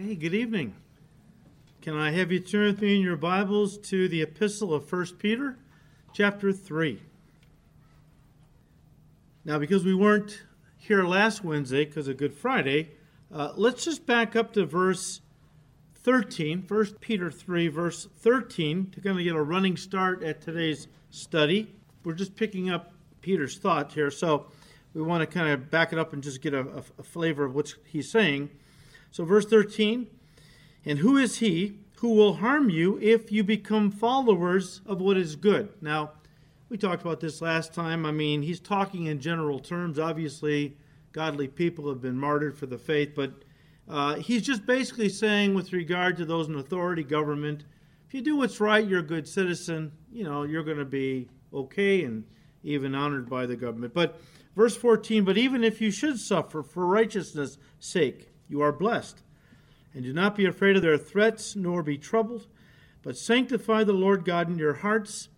Hey, 0.00 0.14
good 0.14 0.32
evening. 0.32 0.76
Can 1.82 1.96
I 1.96 2.12
have 2.12 2.30
you 2.30 2.38
turn 2.38 2.66
with 2.66 2.82
me 2.82 2.94
in 2.94 3.02
your 3.02 3.16
Bibles 3.16 3.76
to 3.78 4.06
the 4.06 4.22
epistle 4.22 4.72
of 4.72 4.92
1 4.92 5.16
Peter, 5.18 5.58
chapter 6.12 6.52
3? 6.52 7.02
Now, 9.44 9.58
because 9.58 9.84
we 9.84 9.96
weren't 9.96 10.44
here 10.76 11.02
last 11.02 11.42
Wednesday 11.42 11.84
because 11.84 12.06
of 12.06 12.16
Good 12.16 12.32
Friday, 12.32 12.92
uh, 13.34 13.54
let's 13.56 13.84
just 13.84 14.06
back 14.06 14.36
up 14.36 14.52
to 14.52 14.64
verse 14.64 15.20
13, 15.96 16.66
1 16.68 16.86
Peter 17.00 17.28
3, 17.28 17.66
verse 17.66 18.06
13, 18.18 18.90
to 18.92 19.00
kind 19.00 19.18
of 19.18 19.24
get 19.24 19.34
a 19.34 19.42
running 19.42 19.76
start 19.76 20.22
at 20.22 20.40
today's 20.40 20.86
study. 21.10 21.74
We're 22.04 22.12
just 22.12 22.36
picking 22.36 22.70
up 22.70 22.92
Peter's 23.20 23.58
thought 23.58 23.94
here, 23.94 24.12
so 24.12 24.46
we 24.94 25.02
want 25.02 25.22
to 25.22 25.26
kind 25.26 25.48
of 25.48 25.72
back 25.72 25.92
it 25.92 25.98
up 25.98 26.12
and 26.12 26.22
just 26.22 26.40
get 26.40 26.54
a, 26.54 26.60
a, 26.60 26.82
a 27.00 27.02
flavor 27.02 27.44
of 27.44 27.56
what 27.56 27.74
he's 27.84 28.08
saying. 28.08 28.50
So, 29.10 29.24
verse 29.24 29.46
13, 29.46 30.06
and 30.84 30.98
who 30.98 31.16
is 31.16 31.38
he 31.38 31.78
who 31.98 32.14
will 32.14 32.34
harm 32.34 32.70
you 32.70 32.98
if 33.02 33.32
you 33.32 33.42
become 33.42 33.90
followers 33.90 34.80
of 34.86 35.00
what 35.00 35.16
is 35.16 35.36
good? 35.36 35.70
Now, 35.80 36.12
we 36.68 36.76
talked 36.76 37.02
about 37.02 37.20
this 37.20 37.40
last 37.40 37.72
time. 37.72 38.04
I 38.04 38.12
mean, 38.12 38.42
he's 38.42 38.60
talking 38.60 39.06
in 39.06 39.20
general 39.20 39.58
terms. 39.58 39.98
Obviously, 39.98 40.76
godly 41.12 41.48
people 41.48 41.88
have 41.88 42.00
been 42.00 42.18
martyred 42.18 42.56
for 42.56 42.66
the 42.66 42.78
faith, 42.78 43.12
but 43.16 43.32
uh, 43.88 44.16
he's 44.16 44.42
just 44.42 44.66
basically 44.66 45.08
saying, 45.08 45.54
with 45.54 45.72
regard 45.72 46.16
to 46.18 46.26
those 46.26 46.48
in 46.48 46.56
authority, 46.56 47.02
government, 47.02 47.64
if 48.06 48.14
you 48.14 48.20
do 48.20 48.36
what's 48.36 48.60
right, 48.60 48.86
you're 48.86 49.00
a 49.00 49.02
good 49.02 49.26
citizen. 49.26 49.92
You 50.12 50.24
know, 50.24 50.42
you're 50.42 50.62
going 50.62 50.78
to 50.78 50.84
be 50.84 51.28
okay 51.52 52.04
and 52.04 52.24
even 52.62 52.94
honored 52.94 53.28
by 53.28 53.46
the 53.46 53.56
government. 53.56 53.94
But 53.94 54.20
verse 54.54 54.76
14, 54.76 55.24
but 55.24 55.38
even 55.38 55.64
if 55.64 55.80
you 55.80 55.90
should 55.90 56.18
suffer 56.18 56.62
for 56.62 56.86
righteousness' 56.86 57.58
sake, 57.78 58.27
you 58.48 58.60
are 58.60 58.72
blessed. 58.72 59.22
And 59.94 60.04
do 60.04 60.12
not 60.12 60.36
be 60.36 60.46
afraid 60.46 60.76
of 60.76 60.82
their 60.82 60.98
threats, 60.98 61.56
nor 61.56 61.82
be 61.82 61.98
troubled, 61.98 62.46
but 63.02 63.16
sanctify 63.16 63.84
the 63.84 63.92
Lord 63.92 64.24
God 64.24 64.48
in 64.48 64.58
your 64.58 64.74
hearts, 64.74 65.28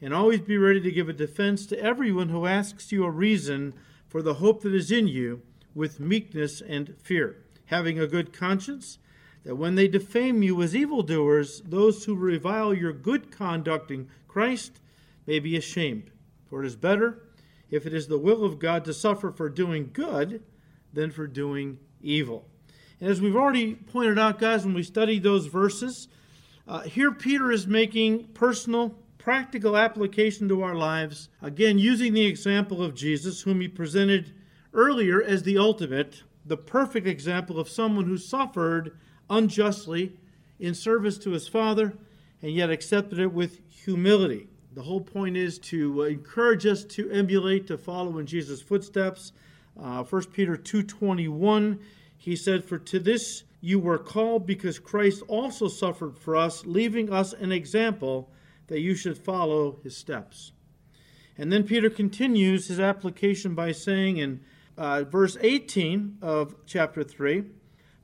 and 0.00 0.14
always 0.14 0.40
be 0.40 0.56
ready 0.56 0.80
to 0.80 0.90
give 0.90 1.08
a 1.08 1.12
defense 1.12 1.66
to 1.66 1.80
everyone 1.80 2.30
who 2.30 2.46
asks 2.46 2.90
you 2.90 3.04
a 3.04 3.10
reason 3.10 3.74
for 4.08 4.22
the 4.22 4.34
hope 4.34 4.62
that 4.62 4.74
is 4.74 4.90
in 4.90 5.06
you 5.06 5.42
with 5.74 6.00
meekness 6.00 6.60
and 6.60 6.96
fear, 7.02 7.36
having 7.66 7.98
a 7.98 8.06
good 8.06 8.32
conscience, 8.32 8.98
that 9.44 9.56
when 9.56 9.74
they 9.74 9.88
defame 9.88 10.42
you 10.42 10.60
as 10.62 10.74
evildoers, 10.74 11.62
those 11.64 12.04
who 12.04 12.14
revile 12.14 12.74
your 12.74 12.92
good 12.92 13.30
conduct 13.30 13.90
in 13.90 14.08
Christ 14.26 14.80
may 15.26 15.38
be 15.38 15.56
ashamed. 15.56 16.10
For 16.48 16.62
it 16.62 16.66
is 16.66 16.76
better, 16.76 17.22
if 17.70 17.86
it 17.86 17.94
is 17.94 18.08
the 18.08 18.18
will 18.18 18.44
of 18.44 18.58
God 18.58 18.84
to 18.86 18.92
suffer 18.92 19.30
for 19.30 19.48
doing 19.48 19.90
good, 19.92 20.42
than 20.92 21.10
for 21.10 21.26
doing 21.26 21.78
evil. 22.02 22.46
And 23.00 23.10
as 23.10 23.20
we've 23.20 23.36
already 23.36 23.74
pointed 23.74 24.18
out, 24.18 24.38
guys, 24.38 24.64
when 24.64 24.74
we 24.74 24.82
studied 24.82 25.22
those 25.22 25.46
verses, 25.46 26.08
uh, 26.68 26.82
here 26.82 27.10
Peter 27.10 27.50
is 27.50 27.66
making 27.66 28.28
personal, 28.28 28.94
practical 29.16 29.76
application 29.76 30.48
to 30.48 30.62
our 30.62 30.74
lives, 30.74 31.30
again, 31.40 31.78
using 31.78 32.12
the 32.12 32.26
example 32.26 32.82
of 32.82 32.94
Jesus, 32.94 33.42
whom 33.42 33.60
he 33.60 33.68
presented 33.68 34.34
earlier 34.74 35.22
as 35.22 35.42
the 35.42 35.56
ultimate, 35.56 36.22
the 36.44 36.56
perfect 36.56 37.06
example 37.06 37.58
of 37.58 37.68
someone 37.68 38.04
who 38.04 38.18
suffered 38.18 38.98
unjustly 39.30 40.12
in 40.58 40.74
service 40.74 41.16
to 41.18 41.30
his 41.30 41.48
Father 41.48 41.94
and 42.42 42.52
yet 42.52 42.70
accepted 42.70 43.18
it 43.18 43.32
with 43.32 43.60
humility. 43.70 44.48
The 44.72 44.82
whole 44.82 45.00
point 45.00 45.36
is 45.36 45.58
to 45.60 46.02
uh, 46.02 46.06
encourage 46.06 46.66
us 46.66 46.84
to 46.84 47.10
emulate, 47.10 47.66
to 47.68 47.78
follow 47.78 48.18
in 48.18 48.26
Jesus' 48.26 48.62
footsteps. 48.62 49.32
Uh, 49.80 50.04
1 50.04 50.24
Peter 50.26 50.56
2.21 50.56 51.78
he 52.20 52.36
said, 52.36 52.66
For 52.66 52.78
to 52.78 52.98
this 52.98 53.44
you 53.62 53.78
were 53.78 53.98
called 53.98 54.46
because 54.46 54.78
Christ 54.78 55.22
also 55.26 55.68
suffered 55.68 56.18
for 56.18 56.36
us, 56.36 56.66
leaving 56.66 57.10
us 57.10 57.32
an 57.32 57.50
example 57.50 58.30
that 58.66 58.80
you 58.80 58.94
should 58.94 59.16
follow 59.16 59.78
his 59.82 59.96
steps. 59.96 60.52
And 61.38 61.50
then 61.50 61.64
Peter 61.64 61.88
continues 61.88 62.68
his 62.68 62.78
application 62.78 63.54
by 63.54 63.72
saying 63.72 64.18
in 64.18 64.40
uh, 64.76 65.04
verse 65.04 65.38
18 65.40 66.18
of 66.20 66.54
chapter 66.66 67.02
3 67.02 67.44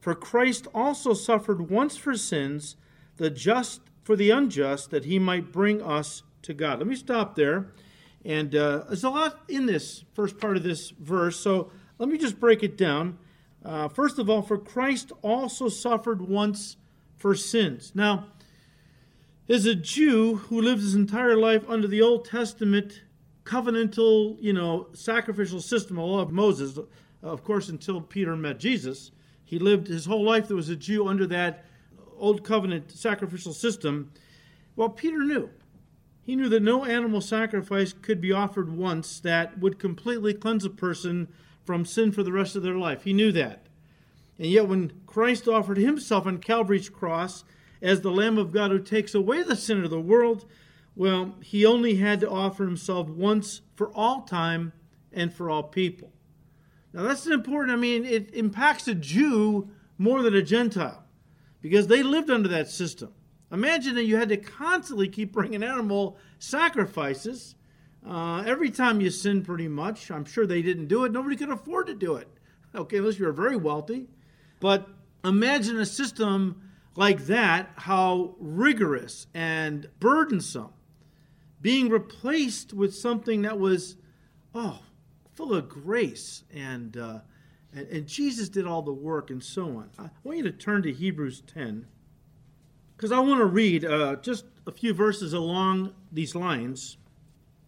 For 0.01 0.15
Christ 0.15 0.67
also 0.75 1.13
suffered 1.13 1.71
once 1.71 1.99
for 1.99 2.15
sins, 2.15 2.77
the 3.19 3.29
just 3.29 3.83
for 4.03 4.17
the 4.17 4.31
unjust, 4.31 4.91
that 4.91 5.05
he 5.05 5.19
might 5.19 5.53
bring 5.53 5.83
us 5.83 6.23
to 6.41 6.55
God. 6.55 6.79
Let 6.79 6.89
me 6.89 6.97
stop 6.97 7.35
there. 7.35 7.67
And 8.25 8.57
uh, 8.57 8.85
there's 8.89 9.05
a 9.05 9.11
lot 9.11 9.41
in 9.47 9.67
this 9.67 10.05
first 10.15 10.39
part 10.39 10.57
of 10.57 10.63
this 10.63 10.91
verse, 10.91 11.39
so 11.39 11.71
let 11.99 12.09
me 12.09 12.17
just 12.17 12.41
break 12.41 12.63
it 12.63 12.79
down. 12.79 13.19
Uh, 13.67 13.89
first 13.89 14.21
of 14.21 14.31
all, 14.31 14.43
for 14.43 14.59
Christ 14.59 15.11
also 15.23 15.69
suffered 15.69 16.23
once 16.23 16.77
for 17.17 17.35
sins. 17.35 17.91
Now, 17.97 18.29
as 19.49 19.67
a 19.67 19.75
Jew 19.75 20.37
who 20.37 20.63
lived 20.63 20.83
his 20.83 20.95
entire 20.95 21.37
life 21.37 21.69
under 21.69 21.89
the 21.89 22.01
Old 22.01 22.25
Testament 22.25 23.03
covenantal, 23.43 24.37
you 24.41 24.53
know, 24.53 24.87
sacrificial 24.93 25.61
system, 25.61 25.97
the 25.97 26.03
law 26.03 26.21
of 26.21 26.31
Moses, 26.31 26.79
of 27.23 27.43
course, 27.43 27.69
until 27.69 28.01
Peter 28.01 28.37
met 28.37 28.61
Jesus, 28.61 29.11
he 29.45 29.59
lived 29.59 29.89
his 29.89 30.07
whole 30.07 30.25
life 30.25 30.47
there 30.47 30.57
was 30.57 30.69
a 30.69 30.77
Jew 30.77 31.09
under 31.09 31.27
that 31.27 31.65
old 32.17 32.45
covenant 32.45 32.93
sacrificial 32.93 33.53
system. 33.53 34.13
Well, 34.77 34.91
Peter 34.91 35.25
knew. 35.25 35.51
He 36.23 36.37
knew 36.37 36.49
that 36.51 36.63
no 36.63 36.85
animal 36.85 37.21
sacrifice 37.21 37.93
could 37.93 38.21
be 38.21 38.31
offered 38.31 38.71
once 38.73 39.19
that 39.21 39.59
would 39.59 39.81
completely 39.81 40.35
cleanse 40.35 40.65
a 40.65 40.71
person 40.71 41.29
from 41.67 41.85
sin 41.85 42.13
for 42.13 42.23
the 42.23 42.33
rest 42.33 42.57
of 42.57 42.63
their 42.63 42.77
life. 42.77 43.03
He 43.03 43.13
knew 43.13 43.33
that. 43.33 43.67
And 44.39 44.49
yet, 44.49 44.69
when 44.69 44.93
Christ 45.07 45.49
offered 45.49 45.79
himself 45.79 46.27
on 46.27 46.39
Calvary's 46.39 46.89
cross 46.89 47.45
as 47.83 48.01
the 48.01 48.11
Lamb 48.11 48.39
of 48.39 48.53
God 48.53 48.71
who 48.71 48.79
takes 48.79 49.15
away 49.15 49.43
the 49.43 49.57
sin 49.57 49.83
of 49.83 49.91
the 49.91 50.01
world, 50.01 50.47
well, 50.95 51.35
he 51.43 51.67
only 51.67 51.97
had 51.97 52.21
to 52.21 52.31
offer 52.31 52.65
himself 52.65 53.09
once 53.09 53.63
for 53.75 53.91
all 53.93 54.23
time 54.23 54.73
and 55.13 55.33
for 55.33 55.51
all 55.51 55.63
people. 55.63 56.13
Now, 56.93 57.03
that's 57.03 57.27
important. 57.27 57.77
I 57.77 57.81
mean, 57.81 58.05
it 58.05 58.35
impacts 58.35 58.89
a 58.89 58.95
Jew 58.95 59.69
more 59.99 60.23
than 60.23 60.35
a 60.35 60.43
Gentile 60.43 61.05
because 61.61 61.89
they 61.89 62.03
lived 62.03 62.31
under 62.31 62.49
that 62.49 62.69
system. 62.69 63.13
Imagine 63.51 63.95
that 63.97 64.05
you 64.05 64.17
had 64.17 64.29
to 64.31 64.37
constantly 64.37 65.09
keep 65.09 65.33
bringing 65.33 65.63
animal 65.63 66.17
sacrifices 66.39 67.56
uh, 68.07 68.45
every 68.47 68.71
time 68.71 69.01
you 69.01 69.11
sin, 69.11 69.43
pretty 69.43 69.69
much, 69.69 70.11
I'm 70.11 70.25
sure 70.25 70.47
they 70.47 70.63
didn't 70.63 70.87
do 70.87 71.05
it. 71.05 71.13
Nobody 71.13 71.37
could 71.37 71.51
afford 71.51 71.89
to 71.89 71.95
do 71.95 72.17
it. 72.17 72.29
Okay, 72.75 72.99
unless 72.99 73.19
you're 73.19 73.33
very 73.33 73.57
wealthy. 73.57 74.07
But 74.61 74.89
imagine 75.25 75.79
a 75.79 75.87
system 75.87 76.63
like 76.95 77.27
that, 77.27 77.71
how 77.77 78.37
rigorous 78.39 79.27
and 79.35 79.89
burdensome, 79.99 80.73
being 81.61 81.89
replaced 81.89 82.73
with 82.73 82.95
something 82.95 83.43
that 83.43 83.59
was, 83.59 83.97
oh, 84.55 84.81
full 85.35 85.53
of 85.53 85.69
grace 85.69 86.45
and, 86.55 86.97
uh, 86.97 87.19
and, 87.75 87.89
and 87.89 88.07
Jesus 88.07 88.49
did 88.49 88.67
all 88.67 88.83
the 88.83 88.93
work 88.93 89.31
and 89.31 89.43
so 89.43 89.65
on. 89.65 89.91
I 89.99 90.11
want 90.23 90.39
you 90.39 90.45
to 90.45 90.53
turn 90.53 90.83
to 90.85 90.93
Hebrews 90.93 91.43
10 91.53 91.87
because 92.97 93.11
I 93.11 93.19
want 93.19 93.41
to 93.41 93.47
read 93.47 93.85
uh, 93.85 94.17
just 94.17 94.45
a 94.67 94.73
few 94.73 94.95
verses 94.95 95.33
along 95.33 95.93
these 96.11 96.35
lines 96.35 96.97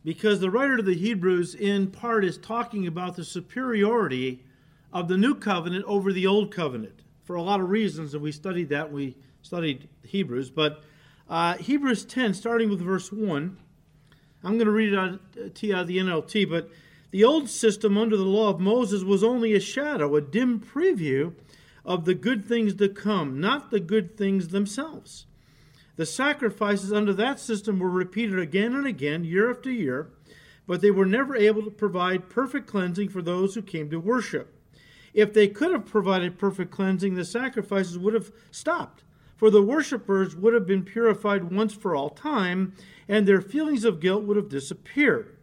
because 0.08 0.40
the 0.40 0.50
writer 0.50 0.78
of 0.78 0.86
the 0.86 0.94
Hebrews, 0.94 1.54
in 1.54 1.88
part, 1.88 2.24
is 2.24 2.38
talking 2.38 2.86
about 2.86 3.14
the 3.14 3.24
superiority 3.26 4.42
of 4.90 5.06
the 5.06 5.18
new 5.18 5.34
covenant 5.34 5.84
over 5.84 6.14
the 6.14 6.26
old 6.26 6.50
covenant 6.50 7.02
for 7.24 7.36
a 7.36 7.42
lot 7.42 7.60
of 7.60 7.68
reasons, 7.68 8.14
and 8.14 8.22
we 8.22 8.32
studied 8.32 8.70
that. 8.70 8.90
We 8.90 9.18
studied 9.42 9.86
Hebrews, 10.02 10.48
but 10.48 10.82
uh, 11.28 11.58
Hebrews 11.58 12.06
10, 12.06 12.32
starting 12.32 12.70
with 12.70 12.80
verse 12.80 13.12
1, 13.12 13.58
I'm 14.42 14.54
going 14.54 14.64
to 14.64 14.70
read 14.70 14.94
it 14.94 14.98
out 14.98 15.20
to 15.54 15.66
you 15.66 15.74
out 15.74 15.82
of 15.82 15.88
the 15.88 15.98
NLT, 15.98 16.48
but 16.48 16.70
the 17.10 17.24
old 17.24 17.50
system 17.50 17.98
under 17.98 18.16
the 18.16 18.22
law 18.22 18.48
of 18.48 18.60
Moses 18.60 19.04
was 19.04 19.22
only 19.22 19.52
a 19.52 19.60
shadow, 19.60 20.16
a 20.16 20.22
dim 20.22 20.58
preview 20.58 21.34
of 21.84 22.06
the 22.06 22.14
good 22.14 22.46
things 22.48 22.74
to 22.76 22.88
come, 22.88 23.38
not 23.38 23.70
the 23.70 23.78
good 23.78 24.16
things 24.16 24.48
themselves. 24.48 25.26
The 25.98 26.06
sacrifices 26.06 26.92
under 26.92 27.12
that 27.14 27.40
system 27.40 27.80
were 27.80 27.90
repeated 27.90 28.38
again 28.38 28.72
and 28.76 28.86
again, 28.86 29.24
year 29.24 29.50
after 29.50 29.68
year, 29.68 30.12
but 30.64 30.80
they 30.80 30.92
were 30.92 31.04
never 31.04 31.34
able 31.34 31.64
to 31.64 31.72
provide 31.72 32.28
perfect 32.28 32.68
cleansing 32.68 33.08
for 33.08 33.20
those 33.20 33.56
who 33.56 33.62
came 33.62 33.90
to 33.90 33.98
worship. 33.98 34.54
If 35.12 35.32
they 35.34 35.48
could 35.48 35.72
have 35.72 35.86
provided 35.86 36.38
perfect 36.38 36.70
cleansing, 36.70 37.16
the 37.16 37.24
sacrifices 37.24 37.98
would 37.98 38.14
have 38.14 38.30
stopped, 38.52 39.02
for 39.34 39.50
the 39.50 39.60
worshippers 39.60 40.36
would 40.36 40.54
have 40.54 40.68
been 40.68 40.84
purified 40.84 41.50
once 41.50 41.74
for 41.74 41.96
all 41.96 42.10
time, 42.10 42.74
and 43.08 43.26
their 43.26 43.40
feelings 43.40 43.84
of 43.84 43.98
guilt 43.98 44.22
would 44.22 44.36
have 44.36 44.48
disappeared. 44.48 45.36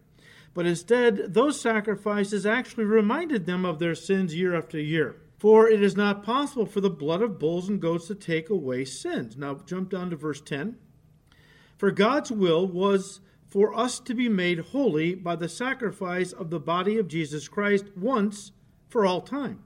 But 0.54 0.66
instead, 0.66 1.34
those 1.34 1.60
sacrifices 1.60 2.46
actually 2.46 2.86
reminded 2.86 3.46
them 3.46 3.66
of 3.66 3.80
their 3.80 3.94
sins 3.94 4.34
year 4.34 4.56
after 4.56 4.80
year. 4.80 5.18
For 5.38 5.68
it 5.68 5.84
is 5.84 5.96
not 5.96 6.24
possible 6.24 6.66
for 6.66 6.82
the 6.82 6.90
blood 6.90 7.22
of 7.22 7.40
bulls 7.40 7.68
and 7.68 7.82
goats 7.82 8.08
to 8.08 8.16
take 8.16 8.50
away 8.50 8.86
sins. 8.86 9.38
Now 9.38 9.56
jump 9.66 9.90
down 9.90 10.10
to 10.10 10.16
verse 10.16 10.42
10. 10.42 10.78
For 11.78 11.92
God's 11.92 12.32
will 12.32 12.66
was 12.66 13.20
for 13.48 13.78
us 13.78 14.00
to 14.02 14.14
be 14.14 14.30
made 14.30 14.60
holy 14.60 15.14
by 15.14 15.36
the 15.36 15.50
sacrifice 15.50 16.32
of 16.32 16.50
the 16.50 16.60
body 16.60 16.98
of 16.98 17.08
Jesus 17.08 17.48
Christ 17.48 17.86
once 17.96 18.52
for 18.88 19.06
all 19.06 19.22
time. 19.22 19.64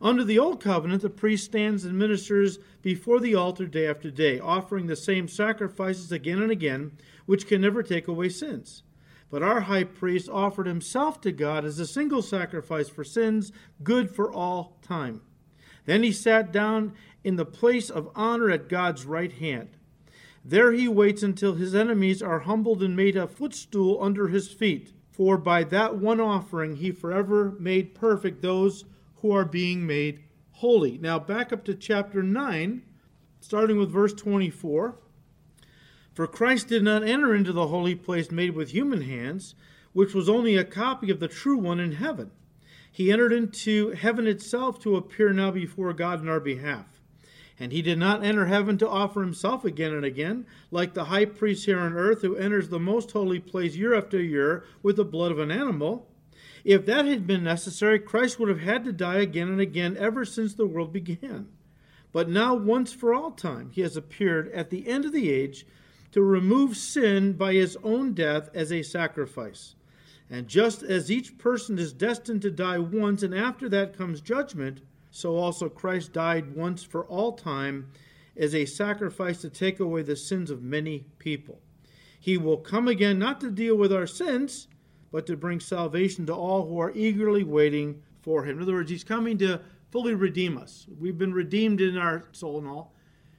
Under 0.00 0.22
the 0.22 0.38
Old 0.38 0.62
Covenant, 0.62 1.02
the 1.02 1.10
priest 1.10 1.44
stands 1.44 1.84
and 1.84 1.98
ministers 1.98 2.58
before 2.82 3.18
the 3.18 3.34
altar 3.34 3.66
day 3.66 3.88
after 3.88 4.10
day, 4.10 4.38
offering 4.38 4.86
the 4.86 4.94
same 4.94 5.26
sacrifices 5.26 6.12
again 6.12 6.40
and 6.40 6.52
again, 6.52 6.92
which 7.26 7.48
can 7.48 7.60
never 7.60 7.82
take 7.82 8.06
away 8.06 8.28
sins. 8.28 8.84
But 9.30 9.42
our 9.42 9.62
high 9.62 9.84
priest 9.84 10.28
offered 10.28 10.66
himself 10.66 11.20
to 11.22 11.32
God 11.32 11.64
as 11.64 11.78
a 11.78 11.86
single 11.86 12.22
sacrifice 12.22 12.88
for 12.88 13.04
sins, 13.04 13.52
good 13.82 14.10
for 14.10 14.32
all 14.32 14.78
time. 14.82 15.20
Then 15.84 16.02
he 16.02 16.12
sat 16.12 16.52
down 16.52 16.92
in 17.24 17.36
the 17.36 17.44
place 17.44 17.90
of 17.90 18.10
honor 18.14 18.50
at 18.50 18.68
God's 18.68 19.04
right 19.04 19.32
hand. 19.32 19.70
There 20.44 20.72
he 20.72 20.88
waits 20.88 21.22
until 21.22 21.54
his 21.54 21.74
enemies 21.74 22.22
are 22.22 22.40
humbled 22.40 22.82
and 22.82 22.96
made 22.96 23.16
a 23.16 23.26
footstool 23.26 23.98
under 24.02 24.28
his 24.28 24.48
feet. 24.48 24.92
For 25.10 25.36
by 25.36 25.64
that 25.64 25.96
one 25.96 26.20
offering 26.20 26.76
he 26.76 26.90
forever 26.90 27.54
made 27.58 27.94
perfect 27.94 28.40
those 28.40 28.84
who 29.16 29.32
are 29.32 29.44
being 29.44 29.86
made 29.86 30.20
holy. 30.52 30.96
Now, 30.98 31.18
back 31.18 31.52
up 31.52 31.64
to 31.64 31.74
chapter 31.74 32.22
9, 32.22 32.82
starting 33.40 33.78
with 33.78 33.90
verse 33.90 34.12
24. 34.14 34.96
For 36.18 36.26
Christ 36.26 36.66
did 36.66 36.82
not 36.82 37.04
enter 37.04 37.32
into 37.32 37.52
the 37.52 37.68
holy 37.68 37.94
place 37.94 38.32
made 38.32 38.56
with 38.56 38.70
human 38.70 39.02
hands, 39.02 39.54
which 39.92 40.14
was 40.14 40.28
only 40.28 40.56
a 40.56 40.64
copy 40.64 41.12
of 41.12 41.20
the 41.20 41.28
true 41.28 41.56
one 41.56 41.78
in 41.78 41.92
heaven. 41.92 42.32
He 42.90 43.12
entered 43.12 43.32
into 43.32 43.90
heaven 43.90 44.26
itself 44.26 44.82
to 44.82 44.96
appear 44.96 45.32
now 45.32 45.52
before 45.52 45.92
God 45.92 46.20
in 46.20 46.28
our 46.28 46.40
behalf. 46.40 47.00
And 47.56 47.70
he 47.70 47.82
did 47.82 48.00
not 48.00 48.24
enter 48.24 48.46
heaven 48.46 48.78
to 48.78 48.88
offer 48.88 49.20
himself 49.20 49.64
again 49.64 49.94
and 49.94 50.04
again, 50.04 50.44
like 50.72 50.92
the 50.92 51.04
high 51.04 51.24
priest 51.24 51.66
here 51.66 51.78
on 51.78 51.92
earth 51.92 52.22
who 52.22 52.34
enters 52.34 52.68
the 52.68 52.80
most 52.80 53.12
holy 53.12 53.38
place 53.38 53.76
year 53.76 53.94
after 53.94 54.20
year 54.20 54.64
with 54.82 54.96
the 54.96 55.04
blood 55.04 55.30
of 55.30 55.38
an 55.38 55.52
animal. 55.52 56.10
If 56.64 56.84
that 56.86 57.04
had 57.04 57.28
been 57.28 57.44
necessary, 57.44 58.00
Christ 58.00 58.40
would 58.40 58.48
have 58.48 58.62
had 58.62 58.84
to 58.86 58.92
die 58.92 59.20
again 59.20 59.46
and 59.46 59.60
again 59.60 59.96
ever 59.96 60.24
since 60.24 60.54
the 60.54 60.66
world 60.66 60.92
began. 60.92 61.46
But 62.10 62.28
now, 62.28 62.54
once 62.54 62.92
for 62.92 63.14
all 63.14 63.30
time, 63.30 63.70
he 63.70 63.82
has 63.82 63.96
appeared 63.96 64.50
at 64.50 64.70
the 64.70 64.88
end 64.88 65.04
of 65.04 65.12
the 65.12 65.30
age 65.30 65.64
to 66.12 66.22
remove 66.22 66.76
sin 66.76 67.32
by 67.32 67.52
his 67.52 67.76
own 67.82 68.14
death 68.14 68.48
as 68.54 68.72
a 68.72 68.82
sacrifice. 68.82 69.74
And 70.30 70.46
just 70.46 70.82
as 70.82 71.10
each 71.10 71.38
person 71.38 71.78
is 71.78 71.92
destined 71.92 72.42
to 72.42 72.50
die 72.50 72.78
once, 72.78 73.22
and 73.22 73.34
after 73.34 73.68
that 73.70 73.96
comes 73.96 74.20
judgment, 74.20 74.82
so 75.10 75.36
also 75.36 75.68
Christ 75.68 76.12
died 76.12 76.54
once 76.54 76.82
for 76.82 77.04
all 77.06 77.32
time 77.32 77.90
as 78.36 78.54
a 78.54 78.66
sacrifice 78.66 79.40
to 79.40 79.50
take 79.50 79.80
away 79.80 80.02
the 80.02 80.16
sins 80.16 80.50
of 80.50 80.62
many 80.62 81.06
people. 81.18 81.60
He 82.20 82.36
will 82.36 82.58
come 82.58 82.88
again 82.88 83.18
not 83.18 83.40
to 83.40 83.50
deal 83.50 83.76
with 83.76 83.92
our 83.92 84.06
sins, 84.06 84.68
but 85.10 85.26
to 85.26 85.36
bring 85.36 85.60
salvation 85.60 86.26
to 86.26 86.34
all 86.34 86.66
who 86.66 86.78
are 86.78 86.92
eagerly 86.94 87.42
waiting 87.42 88.02
for 88.22 88.44
him. 88.44 88.58
In 88.58 88.62
other 88.62 88.74
words, 88.74 88.90
he's 88.90 89.04
coming 89.04 89.38
to 89.38 89.60
fully 89.90 90.14
redeem 90.14 90.58
us. 90.58 90.86
We've 90.98 91.16
been 91.16 91.32
redeemed 91.32 91.80
in 91.80 91.96
our 91.96 92.26
soul 92.32 92.58
and 92.58 92.68
all. 92.68 92.92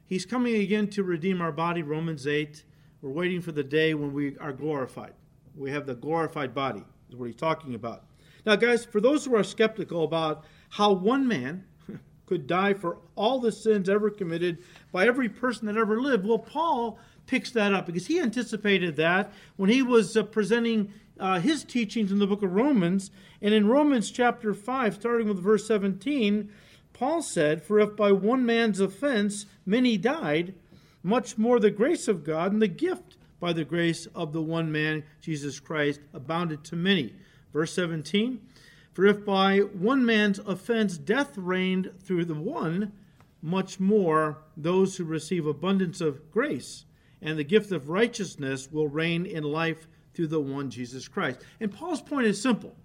He's 0.10 0.26
coming 0.26 0.56
again 0.56 0.88
to 0.90 1.04
redeem 1.04 1.40
our 1.40 1.52
body, 1.52 1.84
Romans 1.84 2.26
8. 2.26 2.64
We're 3.04 3.12
waiting 3.12 3.42
for 3.42 3.52
the 3.52 3.64
day 3.64 3.94
when 3.94 4.12
we 4.12 4.36
are 4.40 4.52
glorified. 4.52 5.14
We 5.56 5.70
have 5.70 5.86
the 5.86 5.94
glorified 5.94 6.56
body, 6.56 6.84
is 7.12 7.16
what 7.16 7.28
he's 7.28 7.36
talking 7.36 7.76
about. 7.76 8.06
Now, 8.44 8.56
guys, 8.56 8.84
for 8.84 9.00
those 9.00 9.24
who 9.24 9.36
are 9.36 9.44
skeptical 9.44 10.04
about 10.04 10.46
how 10.70 10.94
one 10.94 11.28
man 11.28 11.64
could 12.26 12.48
die 12.48 12.74
for 12.74 12.98
all 13.16 13.40
the 13.40 13.52
sins 13.52 13.88
ever 13.88 14.10
committed 14.10 14.58
by 14.92 15.06
every 15.06 15.30
person 15.30 15.68
that 15.68 15.78
ever 15.78 16.02
lived. 16.02 16.26
Well, 16.26 16.40
Paul 16.40 16.98
picks 17.28 17.52
that 17.52 17.72
up 17.76 17.86
because 17.86 18.08
he 18.08 18.20
anticipated 18.20 18.96
that 18.96 19.32
when 19.58 19.70
he 19.70 19.84
was 19.84 20.18
uh, 20.18 20.24
presenting 20.24 20.92
uh, 21.20 21.40
his 21.40 21.64
teachings 21.64 22.12
in 22.12 22.18
the 22.18 22.26
book 22.26 22.42
of 22.42 22.52
Romans. 22.52 23.12
And 23.44 23.54
in 23.54 23.68
Romans 23.68 24.10
chapter 24.10 24.56
5, 24.56 24.96
starting 24.96 25.28
with 25.28 25.38
verse 25.38 25.68
17, 25.68 26.50
Paul 27.00 27.22
said, 27.22 27.64
For 27.64 27.80
if 27.80 27.96
by 27.96 28.12
one 28.12 28.46
man's 28.46 28.82
offense 28.82 29.46
many 29.66 29.98
died, 29.98 30.54
much 31.02 31.38
more 31.38 31.58
the 31.58 31.72
grace 31.72 32.10
of 32.10 32.26
God 32.26 32.52
and 32.52 32.62
the 32.62 32.68
gift 32.68 33.16
by 33.40 33.54
the 33.54 33.64
grace 33.64 34.06
of 34.08 34.34
the 34.34 34.42
one 34.42 34.70
man, 34.70 35.06
Jesus 35.22 35.62
Christ, 35.62 36.02
abounded 36.14 36.66
to 36.66 36.76
many. 36.76 37.14
Verse 37.54 37.72
17, 37.72 38.42
for 38.92 39.06
if 39.06 39.24
by 39.24 39.60
one 39.60 40.06
man's 40.06 40.40
offense 40.40 40.98
death 40.98 41.38
reigned 41.38 41.90
through 42.04 42.26
the 42.26 42.36
one, 42.36 42.92
much 43.42 43.80
more 43.80 44.40
those 44.58 44.98
who 44.98 45.06
receive 45.06 45.46
abundance 45.46 46.02
of 46.02 46.30
grace 46.32 46.84
and 47.22 47.40
the 47.40 47.46
gift 47.46 47.72
of 47.72 47.88
righteousness 47.88 48.74
will 48.74 48.90
reign 48.90 49.26
in 49.26 49.44
life 49.46 49.88
through 50.14 50.28
the 50.28 50.42
one 50.42 50.70
Jesus 50.70 51.08
Christ. 51.08 51.40
And 51.62 51.72
Paul's 51.72 52.02
point 52.02 52.28
is 52.28 52.42
simple. 52.42 52.76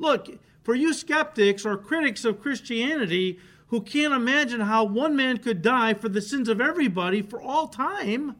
Look, 0.00 0.26
for 0.64 0.74
you 0.74 0.92
skeptics 0.92 1.64
or 1.64 1.76
critics 1.76 2.24
of 2.24 2.40
Christianity 2.40 3.38
who 3.70 3.80
can't 3.80 4.12
imagine 4.12 4.60
how 4.60 4.82
one 4.84 5.14
man 5.14 5.38
could 5.38 5.62
die 5.62 5.94
for 5.94 6.08
the 6.08 6.20
sins 6.20 6.48
of 6.48 6.60
everybody 6.60 7.22
for 7.22 7.40
all 7.40 7.68
time, 7.68 8.34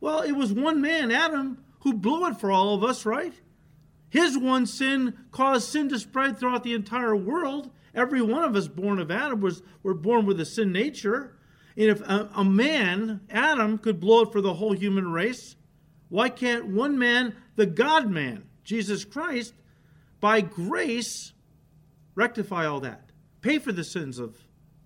well, 0.00 0.20
it 0.20 0.32
was 0.32 0.52
one 0.52 0.80
man, 0.80 1.10
Adam, 1.10 1.58
who 1.80 1.92
blew 1.92 2.26
it 2.28 2.38
for 2.38 2.52
all 2.52 2.72
of 2.72 2.84
us, 2.84 3.04
right? 3.04 3.34
His 4.10 4.38
one 4.38 4.66
sin 4.66 5.14
caused 5.32 5.68
sin 5.68 5.88
to 5.88 5.98
spread 5.98 6.38
throughout 6.38 6.62
the 6.62 6.74
entire 6.74 7.16
world. 7.16 7.70
Every 7.94 8.22
one 8.22 8.44
of 8.44 8.54
us 8.54 8.68
born 8.68 9.00
of 9.00 9.10
Adam 9.10 9.40
was 9.40 9.62
were 9.82 9.94
born 9.94 10.24
with 10.24 10.40
a 10.40 10.44
sin 10.44 10.70
nature. 10.70 11.36
And 11.76 11.86
if 11.88 12.00
a, 12.02 12.30
a 12.36 12.44
man, 12.44 13.22
Adam, 13.28 13.76
could 13.76 13.98
blow 13.98 14.22
it 14.22 14.32
for 14.32 14.40
the 14.40 14.54
whole 14.54 14.72
human 14.72 15.10
race, 15.10 15.56
why 16.08 16.28
can't 16.28 16.66
one 16.66 16.96
man, 16.96 17.34
the 17.56 17.66
God 17.66 18.08
man, 18.08 18.44
Jesus 18.62 19.04
Christ, 19.04 19.54
by 20.20 20.40
grace, 20.40 21.32
rectify 22.14 22.66
all 22.66 22.80
that? 22.80 23.10
Pay 23.40 23.58
for 23.58 23.72
the 23.72 23.84
sins 23.84 24.20
of 24.20 24.36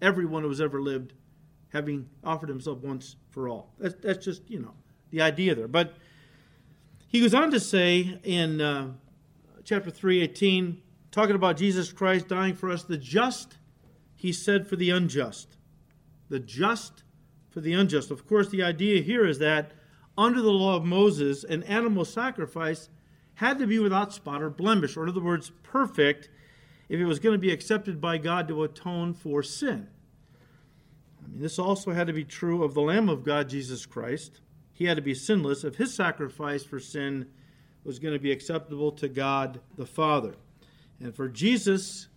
everyone 0.04 0.42
who 0.42 0.48
has 0.48 0.60
ever 0.60 0.80
lived, 0.80 1.14
having 1.72 2.08
offered 2.22 2.48
himself 2.48 2.78
once 2.78 3.16
for 3.30 3.48
all. 3.48 3.72
That's, 3.78 3.94
that's 3.94 4.24
just, 4.24 4.48
you 4.50 4.60
know, 4.60 4.74
the 5.10 5.22
idea 5.22 5.54
there. 5.54 5.68
But 5.68 5.94
he 7.08 7.20
goes 7.20 7.34
on 7.34 7.50
to 7.52 7.60
say 7.60 8.18
in 8.22 8.60
uh, 8.60 8.92
chapter 9.64 9.90
3:18, 9.90 10.78
talking 11.10 11.36
about 11.36 11.56
Jesus 11.56 11.92
Christ 11.92 12.28
dying 12.28 12.54
for 12.54 12.70
us, 12.70 12.82
the 12.82 12.96
just, 12.96 13.56
he 14.14 14.32
said 14.32 14.66
for 14.66 14.76
the 14.76 14.90
unjust. 14.90 15.56
The 16.28 16.40
just 16.40 17.04
for 17.50 17.60
the 17.60 17.72
unjust. 17.72 18.10
Of 18.10 18.26
course, 18.26 18.48
the 18.48 18.62
idea 18.62 19.02
here 19.02 19.26
is 19.26 19.38
that 19.38 19.72
under 20.18 20.42
the 20.42 20.50
law 20.50 20.76
of 20.76 20.84
Moses, 20.84 21.44
an 21.44 21.62
animal 21.64 22.04
sacrifice 22.04 22.88
had 23.34 23.58
to 23.58 23.66
be 23.66 23.78
without 23.78 24.12
spot 24.12 24.42
or 24.42 24.50
blemish, 24.50 24.96
or 24.96 25.04
in 25.04 25.08
other 25.08 25.20
words, 25.20 25.50
perfect, 25.62 26.28
if 26.88 27.00
it 27.00 27.04
was 27.04 27.18
going 27.18 27.34
to 27.34 27.38
be 27.38 27.52
accepted 27.52 28.00
by 28.00 28.18
God 28.18 28.48
to 28.48 28.62
atone 28.62 29.14
for 29.14 29.42
sin. 29.42 29.88
This 31.40 31.58
also 31.58 31.92
had 31.92 32.06
to 32.06 32.12
be 32.12 32.24
true 32.24 32.62
of 32.62 32.74
the 32.74 32.80
Lamb 32.80 33.08
of 33.08 33.24
God, 33.24 33.48
Jesus 33.48 33.86
Christ. 33.86 34.40
He 34.72 34.84
had 34.84 34.96
to 34.96 35.02
be 35.02 35.14
sinless 35.14 35.64
if 35.64 35.76
his 35.76 35.94
sacrifice 35.94 36.64
for 36.64 36.78
sin 36.78 37.26
was 37.82 37.98
going 37.98 38.14
to 38.14 38.20
be 38.20 38.32
acceptable 38.32 38.92
to 38.92 39.08
God 39.08 39.60
the 39.76 39.86
Father. 39.86 40.36
And 41.00 41.14
for 41.14 41.28
Jesus 41.28 42.08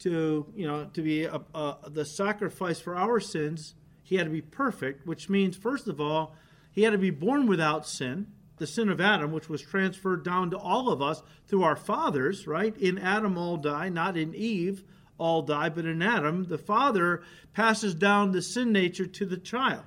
to, 0.00 0.46
you 0.54 0.66
know, 0.66 0.84
to 0.94 1.02
be 1.02 1.24
a, 1.24 1.40
a, 1.54 1.76
the 1.88 2.04
sacrifice 2.04 2.80
for 2.80 2.96
our 2.96 3.20
sins, 3.20 3.74
he 4.02 4.16
had 4.16 4.24
to 4.24 4.30
be 4.30 4.40
perfect, 4.40 5.06
which 5.06 5.28
means, 5.28 5.56
first 5.56 5.88
of 5.88 6.00
all, 6.00 6.34
he 6.72 6.82
had 6.82 6.92
to 6.92 6.98
be 6.98 7.10
born 7.10 7.46
without 7.46 7.86
sin, 7.86 8.28
the 8.56 8.66
sin 8.66 8.88
of 8.88 9.00
Adam, 9.00 9.32
which 9.32 9.48
was 9.48 9.62
transferred 9.62 10.24
down 10.24 10.50
to 10.50 10.58
all 10.58 10.90
of 10.90 11.02
us 11.02 11.22
through 11.46 11.62
our 11.62 11.76
fathers, 11.76 12.46
right? 12.46 12.76
In 12.76 12.98
Adam, 12.98 13.36
all 13.36 13.56
die, 13.56 13.88
not 13.88 14.16
in 14.16 14.34
Eve, 14.34 14.84
all 15.20 15.42
die, 15.42 15.68
but 15.68 15.84
in 15.84 16.00
Adam, 16.00 16.44
the 16.44 16.58
father 16.58 17.22
passes 17.52 17.94
down 17.94 18.32
the 18.32 18.40
sin 18.40 18.72
nature 18.72 19.06
to 19.06 19.26
the 19.26 19.36
child. 19.36 19.84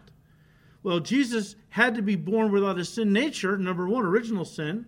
Well, 0.83 0.99
Jesus 0.99 1.55
had 1.69 1.95
to 1.95 2.01
be 2.01 2.15
born 2.15 2.51
without 2.51 2.77
a 2.77 2.85
sin 2.85 3.11
nature, 3.11 3.57
number 3.57 3.89
one, 3.89 4.05
original 4.05 4.45
sin, 4.45 4.85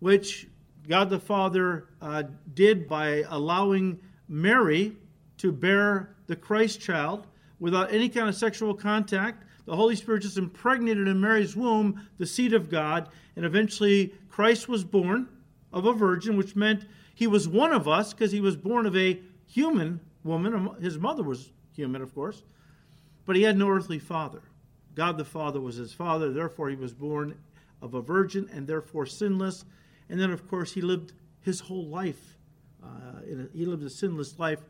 which 0.00 0.48
God 0.88 1.08
the 1.08 1.20
Father 1.20 1.88
uh, 2.02 2.24
did 2.52 2.88
by 2.88 3.24
allowing 3.28 4.00
Mary 4.28 4.96
to 5.38 5.52
bear 5.52 6.16
the 6.26 6.36
Christ 6.36 6.80
child 6.80 7.28
without 7.60 7.92
any 7.92 8.08
kind 8.08 8.28
of 8.28 8.34
sexual 8.34 8.74
contact. 8.74 9.44
The 9.66 9.76
Holy 9.76 9.94
Spirit 9.94 10.22
just 10.22 10.38
impregnated 10.38 11.06
in 11.06 11.20
Mary's 11.20 11.54
womb 11.54 12.08
the 12.18 12.26
seed 12.26 12.54
of 12.54 12.70
God, 12.70 13.08
and 13.36 13.44
eventually 13.44 14.14
Christ 14.28 14.68
was 14.68 14.84
born 14.84 15.28
of 15.72 15.86
a 15.86 15.92
virgin, 15.92 16.36
which 16.36 16.56
meant 16.56 16.86
he 17.14 17.26
was 17.26 17.48
one 17.48 17.72
of 17.72 17.86
us 17.86 18.12
because 18.12 18.32
he 18.32 18.40
was 18.40 18.56
born 18.56 18.86
of 18.86 18.96
a 18.96 19.20
human 19.46 20.00
woman. 20.24 20.70
His 20.80 20.98
mother 20.98 21.22
was 21.22 21.50
human, 21.74 22.02
of 22.02 22.14
course, 22.14 22.42
but 23.24 23.36
he 23.36 23.42
had 23.42 23.56
no 23.56 23.68
earthly 23.68 23.98
father. 23.98 24.42
God 24.94 25.18
the 25.18 25.24
Father 25.24 25.60
was 25.60 25.76
his 25.76 25.92
father, 25.92 26.32
therefore, 26.32 26.70
he 26.70 26.76
was 26.76 26.94
born 26.94 27.36
of 27.82 27.92
a 27.92 28.00
virgin 28.00 28.48
and 28.52 28.66
therefore 28.66 29.04
sinless 29.04 29.64
and 30.08 30.20
then, 30.20 30.30
of 30.30 30.48
course, 30.48 30.72
he 30.72 30.80
lived 30.80 31.12
his 31.40 31.60
whole 31.60 31.86
life. 31.86 32.38
Uh, 32.82 33.20
a, 33.28 33.56
he 33.56 33.66
lived 33.66 33.82
a 33.82 33.90
sinless 33.90 34.38
life 34.38 34.60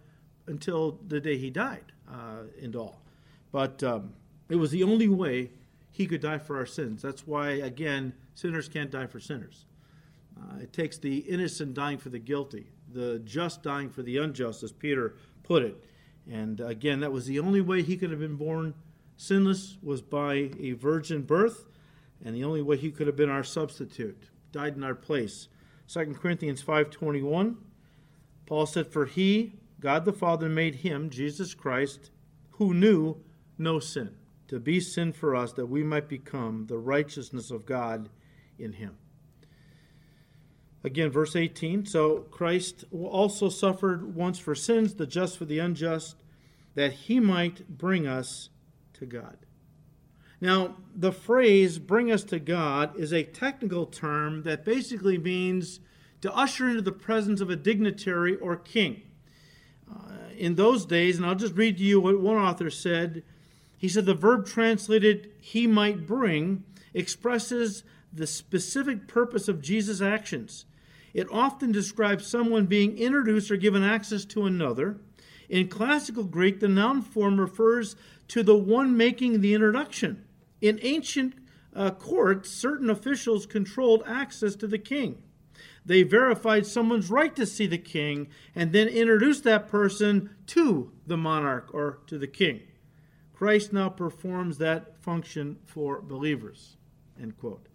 until 0.47 0.99
the 1.09 1.21
day 1.21 1.37
he 1.37 1.51
died, 1.51 1.93
uh, 2.09 2.45
and 2.63 2.77
all. 2.77 3.01
But 3.53 3.83
um, 3.83 4.13
it 4.49 4.57
was 4.57 4.71
the 4.71 4.85
only 4.85 5.09
way 5.09 5.51
he 5.91 6.07
could 6.07 6.21
die 6.21 6.39
for 6.39 6.57
our 6.57 6.67
sins. 6.67 7.03
That's 7.03 7.27
why, 7.27 7.51
again, 7.51 8.13
sinners 8.35 8.69
can't 8.69 8.91
die 8.91 9.07
for 9.07 9.21
sinners. 9.21 9.65
Uh, 10.39 10.61
it 10.63 10.73
takes 10.73 10.99
the 10.99 11.19
innocent 11.19 11.75
dying 11.75 11.99
for 11.99 12.11
the 12.11 12.19
guilty, 12.19 12.67
the 12.93 13.21
just 13.25 13.63
dying 13.63 13.91
for 13.91 14.03
the 14.03 14.19
unjust, 14.19 14.63
as 14.63 14.73
Peter 14.73 15.17
put 15.43 15.63
it. 15.63 15.85
And 16.31 16.61
again, 16.61 17.01
that 17.01 17.13
was 17.13 17.27
the 17.27 17.39
only 17.41 17.61
way 17.61 17.83
he 17.83 17.97
could 17.97 18.11
have 18.11 18.21
been 18.21 18.37
born 18.37 18.75
sinless 19.17 19.79
was 19.83 20.03
by 20.03 20.51
a 20.59 20.73
virgin 20.73 21.23
birth, 21.23 21.67
and 22.25 22.35
the 22.35 22.45
only 22.45 22.63
way 22.63 22.77
he 22.77 22.91
could 22.91 23.07
have 23.07 23.17
been 23.17 23.31
our 23.31 23.45
substitute, 23.45 24.31
died 24.53 24.77
in 24.77 24.85
our 24.85 24.95
place. 24.95 25.49
2 25.89 26.15
Corinthians 26.15 26.63
5:21 26.63 27.57
Paul 28.47 28.67
said 28.67 28.89
for 28.89 29.07
he 29.07 29.55
God 29.81 30.05
the 30.05 30.13
Father 30.13 30.49
made 30.49 30.77
him 30.77 31.11
Jesus 31.11 31.55
Christ 31.55 32.11
who 32.53 32.75
knew 32.75 33.23
no 33.59 33.79
sin 33.79 34.17
to 34.49 34.59
be 34.59 34.81
sin 34.81 35.13
for 35.13 35.35
us 35.35 35.53
that 35.53 35.67
we 35.67 35.83
might 35.83 36.09
become 36.09 36.67
the 36.67 36.79
righteousness 36.79 37.51
of 37.51 37.67
God 37.67 38.09
in 38.59 38.73
him. 38.75 38.97
Again, 40.85 41.11
verse 41.11 41.35
18 41.35 41.87
So 41.87 42.21
Christ 42.31 42.85
also 42.93 43.49
suffered 43.49 44.15
once 44.15 44.39
for 44.39 44.55
sins, 44.55 44.95
the 44.95 45.07
just 45.07 45.39
for 45.39 45.45
the 45.45 45.59
unjust, 45.59 46.17
that 46.75 46.93
he 46.93 47.21
might 47.21 47.69
bring 47.69 48.07
us 48.07 48.51
to 48.95 49.07
God. 49.07 49.39
Now, 50.41 50.77
the 50.95 51.13
phrase 51.13 51.79
bring 51.79 52.13
us 52.13 52.23
to 52.25 52.39
God 52.39 52.99
is 52.99 53.13
a 53.13 53.23
technical 53.25 53.87
term 53.87 54.43
that 54.43 54.65
basically 54.65 55.17
means 55.17 55.81
to 56.21 56.35
usher 56.35 56.69
into 56.69 56.83
the 56.83 56.93
presence 56.93 57.41
of 57.41 57.51
a 57.51 57.57
dignitary 57.57 58.37
or 58.37 58.57
king. 58.57 59.03
Uh, 59.91 60.13
in 60.37 60.57
those 60.57 60.85
days, 60.85 61.17
and 61.17 61.25
I'll 61.25 61.35
just 61.35 61.55
read 61.55 61.79
to 61.79 61.85
you 61.85 62.01
what 62.01 62.21
one 62.21 62.37
author 62.37 62.71
said. 62.71 63.23
He 63.79 63.89
said 63.89 64.05
the 64.05 64.15
verb 64.15 64.47
translated 64.47 65.31
he 65.41 65.67
might 65.67 66.07
bring 66.07 66.65
expresses 66.93 67.85
the 68.13 68.27
specific 68.27 69.07
purpose 69.09 69.49
of 69.49 69.63
Jesus' 69.63 70.01
actions. 70.01 70.65
It 71.13 71.29
often 71.31 71.73
describes 71.73 72.27
someone 72.27 72.67
being 72.67 72.99
introduced 72.99 73.51
or 73.51 73.57
given 73.57 73.83
access 73.83 74.25
to 74.27 74.45
another. 74.45 74.99
In 75.49 75.69
classical 75.69 76.25
Greek, 76.25 76.61
the 76.61 76.69
noun 76.69 77.03
form 77.03 77.41
refers 77.41 77.97
to 78.29 78.43
the 78.43 78.57
one 78.57 78.97
making 78.97 79.41
the 79.41 79.55
introduction. 79.55 80.25
In 80.61 80.79
ancient 80.83 81.35
uh, 81.75 81.91
courts, 81.91 82.51
certain 82.51 82.91
officials 82.91 83.47
controlled 83.47 84.03
access 84.07 84.55
to 84.57 84.67
the 84.67 84.79
king. 84.79 85.23
They 85.85 86.03
verified 86.03 86.67
someone's 86.67 87.11
right 87.11 87.35
to 87.37 87.47
see 87.47 87.67
the 87.67 87.79
king 87.79 88.29
and 88.55 88.73
then 88.73 88.89
introduced 88.89 89.45
that 89.45 89.69
person 89.69 90.31
to 90.49 90.93
the 91.07 91.17
monarch 91.17 91.73
or 91.73 92.01
to 92.09 92.19
the 92.19 92.27
king. 92.27 92.63
Christ 93.33 93.73
now 93.73 93.89
performs 93.89 94.59
that 94.59 95.01
function 95.01 95.59
for 95.65 96.01
believers. 96.01 96.77
End 97.21 97.39
quote. 97.39 97.69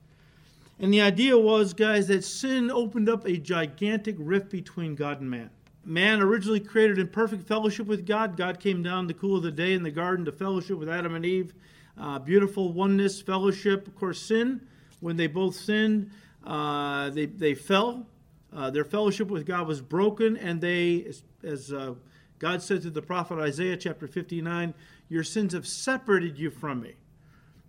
And 0.82 0.92
the 0.92 1.02
idea 1.02 1.38
was, 1.38 1.74
guys, 1.74 2.08
that 2.08 2.24
sin 2.24 2.72
opened 2.72 3.08
up 3.08 3.28
a 3.28 3.38
gigantic 3.38 4.16
rift 4.18 4.50
between 4.50 4.96
God 4.96 5.22
and 5.22 5.30
man. 5.30 5.52
Man 5.86 6.22
originally 6.22 6.60
created 6.60 6.98
in 6.98 7.08
perfect 7.08 7.48
fellowship 7.48 7.86
with 7.86 8.04
God. 8.04 8.36
God 8.36 8.60
came 8.60 8.82
down 8.82 9.06
the 9.06 9.14
cool 9.14 9.38
of 9.38 9.44
the 9.44 9.52
day 9.52 9.74
in 9.74 9.84
the 9.84 9.92
garden 9.92 10.26
to 10.26 10.32
fellowship 10.32 10.80
with 10.80 10.90
Adam 10.90 11.14
and 11.14 11.24
Eve. 11.24 11.54
Uh, 12.00 12.18
beautiful 12.18 12.74
oneness, 12.74 13.22
fellowship. 13.22 13.88
Of 13.88 13.96
course, 13.96 14.20
sin, 14.20 14.60
when 15.02 15.18
they 15.18 15.28
both 15.28 15.56
sinned, 15.56 16.10
uh, 16.48 17.12
they, 17.12 17.28
they 17.28 17.54
fell. 17.54 18.08
Uh, 18.52 18.72
their 18.72 18.84
fellowship 18.84 19.30
with 19.30 19.46
God 19.46 19.68
was 19.68 19.82
broken, 19.82 20.36
and 20.36 20.60
they, 20.60 21.06
as, 21.06 21.24
as 21.44 21.72
uh, 21.72 21.94
God 22.40 22.64
said 22.64 22.82
to 22.82 22.90
the 22.90 23.04
prophet 23.04 23.38
Isaiah, 23.38 23.78
chapter 23.78 24.08
59, 24.08 24.74
Your 25.10 25.24
sins 25.24 25.54
have 25.54 25.68
separated 25.68 26.40
you 26.40 26.50
from 26.50 26.82
me. 26.82 26.96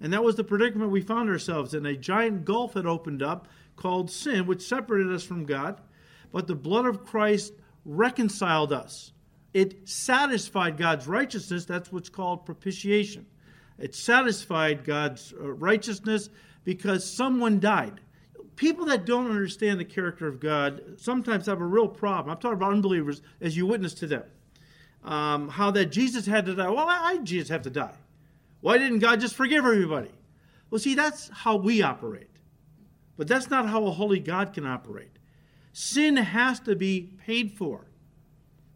And 0.03 0.13
that 0.13 0.25
was 0.25 0.35
the 0.35 0.45
predicament 0.45 0.91
we 0.91 1.01
found 1.01 1.31
ourselves 1.31 1.75
in. 1.75 1.87
A 1.87 1.97
giant 1.97 2.45
gulf 2.45 2.75
had 2.75 2.87
opened 2.87 3.23
up 3.23 3.47
called 3.77 4.11
sin, 4.11 4.47
which 4.47 4.61
separated 4.61 5.13
us 5.13 5.23
from 5.23 5.47
God. 5.47 5.81
But 6.33 6.49
the 6.49 6.57
blood 6.57 6.87
of 6.87 7.05
Christ 7.05 7.53
reconciled 7.85 8.73
us. 8.73 9.13
It 9.55 9.89
satisfied 9.89 10.77
God's 10.77 11.07
righteousness. 11.07 11.67
That's 11.67 11.93
what's 11.93 12.09
called 12.09 12.45
propitiation. 12.45 13.27
It 13.79 13.95
satisfied 13.95 14.85
God's 14.85 15.35
uh, 15.41 15.53
righteousness 15.53 16.31
because 16.65 17.09
someone 17.09 17.61
died. 17.61 18.01
People 18.57 18.87
that 18.87 19.07
don't 19.07 19.31
understand 19.31 19.79
the 19.79 19.85
character 19.85 20.27
of 20.27 20.41
God 20.41 20.83
sometimes 20.97 21.47
have 21.47 21.61
a 21.61 21.67
real 21.67 21.89
problem. 21.89 22.31
I'm 22.31 22.41
talking 22.41 22.57
about 22.57 22.73
unbelievers 22.73 23.23
as 23.41 23.57
you 23.57 23.67
witness 23.67 23.95
to 23.95 24.07
them. 24.09 24.25
Um, 25.05 25.49
how 25.49 25.71
that 25.73 25.87
Jesus 25.87 26.27
had 26.27 26.47
to 26.47 26.55
die. 26.55 26.69
Well, 26.69 26.89
I, 26.89 27.13
I 27.13 27.17
Jesus 27.19 27.49
have 27.51 27.63
to 27.63 27.71
die. 27.71 27.95
Why 28.63 28.79
didn't 28.79 29.01
God 29.01 29.21
just 29.21 29.35
forgive 29.35 29.67
everybody? 29.67 30.13
Well, 30.71 30.79
see, 30.79 30.95
that's 30.95 31.29
how 31.29 31.57
we 31.57 31.83
operate. 31.83 32.31
But 33.19 33.29
that's 33.29 33.51
not 33.51 33.69
how 33.69 33.85
a 33.87 33.91
holy 33.91 34.21
God 34.21 34.55
can 34.55 34.67
operate. 34.67 35.19
Sin 35.73 36.17
has 36.17 36.61
to 36.61 36.77
be 36.77 37.13
paid 37.27 37.53
for. 37.53 37.89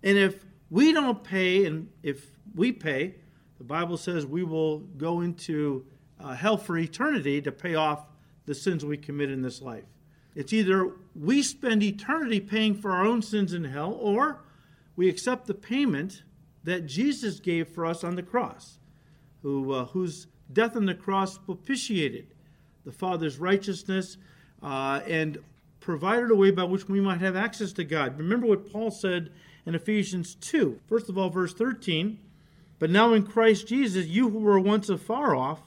And 0.02 0.18
if 0.18 0.44
we 0.70 0.92
don't 0.92 1.22
pay, 1.22 1.64
and 1.64 1.88
if 2.02 2.26
we 2.54 2.72
pay, 2.72 3.14
the 3.58 3.64
Bible 3.64 3.96
says 3.96 4.26
we 4.26 4.42
will 4.42 4.80
go 4.80 5.20
into 5.20 5.86
uh, 6.18 6.34
hell 6.34 6.56
for 6.56 6.76
eternity 6.76 7.40
to 7.42 7.52
pay 7.52 7.76
off 7.76 8.06
the 8.44 8.54
sins 8.54 8.84
we 8.84 8.96
commit 8.96 9.30
in 9.30 9.40
this 9.40 9.62
life. 9.62 9.84
It's 10.34 10.52
either 10.52 10.92
we 11.14 11.42
spend 11.42 11.82
eternity 11.82 12.40
paying 12.40 12.74
for 12.74 12.90
our 12.90 13.06
own 13.06 13.22
sins 13.22 13.52
in 13.52 13.64
hell, 13.64 13.96
or 14.00 14.44
we 14.96 15.08
accept 15.08 15.46
the 15.46 15.54
payment 15.54 16.22
that 16.64 16.86
Jesus 16.86 17.38
gave 17.38 17.68
for 17.68 17.86
us 17.86 18.02
on 18.02 18.16
the 18.16 18.22
cross 18.22 18.78
who, 19.46 19.72
uh, 19.72 19.84
whose 19.84 20.26
death 20.52 20.74
on 20.74 20.86
the 20.86 20.94
cross 20.94 21.38
propitiated 21.38 22.26
the 22.84 22.90
Father's 22.90 23.38
righteousness 23.38 24.16
uh, 24.60 25.00
and 25.06 25.38
provided 25.78 26.32
a 26.32 26.34
way 26.34 26.50
by 26.50 26.64
which 26.64 26.88
we 26.88 27.00
might 27.00 27.20
have 27.20 27.36
access 27.36 27.72
to 27.72 27.84
God. 27.84 28.18
Remember 28.18 28.48
what 28.48 28.72
Paul 28.72 28.90
said 28.90 29.30
in 29.64 29.76
Ephesians 29.76 30.34
2. 30.34 30.80
First 30.88 31.08
of 31.08 31.16
all, 31.16 31.30
verse 31.30 31.54
13 31.54 32.18
But 32.80 32.90
now 32.90 33.14
in 33.14 33.22
Christ 33.22 33.68
Jesus, 33.68 34.06
you 34.06 34.30
who 34.30 34.40
were 34.40 34.58
once 34.58 34.88
afar 34.88 35.36
off, 35.36 35.60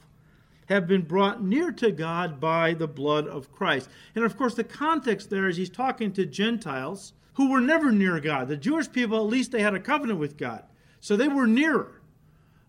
have 0.66 0.86
been 0.86 1.00
brought 1.00 1.42
near 1.42 1.72
to 1.72 1.90
God 1.90 2.38
by 2.38 2.74
the 2.74 2.86
blood 2.86 3.26
of 3.26 3.50
Christ. 3.50 3.88
And 4.14 4.26
of 4.26 4.36
course, 4.36 4.52
the 4.52 4.62
context 4.62 5.30
there 5.30 5.48
is 5.48 5.56
he's 5.56 5.70
talking 5.70 6.12
to 6.12 6.26
Gentiles 6.26 7.14
who 7.34 7.50
were 7.50 7.62
never 7.62 7.90
near 7.90 8.20
God. 8.20 8.48
The 8.48 8.58
Jewish 8.58 8.92
people, 8.92 9.16
at 9.16 9.32
least, 9.32 9.52
they 9.52 9.62
had 9.62 9.74
a 9.74 9.80
covenant 9.80 10.18
with 10.18 10.36
God, 10.36 10.64
so 11.00 11.16
they 11.16 11.28
were 11.28 11.46
nearer. 11.46 12.02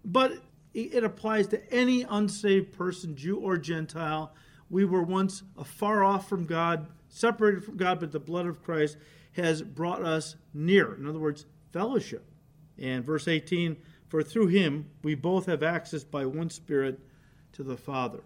But 0.06 0.42
it 0.74 1.04
applies 1.04 1.48
to 1.48 1.74
any 1.74 2.04
unsaved 2.04 2.72
person, 2.72 3.16
Jew 3.16 3.38
or 3.38 3.58
Gentile. 3.58 4.34
We 4.70 4.86
were 4.86 5.04
once 5.04 5.44
afar 5.58 6.04
off 6.04 6.30
from 6.30 6.46
God, 6.46 6.88
separated 7.10 7.64
from 7.64 7.78
God, 7.78 8.00
but 8.00 8.12
the 8.12 8.20
blood 8.20 8.46
of 8.46 8.64
Christ 8.64 8.98
has 9.34 9.62
brought 9.62 10.04
us 10.04 10.36
near. 10.54 10.96
In 10.96 11.08
other 11.08 11.20
words, 11.20 11.46
fellowship. 11.72 12.26
And 12.78 13.04
verse 13.04 13.28
18, 13.28 13.78
for 14.08 14.24
through 14.24 14.48
him 14.48 14.90
we 15.04 15.16
both 15.16 15.46
have 15.46 15.64
access 15.64 16.04
by 16.04 16.26
one 16.26 16.50
Spirit 16.50 17.00
to 17.54 17.64
the 17.64 17.78
Father. 17.78 18.22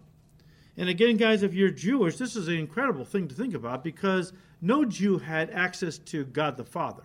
And 0.78 0.90
again, 0.90 1.18
guys, 1.18 1.42
if 1.42 1.54
you're 1.54 1.70
Jewish, 1.70 2.18
this 2.18 2.36
is 2.36 2.48
an 2.48 2.56
incredible 2.56 3.06
thing 3.06 3.28
to 3.28 3.36
think 3.36 3.54
about 3.54 3.84
because 3.84 4.34
no 4.62 4.84
Jew 4.86 5.18
had 5.20 5.50
access 5.52 5.98
to 6.00 6.26
God 6.26 6.58
the 6.58 6.66
Father. 6.66 7.04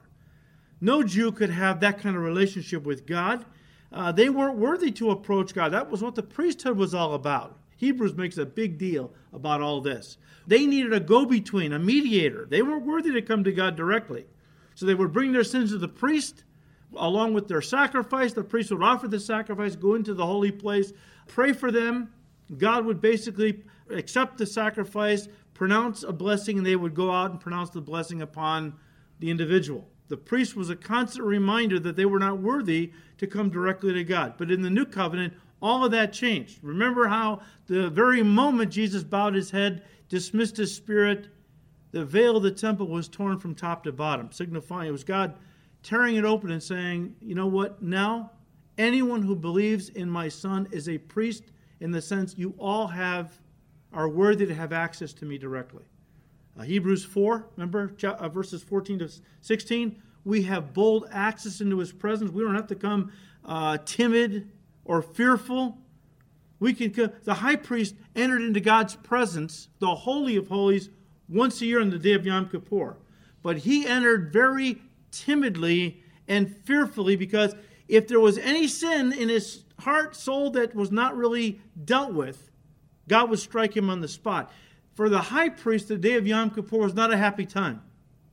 No 0.80 1.02
Jew 1.02 1.30
could 1.30 1.50
have 1.50 1.80
that 1.80 1.98
kind 1.98 2.16
of 2.16 2.22
relationship 2.22 2.84
with 2.84 3.06
God 3.06 3.44
uh, 3.92 4.12
they 4.12 4.28
weren't 4.28 4.56
worthy 4.56 4.90
to 4.92 5.10
approach 5.10 5.54
God. 5.54 5.72
That 5.72 5.90
was 5.90 6.02
what 6.02 6.14
the 6.14 6.22
priesthood 6.22 6.76
was 6.76 6.94
all 6.94 7.14
about. 7.14 7.58
Hebrews 7.76 8.14
makes 8.14 8.36
a 8.36 8.46
big 8.46 8.78
deal 8.78 9.12
about 9.32 9.62
all 9.62 9.80
this. 9.80 10.18
They 10.46 10.66
needed 10.66 10.92
a 10.92 11.00
go 11.00 11.24
between, 11.24 11.72
a 11.72 11.78
mediator. 11.78 12.46
They 12.48 12.62
weren't 12.62 12.86
worthy 12.86 13.12
to 13.12 13.22
come 13.22 13.42
to 13.44 13.52
God 13.52 13.76
directly. 13.76 14.26
So 14.74 14.86
they 14.86 14.94
would 14.94 15.12
bring 15.12 15.32
their 15.32 15.44
sins 15.44 15.70
to 15.70 15.78
the 15.78 15.88
priest 15.88 16.44
along 16.96 17.34
with 17.34 17.48
their 17.48 17.62
sacrifice. 17.62 18.32
The 18.32 18.44
priest 18.44 18.70
would 18.70 18.82
offer 18.82 19.08
the 19.08 19.20
sacrifice, 19.20 19.76
go 19.76 19.94
into 19.94 20.14
the 20.14 20.26
holy 20.26 20.52
place, 20.52 20.92
pray 21.26 21.52
for 21.52 21.70
them. 21.70 22.12
God 22.56 22.84
would 22.84 23.00
basically 23.00 23.62
accept 23.90 24.38
the 24.38 24.46
sacrifice, 24.46 25.28
pronounce 25.54 26.02
a 26.02 26.12
blessing, 26.12 26.58
and 26.58 26.66
they 26.66 26.76
would 26.76 26.94
go 26.94 27.10
out 27.10 27.30
and 27.30 27.40
pronounce 27.40 27.70
the 27.70 27.80
blessing 27.80 28.22
upon 28.22 28.74
the 29.20 29.30
individual. 29.30 29.88
The 30.10 30.18
priest 30.18 30.54
was 30.54 30.68
a 30.68 30.76
constant 30.76 31.24
reminder 31.24 31.80
that 31.80 31.96
they 31.96 32.04
were 32.04 32.18
not 32.18 32.40
worthy 32.40 32.92
to 33.16 33.26
come 33.26 33.48
directly 33.48 33.94
to 33.94 34.04
God. 34.04 34.34
But 34.36 34.50
in 34.50 34.60
the 34.60 34.68
new 34.68 34.84
covenant, 34.84 35.32
all 35.62 35.84
of 35.84 35.92
that 35.92 36.12
changed. 36.12 36.58
Remember 36.62 37.08
how 37.08 37.40
the 37.66 37.88
very 37.88 38.22
moment 38.22 38.70
Jesus 38.70 39.02
bowed 39.02 39.34
his 39.34 39.50
head, 39.50 39.82
dismissed 40.10 40.58
his 40.58 40.74
spirit, 40.74 41.28
the 41.92 42.04
veil 42.04 42.36
of 42.36 42.42
the 42.42 42.50
temple 42.50 42.88
was 42.88 43.08
torn 43.08 43.38
from 43.38 43.54
top 43.54 43.84
to 43.84 43.92
bottom, 43.92 44.30
signifying 44.30 44.88
it 44.88 44.92
was 44.92 45.04
God 45.04 45.34
tearing 45.82 46.16
it 46.16 46.24
open 46.24 46.50
and 46.50 46.62
saying, 46.62 47.14
You 47.20 47.34
know 47.34 47.46
what? 47.46 47.82
Now, 47.82 48.32
anyone 48.78 49.22
who 49.22 49.36
believes 49.36 49.88
in 49.90 50.10
my 50.10 50.28
son 50.28 50.68
is 50.70 50.88
a 50.88 50.98
priest 50.98 51.44
in 51.80 51.90
the 51.90 52.02
sense 52.02 52.34
you 52.36 52.54
all 52.58 52.86
have 52.86 53.40
are 53.92 54.08
worthy 54.08 54.46
to 54.46 54.54
have 54.54 54.72
access 54.72 55.12
to 55.14 55.24
me 55.24 55.38
directly. 55.38 55.84
Uh, 56.58 56.62
Hebrews 56.62 57.04
4, 57.04 57.46
remember 57.56 57.92
uh, 58.02 58.28
verses 58.28 58.62
14 58.62 58.98
to 59.00 59.10
16? 59.40 60.02
We 60.24 60.42
have 60.42 60.74
bold 60.74 61.08
access 61.10 61.60
into 61.60 61.78
his 61.78 61.92
presence. 61.92 62.30
We 62.30 62.42
don't 62.42 62.54
have 62.54 62.66
to 62.68 62.74
come 62.74 63.12
uh, 63.44 63.78
timid 63.84 64.50
or 64.84 65.02
fearful. 65.02 65.78
We 66.58 66.74
can 66.74 66.90
come, 66.90 67.12
the 67.24 67.34
high 67.34 67.56
priest 67.56 67.94
entered 68.14 68.42
into 68.42 68.60
God's 68.60 68.96
presence, 68.96 69.68
the 69.78 69.94
holy 69.94 70.36
of 70.36 70.48
holies, 70.48 70.90
once 71.28 71.60
a 71.62 71.66
year 71.66 71.80
on 71.80 71.90
the 71.90 71.98
day 71.98 72.12
of 72.12 72.26
Yom 72.26 72.48
Kippur. 72.48 72.96
But 73.42 73.58
he 73.58 73.86
entered 73.86 74.32
very 74.32 74.82
timidly 75.10 76.02
and 76.28 76.54
fearfully 76.64 77.16
because 77.16 77.54
if 77.88 78.06
there 78.06 78.20
was 78.20 78.38
any 78.38 78.68
sin 78.68 79.12
in 79.12 79.28
his 79.28 79.64
heart, 79.80 80.14
soul 80.14 80.50
that 80.50 80.74
was 80.74 80.90
not 80.90 81.16
really 81.16 81.60
dealt 81.84 82.12
with, 82.12 82.50
God 83.08 83.30
would 83.30 83.38
strike 83.38 83.76
him 83.76 83.90
on 83.90 84.00
the 84.00 84.08
spot. 84.08 84.52
For 85.00 85.08
the 85.08 85.18
high 85.18 85.48
priest, 85.48 85.88
the 85.88 85.96
day 85.96 86.16
of 86.16 86.26
Yom 86.26 86.50
Kippur 86.50 86.76
was 86.76 86.92
not 86.92 87.10
a 87.10 87.16
happy 87.16 87.46
time. 87.46 87.80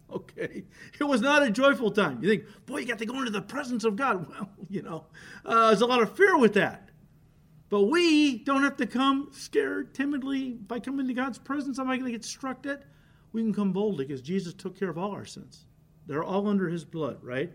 Okay, 0.10 0.66
it 1.00 1.04
was 1.04 1.22
not 1.22 1.44
a 1.44 1.50
joyful 1.50 1.92
time. 1.92 2.22
You 2.22 2.30
think, 2.30 2.44
boy, 2.66 2.80
you 2.80 2.86
got 2.86 3.00
to 3.00 3.06
go 3.06 3.20
into 3.20 3.32
the 3.32 3.42
presence 3.42 3.86
of 3.86 3.96
God. 3.96 4.26
Well, 4.30 4.50
you 4.70 4.82
know, 4.82 5.06
uh, 5.46 5.68
there's 5.68 5.80
a 5.80 5.86
lot 5.86 6.02
of 6.02 6.16
fear 6.18 6.38
with 6.38 6.56
that. 6.56 6.90
But 7.70 7.84
we 7.84 8.40
don't 8.40 8.64
have 8.64 8.76
to 8.78 8.86
come 8.86 9.30
scared, 9.32 9.94
timidly. 9.94 10.52
By 10.52 10.82
coming 10.82 11.08
to 11.08 11.14
God's 11.14 11.38
presence, 11.38 11.80
am 11.80 11.90
I 11.90 11.96
going 11.96 12.06
to 12.06 12.12
get 12.12 12.26
struck 12.26 12.66
at? 12.66 12.84
We 13.32 13.42
can 13.42 13.54
come 13.54 13.72
boldly 13.72 14.04
because 14.04 14.22
Jesus 14.22 14.54
took 14.54 14.78
care 14.78 14.90
of 14.90 14.98
all 14.98 15.12
our 15.12 15.26
sins. 15.26 15.66
They're 16.06 16.24
all 16.24 16.48
under 16.48 16.68
his 16.68 16.84
blood, 16.84 17.20
right? 17.22 17.52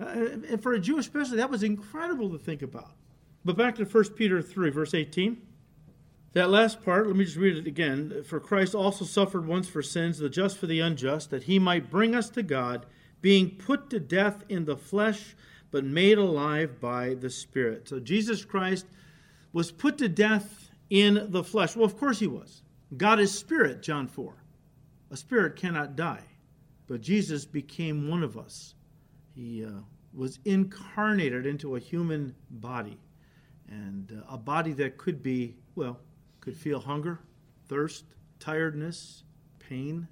Uh, 0.00 0.06
and 0.50 0.60
for 0.60 0.72
a 0.72 0.80
Jew 0.80 0.98
especially, 0.98 1.36
that 1.36 1.50
was 1.50 1.62
incredible 1.62 2.28
to 2.30 2.38
think 2.38 2.62
about. 2.62 2.90
But 3.44 3.56
back 3.56 3.76
to 3.76 3.84
1 3.84 4.04
Peter 4.14 4.42
3, 4.42 4.70
verse 4.70 4.94
18. 4.94 5.47
That 6.34 6.50
last 6.50 6.82
part, 6.84 7.06
let 7.06 7.16
me 7.16 7.24
just 7.24 7.36
read 7.36 7.56
it 7.56 7.66
again. 7.66 8.22
For 8.24 8.38
Christ 8.38 8.74
also 8.74 9.04
suffered 9.04 9.46
once 9.46 9.68
for 9.68 9.82
sins, 9.82 10.18
the 10.18 10.28
just 10.28 10.58
for 10.58 10.66
the 10.66 10.80
unjust, 10.80 11.30
that 11.30 11.44
he 11.44 11.58
might 11.58 11.90
bring 11.90 12.14
us 12.14 12.28
to 12.30 12.42
God, 12.42 12.86
being 13.20 13.50
put 13.50 13.90
to 13.90 13.98
death 13.98 14.44
in 14.48 14.64
the 14.64 14.76
flesh, 14.76 15.34
but 15.70 15.84
made 15.84 16.18
alive 16.18 16.80
by 16.80 17.14
the 17.14 17.30
Spirit. 17.30 17.88
So 17.88 17.98
Jesus 17.98 18.44
Christ 18.44 18.86
was 19.52 19.72
put 19.72 19.98
to 19.98 20.08
death 20.08 20.70
in 20.90 21.30
the 21.30 21.44
flesh. 21.44 21.76
Well, 21.76 21.84
of 21.84 21.96
course 21.96 22.18
he 22.18 22.26
was. 22.26 22.62
God 22.96 23.20
is 23.20 23.36
spirit, 23.36 23.82
John 23.82 24.06
4. 24.06 24.34
A 25.10 25.16
spirit 25.16 25.56
cannot 25.56 25.96
die. 25.96 26.24
But 26.86 27.02
Jesus 27.02 27.44
became 27.44 28.08
one 28.08 28.22
of 28.22 28.38
us. 28.38 28.74
He 29.34 29.64
uh, 29.64 29.70
was 30.14 30.38
incarnated 30.44 31.46
into 31.46 31.76
a 31.76 31.80
human 31.80 32.34
body, 32.50 32.98
and 33.68 34.10
uh, 34.10 34.34
a 34.34 34.38
body 34.38 34.72
that 34.72 34.96
could 34.96 35.22
be, 35.22 35.56
well, 35.74 36.00
could 36.48 36.56
feel 36.56 36.80
hunger, 36.80 37.18
thirst, 37.68 38.06
tiredness, 38.40 39.22
pain, 39.58 40.08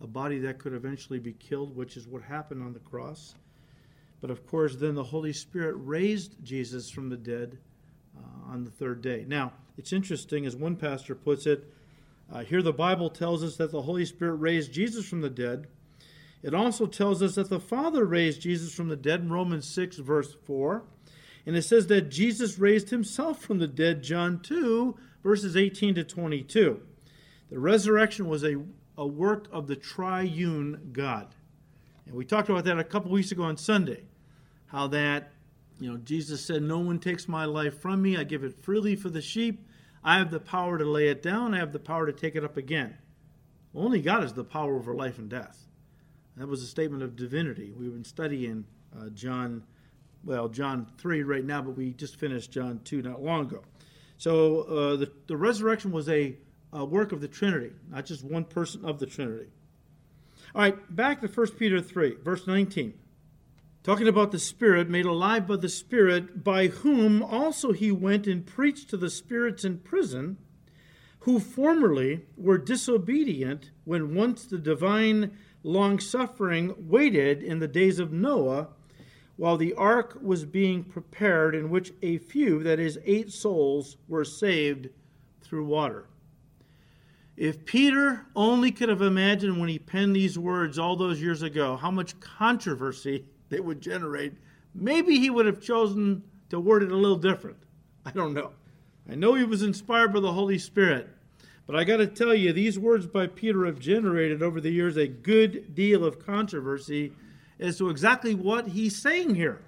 a 0.00 0.06
body 0.06 0.38
that 0.38 0.56
could 0.56 0.72
eventually 0.72 1.18
be 1.18 1.32
killed, 1.32 1.74
which 1.74 1.96
is 1.96 2.06
what 2.06 2.22
happened 2.22 2.62
on 2.62 2.72
the 2.72 2.78
cross. 2.78 3.34
But 4.20 4.30
of 4.30 4.46
course, 4.46 4.76
then 4.76 4.94
the 4.94 5.02
Holy 5.02 5.32
Spirit 5.32 5.74
raised 5.78 6.36
Jesus 6.44 6.88
from 6.88 7.08
the 7.08 7.16
dead 7.16 7.58
uh, 8.16 8.52
on 8.52 8.62
the 8.62 8.70
third 8.70 9.02
day. 9.02 9.24
Now, 9.26 9.52
it's 9.76 9.92
interesting, 9.92 10.46
as 10.46 10.54
one 10.54 10.76
pastor 10.76 11.16
puts 11.16 11.44
it, 11.44 11.68
uh, 12.32 12.44
here 12.44 12.62
the 12.62 12.72
Bible 12.72 13.10
tells 13.10 13.42
us 13.42 13.56
that 13.56 13.72
the 13.72 13.82
Holy 13.82 14.04
Spirit 14.04 14.34
raised 14.34 14.72
Jesus 14.72 15.04
from 15.08 15.22
the 15.22 15.28
dead. 15.28 15.66
It 16.40 16.54
also 16.54 16.86
tells 16.86 17.20
us 17.20 17.34
that 17.34 17.50
the 17.50 17.58
Father 17.58 18.04
raised 18.04 18.42
Jesus 18.42 18.72
from 18.72 18.90
the 18.90 18.96
dead 18.96 19.22
in 19.22 19.32
Romans 19.32 19.66
6, 19.66 19.96
verse 19.96 20.36
4. 20.46 20.84
And 21.46 21.56
it 21.56 21.62
says 21.62 21.88
that 21.88 22.12
Jesus 22.12 22.60
raised 22.60 22.90
himself 22.90 23.42
from 23.42 23.58
the 23.58 23.66
dead, 23.66 24.04
John 24.04 24.38
2, 24.38 24.96
verses 25.24 25.56
18 25.56 25.96
to 25.96 26.04
22. 26.04 26.80
The 27.50 27.58
resurrection 27.58 28.28
was 28.28 28.44
a, 28.44 28.62
a 28.96 29.06
work 29.06 29.48
of 29.50 29.66
the 29.66 29.74
triune 29.74 30.90
God. 30.92 31.34
And 32.06 32.14
we 32.14 32.24
talked 32.24 32.50
about 32.50 32.64
that 32.64 32.78
a 32.78 32.84
couple 32.84 33.10
weeks 33.10 33.32
ago 33.32 33.42
on 33.42 33.56
Sunday. 33.56 34.04
How 34.66 34.86
that, 34.88 35.32
you 35.80 35.90
know, 35.90 35.96
Jesus 35.96 36.44
said, 36.44 36.62
No 36.62 36.78
one 36.78 36.98
takes 36.98 37.26
my 37.26 37.46
life 37.46 37.80
from 37.80 38.02
me. 38.02 38.16
I 38.16 38.24
give 38.24 38.44
it 38.44 38.62
freely 38.62 38.94
for 38.94 39.08
the 39.08 39.22
sheep. 39.22 39.66
I 40.04 40.18
have 40.18 40.30
the 40.30 40.40
power 40.40 40.76
to 40.76 40.84
lay 40.84 41.08
it 41.08 41.22
down. 41.22 41.54
I 41.54 41.58
have 41.58 41.72
the 41.72 41.78
power 41.78 42.06
to 42.06 42.12
take 42.12 42.36
it 42.36 42.44
up 42.44 42.58
again. 42.58 42.98
Only 43.74 44.02
God 44.02 44.22
has 44.22 44.34
the 44.34 44.44
power 44.44 44.76
over 44.76 44.94
life 44.94 45.18
and 45.18 45.30
death. 45.30 45.66
That 46.36 46.48
was 46.48 46.62
a 46.62 46.66
statement 46.66 47.02
of 47.02 47.16
divinity. 47.16 47.72
We've 47.74 47.92
been 47.92 48.04
studying 48.04 48.66
uh, 48.96 49.08
John, 49.10 49.62
well, 50.24 50.48
John 50.48 50.86
3 50.98 51.22
right 51.22 51.44
now, 51.44 51.62
but 51.62 51.76
we 51.76 51.92
just 51.92 52.16
finished 52.16 52.50
John 52.50 52.80
2 52.84 53.02
not 53.02 53.22
long 53.22 53.46
ago. 53.46 53.62
So 54.24 54.62
uh, 54.62 54.96
the, 54.96 55.12
the 55.26 55.36
resurrection 55.36 55.92
was 55.92 56.08
a, 56.08 56.34
a, 56.72 56.82
work 56.82 57.12
of 57.12 57.20
the 57.20 57.28
Trinity, 57.28 57.72
not 57.90 58.06
just 58.06 58.24
one 58.24 58.44
person 58.44 58.82
of 58.82 58.98
the 58.98 59.04
Trinity. 59.04 59.50
All 60.54 60.62
right, 60.62 60.96
back 60.96 61.20
to 61.20 61.26
1 61.26 61.46
Peter 61.58 61.78
3, 61.78 62.16
verse 62.24 62.46
19. 62.46 62.94
Talking 63.82 64.08
about 64.08 64.32
the 64.32 64.38
Spirit, 64.38 64.88
made 64.88 65.04
alive 65.04 65.46
by 65.46 65.56
the 65.56 65.68
Spirit, 65.68 66.42
by 66.42 66.68
whom 66.68 67.22
also 67.22 67.72
he 67.72 67.92
went 67.92 68.26
and 68.26 68.46
preached 68.46 68.88
to 68.88 68.96
the 68.96 69.10
spirits 69.10 69.62
in 69.62 69.80
prison, 69.80 70.38
who 71.18 71.38
formerly 71.38 72.24
were 72.34 72.56
disobedient 72.56 73.72
when 73.84 74.14
once 74.14 74.46
the 74.46 74.56
divine 74.56 75.36
long 75.62 76.00
suffering 76.00 76.74
waited 76.78 77.42
in 77.42 77.58
the 77.58 77.68
days 77.68 77.98
of 77.98 78.10
Noah 78.10 78.68
while 79.36 79.56
the 79.56 79.74
ark 79.74 80.18
was 80.22 80.44
being 80.44 80.84
prepared, 80.84 81.54
in 81.54 81.70
which 81.70 81.92
a 82.02 82.18
few, 82.18 82.62
that 82.62 82.78
is, 82.78 82.98
eight 83.04 83.32
souls, 83.32 83.96
were 84.08 84.24
saved 84.24 84.88
through 85.42 85.64
water. 85.64 86.06
If 87.36 87.64
Peter 87.64 88.26
only 88.36 88.70
could 88.70 88.88
have 88.88 89.02
imagined 89.02 89.58
when 89.58 89.68
he 89.68 89.78
penned 89.78 90.14
these 90.14 90.38
words 90.38 90.78
all 90.78 90.94
those 90.94 91.20
years 91.20 91.42
ago 91.42 91.76
how 91.76 91.90
much 91.90 92.18
controversy 92.20 93.24
they 93.48 93.60
would 93.60 93.80
generate, 93.80 94.34
maybe 94.74 95.18
he 95.18 95.30
would 95.30 95.46
have 95.46 95.60
chosen 95.60 96.22
to 96.50 96.60
word 96.60 96.82
it 96.82 96.92
a 96.92 96.96
little 96.96 97.16
different. 97.16 97.56
I 98.06 98.10
don't 98.10 98.34
know. 98.34 98.52
I 99.10 99.16
know 99.16 99.34
he 99.34 99.44
was 99.44 99.62
inspired 99.62 100.12
by 100.12 100.20
the 100.20 100.32
Holy 100.32 100.58
Spirit, 100.58 101.08
but 101.66 101.76
I 101.76 101.84
got 101.84 101.98
to 101.98 102.06
tell 102.06 102.34
you, 102.34 102.52
these 102.52 102.78
words 102.78 103.06
by 103.06 103.26
Peter 103.26 103.66
have 103.66 103.78
generated 103.78 104.42
over 104.42 104.60
the 104.60 104.70
years 104.70 104.96
a 104.96 105.06
good 105.06 105.74
deal 105.74 106.04
of 106.04 106.24
controversy 106.24 107.12
as 107.60 107.78
to 107.78 107.88
exactly 107.88 108.34
what 108.34 108.68
he's 108.68 109.00
saying 109.00 109.34
here. 109.34 109.62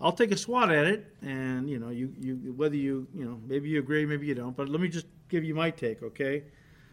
I'll 0.00 0.12
take 0.12 0.32
a 0.32 0.36
swat 0.36 0.72
at 0.72 0.86
it, 0.86 1.06
and 1.22 1.70
you 1.70 1.78
know, 1.78 1.90
you, 1.90 2.12
you 2.18 2.52
whether 2.56 2.76
you 2.76 3.06
you 3.14 3.24
know 3.24 3.40
maybe 3.46 3.68
you 3.68 3.78
agree, 3.78 4.04
maybe 4.04 4.26
you 4.26 4.34
don't. 4.34 4.56
But 4.56 4.68
let 4.68 4.80
me 4.80 4.88
just 4.88 5.06
give 5.28 5.44
you 5.44 5.54
my 5.54 5.70
take, 5.70 6.02
okay? 6.02 6.44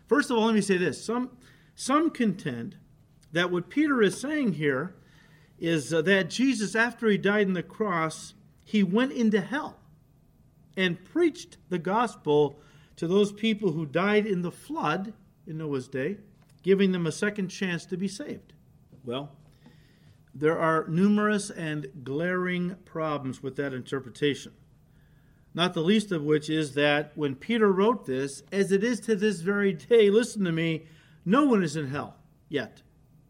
First 0.08 0.30
of 0.30 0.38
all, 0.38 0.45
let 0.45 0.56
me 0.56 0.62
say 0.62 0.78
this: 0.78 1.04
some 1.04 1.32
some 1.74 2.12
contend 2.12 2.78
that 3.32 3.52
what 3.52 3.69
Peter 3.69 4.02
is 4.02 4.19
saying 4.19 4.54
here 4.54 4.95
is 5.60 5.93
uh, 5.93 6.02
that 6.04 6.30
Jesus, 6.30 6.76
after 6.76 7.08
he 7.08 7.17
died 7.17 7.48
on 7.48 7.54
the 7.54 7.63
cross, 7.63 8.34
he 8.63 8.84
went 8.84 9.12
into 9.12 9.41
hell 9.41 9.80
and 10.78 11.04
preached 11.04 11.58
the 11.69 11.80
gospel 11.80 12.60
to 12.95 13.08
those 13.08 13.32
people 13.32 13.72
who 13.72 13.86
died 13.86 14.26
in 14.26 14.41
the 14.41 14.52
flood 14.52 15.13
in 15.48 15.58
Noah's 15.58 15.88
day, 15.88 16.17
giving 16.63 16.91
them 16.91 17.08
a 17.08 17.12
second 17.12 17.50
chance 17.50 17.86
to 17.88 17.98
be 17.98 18.08
saved. 18.08 18.54
Well, 19.04 19.32
there 20.34 20.58
are 20.58 20.88
numerous 20.88 21.50
and 21.50 21.88
glaring 22.04 22.76
problems 22.86 23.42
with 23.42 23.56
that 23.58 23.74
interpretation. 23.74 24.54
Not 25.54 25.74
the 25.74 25.82
least 25.82 26.12
of 26.12 26.24
which 26.24 26.50
is 26.50 26.76
that 26.76 27.12
when 27.15 27.36
Peter 27.36 27.72
wrote 27.72 28.06
this, 28.06 28.44
as 28.52 28.72
it 28.72 28.84
is 28.84 29.00
to 29.02 29.15
this 29.15 29.42
very 29.42 29.74
day, 29.74 30.10
listen 30.10 30.44
to 30.46 30.52
me, 30.52 30.86
no 31.26 31.46
one 31.46 31.63
is 31.63 31.76
in 31.76 31.88
hell 31.88 32.15
yet. 32.48 32.82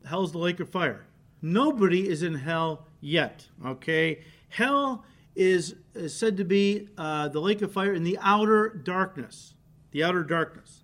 Hell's 0.05 0.31
the 0.31 0.37
lake 0.37 0.59
of 0.59 0.69
fire. 0.69 1.05
Nobody 1.41 2.07
is 2.09 2.23
in 2.23 2.35
hell 2.35 2.87
yet, 2.99 3.47
okay? 3.65 4.23
Hell 4.49 5.05
is, 5.35 5.75
is 5.93 6.15
said 6.15 6.37
to 6.37 6.43
be 6.43 6.89
uh, 6.97 7.29
the 7.29 7.39
lake 7.39 7.61
of 7.61 7.71
fire 7.71 7.93
in 7.93 8.03
the 8.03 8.17
outer 8.21 8.69
darkness. 8.69 9.53
The 9.91 10.03
outer 10.03 10.23
darkness. 10.23 10.83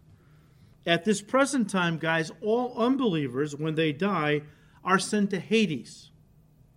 At 0.86 1.04
this 1.04 1.21
present 1.21 1.69
time, 1.69 1.97
guys, 1.97 2.32
all 2.41 2.73
unbelievers, 2.78 3.56
when 3.56 3.75
they 3.75 3.91
die, 3.91 4.43
are 4.86 5.00
sent 5.00 5.32
to 5.32 5.39
Hades. 5.39 6.12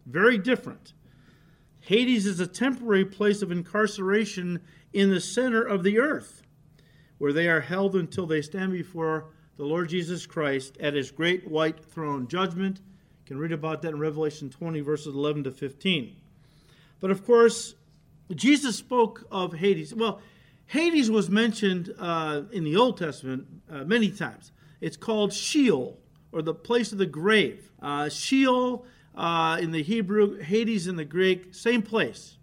Very 0.06 0.38
different. 0.38 0.94
Hades 1.80 2.26
is 2.26 2.40
a 2.40 2.46
temporary 2.46 3.04
place 3.04 3.42
of 3.42 3.52
incarceration 3.52 4.60
in 4.92 5.10
the 5.10 5.20
center 5.20 5.62
of 5.62 5.82
the 5.82 5.98
earth, 5.98 6.42
where 7.18 7.32
they 7.32 7.48
are 7.48 7.60
held 7.60 7.94
until 7.94 8.26
they 8.26 8.42
stand 8.42 8.72
before 8.72 9.26
the 9.56 9.64
Lord 9.64 9.88
Jesus 9.88 10.26
Christ 10.26 10.76
at 10.78 10.94
his 10.94 11.10
great 11.10 11.48
white 11.48 11.84
throne 11.84 12.26
judgment. 12.28 12.78
You 12.78 13.26
can 13.26 13.38
read 13.38 13.52
about 13.52 13.82
that 13.82 13.90
in 13.90 13.98
Revelation 13.98 14.50
20, 14.50 14.80
verses 14.80 15.14
11 15.14 15.44
to 15.44 15.50
15. 15.50 16.16
But 17.00 17.10
of 17.10 17.24
course, 17.24 17.74
Jesus 18.34 18.76
spoke 18.76 19.26
of 19.30 19.54
Hades. 19.54 19.94
Well, 19.94 20.20
Hades 20.66 21.10
was 21.10 21.30
mentioned 21.30 21.94
uh, 21.98 22.42
in 22.52 22.64
the 22.64 22.76
Old 22.76 22.98
Testament 22.98 23.46
uh, 23.70 23.84
many 23.84 24.10
times. 24.10 24.52
It's 24.80 24.96
called 24.96 25.32
Sheol, 25.32 25.98
or 26.32 26.42
the 26.42 26.54
place 26.54 26.92
of 26.92 26.98
the 26.98 27.06
grave. 27.06 27.70
Uh, 27.80 28.08
Sheol 28.08 28.84
uh, 29.14 29.58
in 29.60 29.72
the 29.72 29.82
Hebrew, 29.82 30.38
Hades 30.38 30.86
in 30.86 30.96
the 30.96 31.04
Greek, 31.04 31.54
same 31.54 31.82
place, 31.82 32.36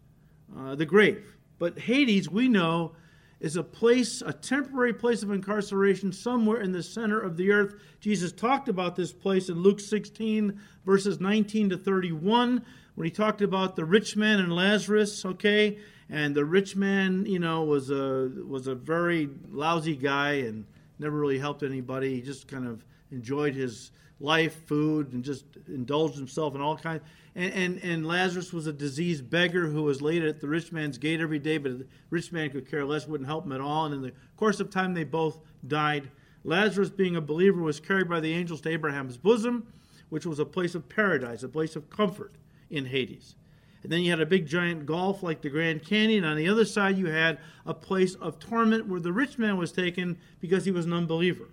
uh, 0.57 0.75
the 0.75 0.85
grave. 0.85 1.23
But 1.57 1.79
Hades, 1.79 2.29
we 2.29 2.49
know, 2.49 2.93
is 3.39 3.55
a 3.55 3.63
place, 3.63 4.21
a 4.25 4.33
temporary 4.33 4.93
place 4.93 5.23
of 5.23 5.31
incarceration 5.31 6.11
somewhere 6.11 6.61
in 6.61 6.71
the 6.71 6.83
center 6.83 7.19
of 7.19 7.37
the 7.37 7.51
earth. 7.51 7.75
Jesus 7.99 8.31
talked 8.31 8.69
about 8.69 8.95
this 8.95 9.13
place 9.13 9.49
in 9.49 9.61
Luke 9.61 9.79
16, 9.79 10.59
verses 10.85 11.19
19 11.19 11.69
to 11.69 11.77
31, 11.77 12.65
when 12.95 13.05
he 13.05 13.11
talked 13.11 13.41
about 13.41 13.75
the 13.75 13.85
rich 13.85 14.15
man 14.15 14.39
and 14.39 14.53
Lazarus, 14.53 15.25
okay? 15.25 15.77
And 16.09 16.35
the 16.35 16.45
rich 16.45 16.75
man, 16.75 17.25
you 17.25 17.39
know, 17.39 17.63
was 17.63 17.89
a 17.89 18.31
was 18.47 18.67
a 18.67 18.75
very 18.75 19.29
lousy 19.51 19.95
guy 19.95 20.33
and 20.33 20.65
never 20.99 21.17
really 21.17 21.39
helped 21.39 21.63
anybody. 21.63 22.15
He 22.15 22.21
just 22.21 22.47
kind 22.47 22.67
of 22.67 22.85
enjoyed 23.11 23.55
his 23.55 23.91
life, 24.19 24.55
food, 24.65 25.13
and 25.13 25.23
just 25.23 25.45
indulged 25.67 26.15
himself 26.15 26.55
in 26.55 26.61
all 26.61 26.77
kinds. 26.77 27.03
and, 27.35 27.53
and, 27.53 27.83
and 27.83 28.07
Lazarus 28.07 28.53
was 28.53 28.67
a 28.67 28.73
diseased 28.73 29.29
beggar 29.29 29.67
who 29.67 29.83
was 29.83 30.01
laid 30.01 30.23
at 30.23 30.39
the 30.39 30.47
rich 30.47 30.71
man's 30.71 30.97
gate 30.97 31.19
every 31.19 31.39
day, 31.39 31.57
but 31.57 31.79
the 31.79 31.87
rich 32.09 32.31
man 32.31 32.49
could 32.49 32.69
care 32.69 32.85
less, 32.85 33.07
wouldn't 33.07 33.27
help 33.27 33.45
him 33.45 33.51
at 33.51 33.61
all. 33.61 33.85
And 33.85 33.95
in 33.95 34.01
the 34.01 34.13
course 34.37 34.59
of 34.59 34.69
time, 34.69 34.93
they 34.93 35.03
both 35.03 35.41
died. 35.67 36.09
Lazarus, 36.43 36.89
being 36.89 37.15
a 37.15 37.21
believer, 37.21 37.61
was 37.61 37.79
carried 37.79 38.07
by 38.07 38.19
the 38.19 38.33
angels 38.33 38.61
to 38.61 38.69
Abraham's 38.69 39.17
bosom, 39.17 39.67
which 40.09 40.25
was 40.25 40.39
a 40.39 40.45
place 40.45 40.75
of 40.75 40.87
paradise, 40.87 41.43
a 41.43 41.49
place 41.49 41.75
of 41.75 41.89
comfort 41.89 42.31
in 42.69 42.85
Hades. 42.85 43.35
And 43.83 43.91
then 43.91 44.01
you 44.01 44.11
had 44.11 44.21
a 44.21 44.25
big 44.25 44.47
giant 44.47 44.85
gulf 44.85 45.21
like 45.21 45.41
the 45.41 45.49
Grand 45.49 45.83
Canyon. 45.83 46.23
On 46.23 46.35
the 46.37 46.47
other 46.47 46.65
side, 46.65 46.97
you 46.97 47.07
had 47.07 47.37
a 47.65 47.73
place 47.73 48.15
of 48.15 48.39
torment 48.39 48.87
where 48.87 48.99
the 48.99 49.13
rich 49.13 49.37
man 49.37 49.57
was 49.57 49.71
taken 49.71 50.17
because 50.39 50.65
he 50.65 50.71
was 50.71 50.85
an 50.85 50.93
unbeliever. 50.93 51.49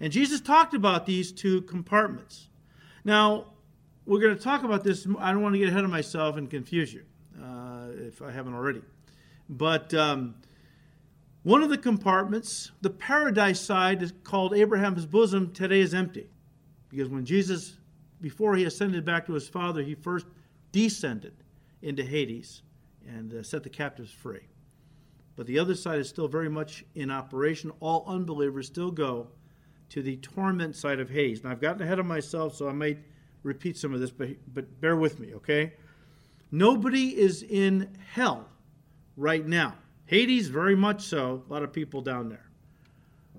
And 0.00 0.12
Jesus 0.12 0.40
talked 0.40 0.74
about 0.74 1.04
these 1.04 1.30
two 1.30 1.62
compartments. 1.62 2.48
Now, 3.04 3.46
we're 4.06 4.20
going 4.20 4.36
to 4.36 4.42
talk 4.42 4.64
about 4.64 4.82
this. 4.82 5.06
I 5.18 5.30
don't 5.30 5.42
want 5.42 5.54
to 5.54 5.58
get 5.58 5.68
ahead 5.68 5.84
of 5.84 5.90
myself 5.90 6.36
and 6.36 6.50
confuse 6.50 6.92
you 6.92 7.02
uh, 7.40 7.88
if 8.06 8.22
I 8.22 8.30
haven't 8.30 8.54
already. 8.54 8.82
But 9.48 9.92
um, 9.92 10.36
one 11.42 11.62
of 11.62 11.68
the 11.68 11.78
compartments, 11.78 12.72
the 12.80 12.90
paradise 12.90 13.60
side, 13.60 14.02
is 14.02 14.12
called 14.24 14.54
Abraham's 14.54 15.06
bosom, 15.06 15.52
today 15.52 15.80
is 15.80 15.92
empty. 15.92 16.30
Because 16.88 17.08
when 17.08 17.24
Jesus, 17.24 17.76
before 18.20 18.56
he 18.56 18.64
ascended 18.64 19.04
back 19.04 19.26
to 19.26 19.34
his 19.34 19.48
Father, 19.48 19.82
he 19.82 19.94
first 19.94 20.26
descended 20.72 21.34
into 21.82 22.02
Hades 22.04 22.62
and 23.06 23.32
uh, 23.32 23.42
set 23.42 23.62
the 23.62 23.70
captives 23.70 24.10
free. 24.10 24.48
But 25.36 25.46
the 25.46 25.58
other 25.58 25.74
side 25.74 25.98
is 25.98 26.08
still 26.08 26.28
very 26.28 26.48
much 26.48 26.84
in 26.94 27.10
operation. 27.10 27.70
All 27.80 28.04
unbelievers 28.06 28.66
still 28.66 28.90
go 28.90 29.28
to 29.90 30.02
the 30.02 30.16
torment 30.16 30.74
side 30.74 31.00
of 31.00 31.10
Hades. 31.10 31.44
Now, 31.44 31.50
I've 31.50 31.60
gotten 31.60 31.82
ahead 31.82 31.98
of 31.98 32.06
myself, 32.06 32.56
so 32.56 32.68
I 32.68 32.72
might 32.72 32.98
repeat 33.42 33.76
some 33.76 33.92
of 33.92 34.00
this, 34.00 34.10
but, 34.10 34.28
but 34.52 34.80
bear 34.80 34.96
with 34.96 35.18
me, 35.18 35.34
okay? 35.34 35.74
Nobody 36.50 37.18
is 37.18 37.42
in 37.42 37.96
hell 38.12 38.48
right 39.16 39.46
now. 39.46 39.74
Hades, 40.06 40.48
very 40.48 40.76
much 40.76 41.02
so. 41.02 41.44
A 41.48 41.52
lot 41.52 41.62
of 41.62 41.72
people 41.72 42.00
down 42.02 42.28
there. 42.28 42.46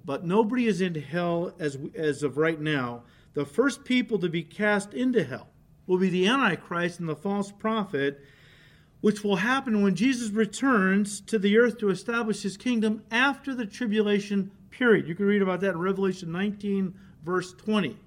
But 0.06 0.26
nobody 0.26 0.68
is 0.68 0.82
in 0.82 0.96
hell 0.96 1.54
as, 1.60 1.78
as 1.96 2.24
of 2.24 2.38
right 2.38 2.60
now. 2.60 3.04
The 3.34 3.46
first 3.46 3.84
people 3.86 4.20
to 4.20 4.30
be 4.30 4.44
cast 4.44 4.94
into 4.94 5.24
hell 5.24 5.48
will 5.88 5.98
be 5.98 6.10
the 6.10 6.28
Antichrist 6.28 7.00
and 7.00 7.08
the 7.08 7.16
false 7.16 7.52
prophet, 7.52 8.22
which 9.02 9.24
will 9.24 9.38
happen 9.38 9.82
when 9.82 9.96
Jesus 9.96 10.32
returns 10.32 11.22
to 11.22 11.40
the 11.40 11.58
earth 11.58 11.78
to 11.80 11.90
establish 11.90 12.42
his 12.42 12.58
kingdom 12.58 13.04
after 13.12 13.54
the 13.54 13.66
tribulation 13.66 14.52
period. 14.72 15.08
You 15.08 15.16
can 15.16 15.26
read 15.26 15.42
about 15.42 15.62
that 15.62 15.72
in 15.72 15.80
Revelation 15.80 16.32
19, 16.32 16.96
verse 17.24 17.54
20. 17.54 17.98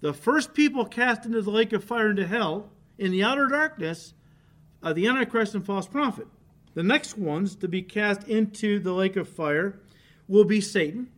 The 0.00 0.12
first 0.12 0.52
people 0.52 0.84
cast 0.84 1.24
into 1.24 1.40
the 1.40 1.50
lake 1.50 1.72
of 1.72 1.82
fire 1.82 2.10
into 2.10 2.26
hell 2.26 2.70
in 2.98 3.10
the 3.10 3.22
outer 3.22 3.48
darkness 3.48 4.12
are 4.82 4.92
the 4.92 5.06
Antichrist 5.06 5.54
and 5.54 5.64
false 5.64 5.86
prophet. 5.86 6.26
The 6.74 6.82
next 6.82 7.16
ones 7.16 7.56
to 7.56 7.68
be 7.68 7.82
cast 7.82 8.28
into 8.28 8.78
the 8.80 8.92
lake 8.92 9.16
of 9.16 9.28
fire 9.28 9.80
will 10.28 10.44
be 10.44 10.60
Satan, 10.60 11.08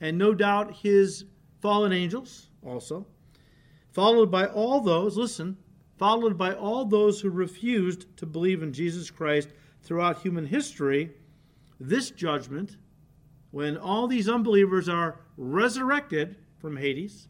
and 0.00 0.18
no 0.18 0.34
doubt 0.34 0.78
his 0.78 1.26
fallen 1.60 1.92
angels 1.92 2.48
also, 2.64 3.06
followed 3.92 4.30
by 4.30 4.46
all 4.46 4.80
those, 4.80 5.16
listen, 5.16 5.56
followed 5.96 6.36
by 6.36 6.52
all 6.52 6.84
those 6.84 7.20
who 7.20 7.30
refused 7.30 8.16
to 8.16 8.26
believe 8.26 8.62
in 8.62 8.72
Jesus 8.72 9.10
Christ 9.10 9.50
throughout 9.82 10.22
human 10.22 10.46
history. 10.46 11.10
This 11.78 12.10
judgment 12.10 12.76
when 13.52 13.76
all 13.76 14.08
these 14.08 14.28
unbelievers 14.28 14.88
are 14.88 15.20
resurrected 15.36 16.34
from 16.58 16.78
Hades, 16.78 17.28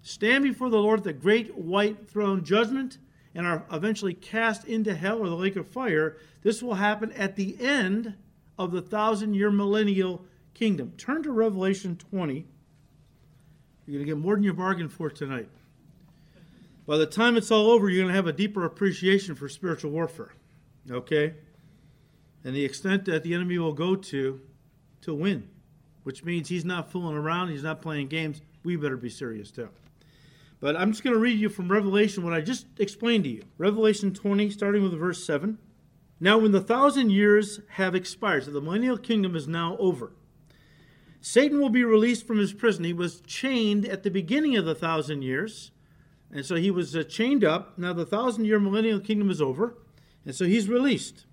stand 0.00 0.44
before 0.44 0.70
the 0.70 0.78
Lord 0.78 1.00
at 1.00 1.04
the 1.04 1.12
great 1.12 1.54
white 1.54 2.08
throne 2.08 2.42
judgment, 2.44 2.98
and 3.34 3.46
are 3.46 3.64
eventually 3.72 4.14
cast 4.14 4.64
into 4.64 4.94
hell 4.94 5.18
or 5.18 5.28
the 5.28 5.36
lake 5.36 5.56
of 5.56 5.66
fire, 5.66 6.16
this 6.42 6.62
will 6.62 6.74
happen 6.74 7.12
at 7.12 7.36
the 7.36 7.56
end 7.60 8.14
of 8.58 8.72
the 8.72 8.82
thousand 8.82 9.34
year 9.34 9.50
millennial 9.50 10.24
kingdom. 10.54 10.92
Turn 10.96 11.22
to 11.22 11.32
Revelation 11.32 11.96
20. 11.96 12.46
You're 13.86 13.94
going 13.94 14.06
to 14.06 14.12
get 14.12 14.18
more 14.18 14.34
than 14.34 14.44
you 14.44 14.52
bargained 14.52 14.92
for 14.92 15.10
tonight. 15.10 15.48
By 16.86 16.98
the 16.98 17.06
time 17.06 17.36
it's 17.36 17.50
all 17.50 17.70
over, 17.70 17.88
you're 17.88 18.02
going 18.02 18.12
to 18.12 18.16
have 18.16 18.26
a 18.26 18.32
deeper 18.32 18.64
appreciation 18.64 19.34
for 19.34 19.48
spiritual 19.48 19.90
warfare. 19.90 20.34
Okay? 20.90 21.34
And 22.44 22.54
the 22.54 22.64
extent 22.64 23.06
that 23.06 23.22
the 23.22 23.34
enemy 23.34 23.58
will 23.58 23.72
go 23.72 23.96
to 23.96 24.40
to 25.02 25.14
win, 25.14 25.48
which 26.02 26.24
means 26.24 26.48
he's 26.48 26.64
not 26.64 26.90
fooling 26.90 27.16
around, 27.16 27.48
he's 27.48 27.62
not 27.62 27.82
playing 27.82 28.08
games. 28.08 28.40
We 28.64 28.76
better 28.76 28.96
be 28.96 29.10
serious 29.10 29.50
too. 29.50 29.68
But 30.60 30.76
I'm 30.76 30.92
just 30.92 31.02
going 31.02 31.14
to 31.14 31.20
read 31.20 31.40
you 31.40 31.48
from 31.48 31.70
Revelation 31.70 32.22
what 32.22 32.32
I 32.32 32.40
just 32.40 32.66
explained 32.78 33.24
to 33.24 33.30
you. 33.30 33.42
Revelation 33.58 34.14
20, 34.14 34.48
starting 34.50 34.82
with 34.82 34.96
verse 34.98 35.24
7. 35.26 35.58
Now, 36.20 36.38
when 36.38 36.52
the 36.52 36.60
thousand 36.60 37.10
years 37.10 37.58
have 37.70 37.96
expired, 37.96 38.44
so 38.44 38.52
the 38.52 38.60
millennial 38.60 38.96
kingdom 38.96 39.34
is 39.34 39.48
now 39.48 39.76
over, 39.78 40.12
Satan 41.20 41.60
will 41.60 41.68
be 41.68 41.82
released 41.82 42.28
from 42.28 42.38
his 42.38 42.52
prison. 42.52 42.84
He 42.84 42.92
was 42.92 43.20
chained 43.22 43.84
at 43.84 44.04
the 44.04 44.10
beginning 44.10 44.56
of 44.56 44.64
the 44.64 44.74
thousand 44.74 45.22
years, 45.22 45.72
and 46.30 46.46
so 46.46 46.54
he 46.54 46.70
was 46.70 46.94
uh, 46.94 47.02
chained 47.02 47.42
up. 47.42 47.76
Now, 47.76 47.92
the 47.92 48.06
thousand 48.06 48.44
year 48.44 48.60
millennial 48.60 49.00
kingdom 49.00 49.30
is 49.30 49.42
over, 49.42 49.78
and 50.24 50.32
so 50.32 50.44
he's 50.44 50.68
released. 50.68 51.26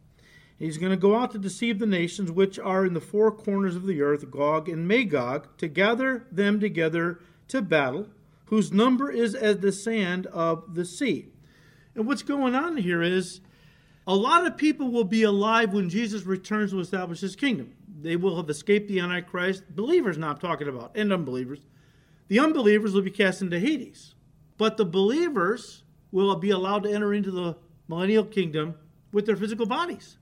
He's 0.59 0.77
going 0.77 0.91
to 0.91 0.97
go 0.97 1.15
out 1.15 1.31
to 1.31 1.39
deceive 1.39 1.79
the 1.79 1.85
nations 1.85 2.31
which 2.31 2.59
are 2.59 2.85
in 2.85 2.93
the 2.93 2.99
four 2.99 3.31
corners 3.31 3.77
of 3.77 3.85
the 3.85 4.01
earth, 4.01 4.29
Gog 4.29 4.67
and 4.67 4.85
Magog, 4.85 5.47
to 5.57 5.69
gather 5.69 6.27
them 6.29 6.59
together 6.59 7.21
to 7.47 7.61
battle, 7.61 8.07
whose 8.47 8.73
number 8.73 9.09
is 9.09 9.33
as 9.33 9.59
the 9.59 9.71
sand 9.71 10.25
of 10.27 10.75
the 10.75 10.83
sea. 10.83 11.29
And 11.95 12.05
what's 12.05 12.23
going 12.23 12.55
on 12.55 12.75
here 12.75 13.01
is 13.01 13.39
a 14.05 14.15
lot 14.15 14.45
of 14.45 14.57
people 14.57 14.91
will 14.91 15.05
be 15.05 15.23
alive 15.23 15.73
when 15.73 15.89
Jesus 15.89 16.23
returns 16.23 16.71
to 16.71 16.79
establish 16.81 17.21
his 17.21 17.37
kingdom. 17.37 17.73
They 18.01 18.17
will 18.17 18.35
have 18.35 18.49
escaped 18.49 18.89
the 18.89 18.99
Antichrist. 18.99 19.63
Believers, 19.75 20.17
now 20.17 20.31
I'm 20.31 20.39
talking 20.39 20.67
about, 20.67 20.91
and 20.95 21.13
unbelievers. 21.13 21.59
The 22.27 22.39
unbelievers 22.39 22.93
will 22.93 23.01
be 23.01 23.11
cast 23.11 23.41
into 23.41 23.59
Hades. 23.59 24.13
But 24.57 24.75
the 24.75 24.85
believers 24.85 25.83
will 26.11 26.35
be 26.35 26.49
allowed 26.49 26.83
to 26.83 26.91
enter 26.91 27.13
into 27.13 27.31
the 27.31 27.55
millennial 27.87 28.25
kingdom 28.25 28.75
with 29.13 29.25
their 29.25 29.37
physical 29.37 29.65
bodies. 29.65 30.17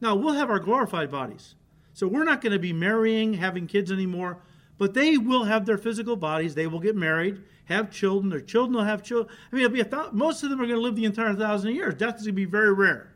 Now, 0.00 0.14
we'll 0.14 0.34
have 0.34 0.50
our 0.50 0.58
glorified 0.58 1.10
bodies. 1.10 1.54
So 1.94 2.06
we're 2.06 2.24
not 2.24 2.42
going 2.42 2.52
to 2.52 2.58
be 2.58 2.72
marrying, 2.72 3.34
having 3.34 3.66
kids 3.66 3.90
anymore, 3.90 4.38
but 4.78 4.92
they 4.92 5.16
will 5.16 5.44
have 5.44 5.64
their 5.64 5.78
physical 5.78 6.16
bodies. 6.16 6.54
They 6.54 6.66
will 6.66 6.80
get 6.80 6.94
married, 6.94 7.42
have 7.64 7.90
children. 7.90 8.28
Their 8.28 8.40
children 8.40 8.76
will 8.76 8.84
have 8.84 9.02
children. 9.02 9.34
I 9.50 9.56
mean, 9.56 9.72
th- 9.72 10.12
most 10.12 10.42
of 10.42 10.50
them 10.50 10.60
are 10.60 10.66
going 10.66 10.76
to 10.76 10.82
live 10.82 10.96
the 10.96 11.06
entire 11.06 11.34
thousand 11.34 11.74
years. 11.74 11.94
Death 11.94 12.16
is 12.16 12.22
going 12.22 12.26
to 12.26 12.32
be 12.32 12.44
very 12.44 12.74
rare. 12.74 13.14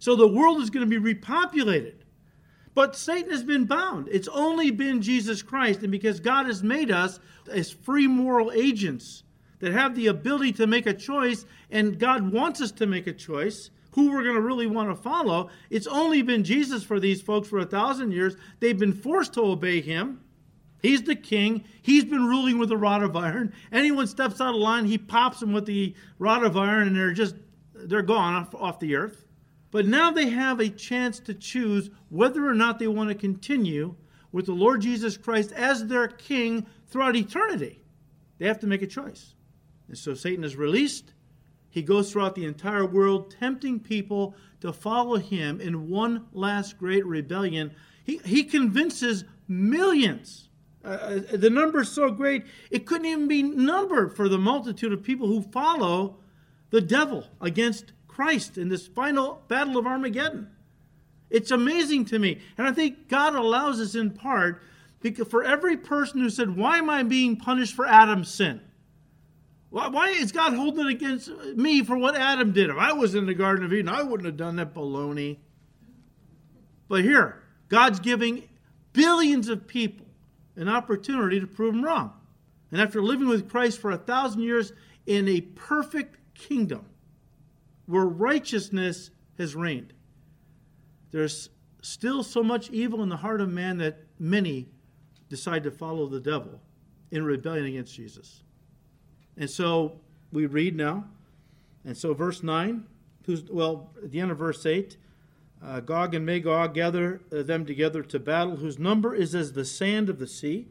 So 0.00 0.16
the 0.16 0.26
world 0.26 0.60
is 0.60 0.70
going 0.70 0.88
to 0.88 1.00
be 1.00 1.14
repopulated. 1.14 1.94
But 2.74 2.96
Satan 2.96 3.30
has 3.30 3.42
been 3.42 3.64
bound. 3.64 4.08
It's 4.10 4.28
only 4.28 4.70
been 4.70 5.02
Jesus 5.02 5.42
Christ. 5.42 5.82
And 5.82 5.90
because 5.90 6.20
God 6.20 6.46
has 6.46 6.62
made 6.62 6.90
us 6.90 7.18
as 7.50 7.70
free 7.70 8.06
moral 8.06 8.52
agents 8.52 9.24
that 9.58 9.72
have 9.72 9.94
the 9.94 10.06
ability 10.06 10.52
to 10.52 10.66
make 10.66 10.86
a 10.86 10.94
choice, 10.94 11.44
and 11.70 11.98
God 11.98 12.32
wants 12.32 12.60
us 12.60 12.70
to 12.72 12.86
make 12.86 13.06
a 13.06 13.12
choice, 13.12 13.70
who 13.98 14.12
we're 14.12 14.22
going 14.22 14.36
to 14.36 14.40
really 14.40 14.68
want 14.68 14.88
to 14.88 14.94
follow. 14.94 15.50
It's 15.70 15.88
only 15.88 16.22
been 16.22 16.44
Jesus 16.44 16.84
for 16.84 17.00
these 17.00 17.20
folks 17.20 17.48
for 17.48 17.58
a 17.58 17.66
thousand 17.66 18.12
years. 18.12 18.36
They've 18.60 18.78
been 18.78 18.92
forced 18.92 19.34
to 19.34 19.42
obey 19.42 19.80
him. 19.80 20.20
He's 20.80 21.02
the 21.02 21.16
king. 21.16 21.64
He's 21.82 22.04
been 22.04 22.24
ruling 22.24 22.60
with 22.60 22.70
a 22.70 22.76
rod 22.76 23.02
of 23.02 23.16
iron. 23.16 23.52
Anyone 23.72 24.06
steps 24.06 24.40
out 24.40 24.54
of 24.54 24.60
line, 24.60 24.84
he 24.84 24.98
pops 24.98 25.40
them 25.40 25.52
with 25.52 25.66
the 25.66 25.96
rod 26.20 26.44
of 26.44 26.56
iron, 26.56 26.86
and 26.86 26.94
they're 26.94 27.10
just 27.10 27.34
they're 27.74 28.02
gone 28.02 28.34
off, 28.34 28.54
off 28.54 28.78
the 28.78 28.94
earth. 28.94 29.24
But 29.72 29.86
now 29.86 30.12
they 30.12 30.28
have 30.28 30.60
a 30.60 30.68
chance 30.68 31.18
to 31.20 31.34
choose 31.34 31.90
whether 32.08 32.48
or 32.48 32.54
not 32.54 32.78
they 32.78 32.86
want 32.86 33.08
to 33.08 33.16
continue 33.16 33.96
with 34.30 34.46
the 34.46 34.52
Lord 34.52 34.80
Jesus 34.80 35.16
Christ 35.16 35.50
as 35.52 35.86
their 35.86 36.06
king 36.06 36.66
throughout 36.86 37.16
eternity. 37.16 37.82
They 38.38 38.46
have 38.46 38.60
to 38.60 38.68
make 38.68 38.82
a 38.82 38.86
choice. 38.86 39.34
And 39.88 39.98
so 39.98 40.14
Satan 40.14 40.44
is 40.44 40.54
released. 40.54 41.12
He 41.70 41.82
goes 41.82 42.10
throughout 42.10 42.34
the 42.34 42.44
entire 42.44 42.86
world, 42.86 43.34
tempting 43.38 43.80
people 43.80 44.34
to 44.60 44.72
follow 44.72 45.16
him 45.16 45.60
in 45.60 45.88
one 45.88 46.26
last 46.32 46.78
great 46.78 47.06
rebellion. 47.06 47.72
He, 48.04 48.18
he 48.24 48.44
convinces 48.44 49.24
millions. 49.46 50.48
Uh, 50.84 50.88
uh, 50.88 51.36
the 51.36 51.50
number 51.50 51.80
is 51.80 51.90
so 51.90 52.10
great, 52.10 52.44
it 52.70 52.86
couldn't 52.86 53.06
even 53.06 53.28
be 53.28 53.42
numbered 53.42 54.16
for 54.16 54.28
the 54.28 54.38
multitude 54.38 54.92
of 54.92 55.02
people 55.02 55.26
who 55.26 55.42
follow 55.42 56.16
the 56.70 56.80
devil 56.80 57.26
against 57.40 57.92
Christ 58.06 58.58
in 58.58 58.68
this 58.68 58.86
final 58.86 59.42
battle 59.48 59.76
of 59.76 59.86
Armageddon. 59.86 60.48
It's 61.30 61.50
amazing 61.50 62.06
to 62.06 62.18
me. 62.18 62.40
And 62.56 62.66
I 62.66 62.72
think 62.72 63.08
God 63.08 63.34
allows 63.34 63.80
us 63.80 63.94
in 63.94 64.10
part 64.10 64.62
because 65.00 65.28
for 65.28 65.44
every 65.44 65.76
person 65.76 66.20
who 66.20 66.30
said, 66.30 66.56
Why 66.56 66.78
am 66.78 66.90
I 66.90 67.02
being 67.02 67.36
punished 67.36 67.74
for 67.74 67.86
Adam's 67.86 68.32
sin? 68.32 68.60
Why, 69.70 69.88
why 69.88 70.08
is 70.08 70.32
God 70.32 70.54
holding 70.54 70.86
it 70.86 70.90
against 70.90 71.30
me 71.56 71.84
for 71.84 71.98
what 71.98 72.16
Adam 72.16 72.52
did? 72.52 72.70
If 72.70 72.76
I 72.76 72.92
was 72.92 73.14
in 73.14 73.26
the 73.26 73.34
Garden 73.34 73.64
of 73.64 73.72
Eden, 73.72 73.88
I 73.88 74.02
wouldn't 74.02 74.26
have 74.26 74.36
done 74.36 74.56
that 74.56 74.74
baloney. 74.74 75.38
But 76.88 77.04
here, 77.04 77.42
God's 77.68 78.00
giving 78.00 78.48
billions 78.92 79.48
of 79.48 79.66
people 79.66 80.06
an 80.56 80.68
opportunity 80.68 81.38
to 81.38 81.46
prove 81.46 81.74
him 81.74 81.84
wrong. 81.84 82.12
And 82.70 82.80
after 82.80 83.02
living 83.02 83.28
with 83.28 83.50
Christ 83.50 83.80
for 83.80 83.90
a 83.90 83.98
thousand 83.98 84.42
years 84.42 84.72
in 85.06 85.28
a 85.28 85.40
perfect 85.40 86.16
kingdom, 86.34 86.84
where 87.88 88.04
righteousness 88.04 89.10
has 89.38 89.54
reigned. 89.56 89.94
There's 91.10 91.48
still 91.80 92.22
so 92.22 92.42
much 92.42 92.68
evil 92.70 93.02
in 93.02 93.08
the 93.08 93.16
heart 93.16 93.40
of 93.40 93.48
man 93.48 93.78
that 93.78 93.98
many 94.18 94.68
decide 95.30 95.62
to 95.64 95.70
follow 95.70 96.06
the 96.06 96.20
devil 96.20 96.60
in 97.10 97.24
rebellion 97.24 97.64
against 97.64 97.94
Jesus. 97.94 98.42
And 99.38 99.48
so 99.48 100.00
we 100.32 100.46
read 100.46 100.76
now. 100.76 101.04
And 101.84 101.96
so, 101.96 102.12
verse 102.12 102.42
9, 102.42 102.84
who's, 103.24 103.44
well, 103.50 103.90
at 104.02 104.10
the 104.10 104.20
end 104.20 104.30
of 104.30 104.38
verse 104.38 104.66
8, 104.66 104.96
uh, 105.64 105.80
Gog 105.80 106.14
and 106.14 106.26
Magog 106.26 106.74
gather 106.74 107.20
uh, 107.32 107.42
them 107.42 107.64
together 107.64 108.02
to 108.02 108.18
battle, 108.18 108.56
whose 108.56 108.78
number 108.78 109.14
is 109.14 109.34
as 109.34 109.52
the 109.52 109.64
sand 109.64 110.08
of 110.08 110.18
the 110.18 110.26
sea. 110.26 110.68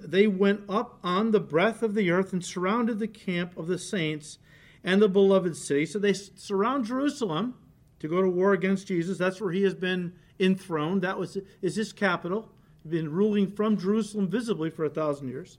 They 0.00 0.26
went 0.26 0.62
up 0.68 0.98
on 1.04 1.30
the 1.30 1.40
breadth 1.40 1.82
of 1.82 1.94
the 1.94 2.10
earth 2.10 2.32
and 2.32 2.44
surrounded 2.44 2.98
the 2.98 3.06
camp 3.06 3.56
of 3.56 3.66
the 3.66 3.78
saints 3.78 4.38
and 4.82 5.00
the 5.00 5.08
beloved 5.08 5.56
city. 5.56 5.86
So 5.86 5.98
they 5.98 6.12
surround 6.12 6.86
Jerusalem 6.86 7.54
to 8.00 8.08
go 8.08 8.20
to 8.20 8.28
war 8.28 8.52
against 8.52 8.88
Jesus. 8.88 9.18
That's 9.18 9.40
where 9.40 9.52
he 9.52 9.62
has 9.62 9.74
been 9.74 10.14
enthroned. 10.38 11.02
That 11.02 11.18
was 11.18 11.38
is 11.62 11.76
his 11.76 11.92
capital. 11.92 12.50
He's 12.82 12.92
been 12.92 13.10
ruling 13.10 13.50
from 13.50 13.78
Jerusalem 13.78 14.28
visibly 14.28 14.68
for 14.68 14.84
a 14.84 14.90
thousand 14.90 15.28
years. 15.28 15.58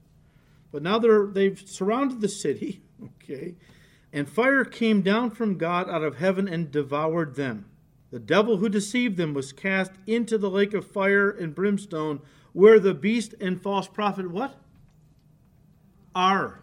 But 0.72 0.84
now 0.84 1.00
they're 1.00 1.28
they've 1.28 1.62
surrounded 1.66 2.22
the 2.22 2.30
city. 2.30 2.82
Okay. 3.22 3.56
And 4.14 4.30
fire 4.30 4.64
came 4.64 5.02
down 5.02 5.32
from 5.32 5.58
God 5.58 5.90
out 5.90 6.02
of 6.02 6.16
heaven 6.16 6.48
and 6.48 6.72
devoured 6.72 7.36
them. 7.36 7.66
The 8.12 8.20
devil 8.20 8.58
who 8.58 8.70
deceived 8.70 9.18
them 9.18 9.34
was 9.34 9.52
cast 9.52 9.92
into 10.08 10.38
the 10.38 10.50
lake 10.50 10.74
of 10.74 10.90
fire 10.90 11.30
and 11.30 11.54
brimstone, 11.54 12.22
where 12.54 12.80
the 12.80 12.94
beast 12.94 13.36
and 13.42 13.62
false 13.62 13.90
prophet 13.90 14.32
what? 14.32 14.56
Are. 16.16 16.62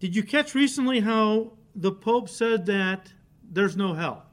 Did 0.00 0.14
you 0.14 0.22
catch 0.22 0.54
recently 0.54 1.00
how 1.00 1.52
the 1.74 1.92
Pope 1.92 2.28
said 2.28 2.66
that 2.66 3.14
there's 3.42 3.76
no 3.76 3.94
hell? 3.94 4.26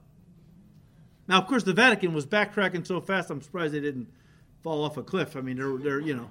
Now, 1.29 1.37
of 1.39 1.47
course, 1.47 1.63
the 1.63 1.73
Vatican 1.73 2.13
was 2.13 2.25
backtracking 2.25 2.85
so 2.85 2.99
fast, 2.99 3.29
I'm 3.29 3.41
surprised 3.41 3.73
they 3.73 3.79
didn't 3.79 4.09
fall 4.63 4.83
off 4.83 4.97
a 4.97 5.03
cliff. 5.03 5.37
I 5.37 5.41
mean, 5.41 5.57
they're, 5.57 5.77
they're 5.77 5.99
you 6.01 6.15
know. 6.15 6.29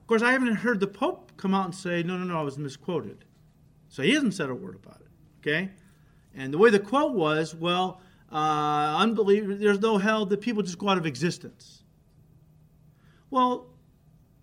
Of 0.00 0.06
course, 0.06 0.22
I 0.22 0.32
haven't 0.32 0.54
heard 0.56 0.80
the 0.80 0.86
Pope 0.86 1.29
come 1.40 1.54
out 1.54 1.64
and 1.64 1.74
say, 1.74 2.02
no, 2.02 2.16
no, 2.16 2.24
no, 2.24 2.38
I 2.38 2.42
was 2.42 2.58
misquoted. 2.58 3.24
So 3.88 4.02
he 4.02 4.14
hasn't 4.14 4.34
said 4.34 4.50
a 4.50 4.54
word 4.54 4.76
about 4.76 5.00
it, 5.00 5.08
okay? 5.40 5.70
And 6.34 6.52
the 6.52 6.58
way 6.58 6.70
the 6.70 6.78
quote 6.78 7.14
was, 7.14 7.54
well, 7.54 8.00
uh, 8.30 9.06
there's 9.06 9.80
no 9.80 9.98
hell, 9.98 10.26
that 10.26 10.40
people 10.40 10.62
just 10.62 10.78
go 10.78 10.88
out 10.88 10.98
of 10.98 11.06
existence. 11.06 11.82
Well, 13.30 13.66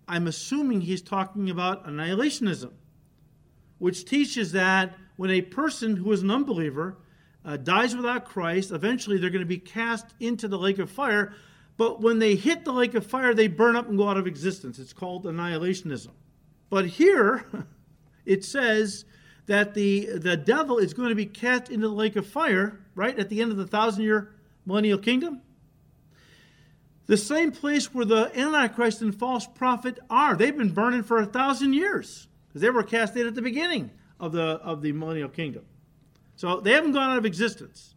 I'm 0.06 0.26
assuming 0.26 0.80
he's 0.82 1.02
talking 1.02 1.50
about 1.50 1.86
annihilationism, 1.86 2.72
which 3.78 4.04
teaches 4.04 4.52
that 4.52 4.94
when 5.16 5.30
a 5.30 5.42
person 5.42 5.96
who 5.96 6.12
is 6.12 6.22
an 6.22 6.30
unbeliever 6.30 6.98
uh, 7.44 7.56
dies 7.56 7.94
without 7.96 8.24
Christ, 8.24 8.70
eventually 8.70 9.18
they're 9.18 9.30
going 9.30 9.40
to 9.40 9.46
be 9.46 9.58
cast 9.58 10.06
into 10.20 10.48
the 10.48 10.58
lake 10.58 10.78
of 10.78 10.90
fire. 10.90 11.32
But 11.76 12.00
when 12.00 12.18
they 12.18 12.34
hit 12.34 12.64
the 12.64 12.72
lake 12.72 12.94
of 12.94 13.06
fire, 13.06 13.34
they 13.34 13.48
burn 13.48 13.76
up 13.76 13.88
and 13.88 13.96
go 13.96 14.08
out 14.08 14.16
of 14.16 14.26
existence. 14.26 14.78
It's 14.78 14.92
called 14.92 15.24
annihilationism. 15.24 16.10
But 16.70 16.86
here, 16.86 17.44
it 18.26 18.44
says 18.44 19.04
that 19.46 19.74
the, 19.74 20.06
the 20.18 20.36
devil 20.36 20.78
is 20.78 20.94
going 20.94 21.08
to 21.08 21.14
be 21.14 21.26
cast 21.26 21.70
into 21.70 21.88
the 21.88 21.94
lake 21.94 22.16
of 22.16 22.26
fire, 22.26 22.80
right, 22.94 23.18
at 23.18 23.28
the 23.28 23.40
end 23.40 23.50
of 23.50 23.56
the 23.56 23.66
thousand 23.66 24.04
year 24.04 24.34
millennial 24.66 24.98
kingdom. 24.98 25.40
The 27.06 27.16
same 27.16 27.52
place 27.52 27.94
where 27.94 28.04
the 28.04 28.30
Antichrist 28.38 29.00
and 29.00 29.18
false 29.18 29.46
prophet 29.46 29.98
are. 30.10 30.36
They've 30.36 30.56
been 30.56 30.74
burning 30.74 31.02
for 31.02 31.18
a 31.18 31.26
thousand 31.26 31.72
years 31.72 32.28
because 32.46 32.60
they 32.60 32.68
were 32.68 32.82
cast 32.82 33.16
in 33.16 33.26
at 33.26 33.34
the 33.34 33.42
beginning 33.42 33.90
of 34.20 34.32
the, 34.32 34.42
of 34.42 34.82
the 34.82 34.92
millennial 34.92 35.30
kingdom. 35.30 35.64
So 36.36 36.60
they 36.60 36.72
haven't 36.72 36.92
gone 36.92 37.10
out 37.10 37.18
of 37.18 37.24
existence. 37.24 37.94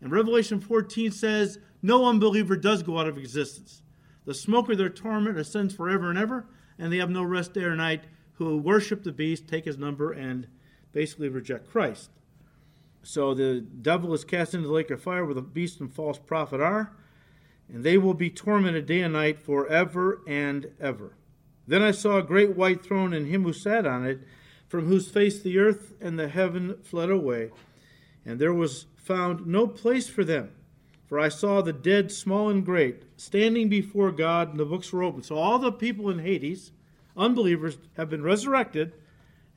And 0.00 0.10
Revelation 0.10 0.60
14 0.60 1.12
says, 1.12 1.60
No 1.80 2.06
unbeliever 2.06 2.56
does 2.56 2.82
go 2.82 2.98
out 2.98 3.06
of 3.06 3.18
existence. 3.18 3.82
The 4.24 4.34
smoke 4.34 4.68
of 4.68 4.78
their 4.78 4.90
torment 4.90 5.38
ascends 5.38 5.74
forever 5.74 6.10
and 6.10 6.18
ever, 6.18 6.46
and 6.80 6.90
they 6.90 6.96
have 6.96 7.10
no 7.10 7.22
rest 7.22 7.52
day 7.52 7.62
or 7.62 7.76
night 7.76 8.04
who 8.34 8.56
worship 8.56 9.04
the 9.04 9.12
beast, 9.12 9.46
take 9.46 9.66
his 9.66 9.76
number, 9.76 10.10
and 10.10 10.48
basically 10.92 11.28
reject 11.28 11.70
Christ. 11.70 12.10
So 13.02 13.34
the 13.34 13.60
devil 13.60 14.14
is 14.14 14.24
cast 14.24 14.54
into 14.54 14.66
the 14.66 14.72
lake 14.72 14.90
of 14.90 15.02
fire 15.02 15.24
where 15.24 15.34
the 15.34 15.42
beast 15.42 15.78
and 15.78 15.92
false 15.92 16.18
prophet 16.18 16.60
are, 16.60 16.96
and 17.68 17.84
they 17.84 17.98
will 17.98 18.14
be 18.14 18.30
tormented 18.30 18.86
day 18.86 19.02
and 19.02 19.12
night 19.12 19.38
forever 19.38 20.22
and 20.26 20.72
ever. 20.80 21.14
Then 21.66 21.82
I 21.82 21.90
saw 21.90 22.16
a 22.16 22.22
great 22.22 22.56
white 22.56 22.82
throne 22.82 23.12
and 23.12 23.26
him 23.26 23.44
who 23.44 23.52
sat 23.52 23.86
on 23.86 24.06
it, 24.06 24.20
from 24.66 24.86
whose 24.86 25.10
face 25.10 25.40
the 25.40 25.58
earth 25.58 25.92
and 26.00 26.18
the 26.18 26.28
heaven 26.28 26.78
fled 26.82 27.10
away, 27.10 27.50
and 28.24 28.38
there 28.38 28.54
was 28.54 28.86
found 28.96 29.46
no 29.46 29.66
place 29.66 30.08
for 30.08 30.24
them. 30.24 30.52
For 31.10 31.18
I 31.18 31.28
saw 31.28 31.60
the 31.60 31.72
dead, 31.72 32.12
small 32.12 32.50
and 32.50 32.64
great, 32.64 33.02
standing 33.16 33.68
before 33.68 34.12
God, 34.12 34.50
and 34.50 34.60
the 34.60 34.64
books 34.64 34.92
were 34.92 35.02
open. 35.02 35.24
So 35.24 35.34
all 35.34 35.58
the 35.58 35.72
people 35.72 36.08
in 36.08 36.20
Hades, 36.20 36.70
unbelievers, 37.16 37.78
have 37.96 38.08
been 38.08 38.22
resurrected 38.22 38.92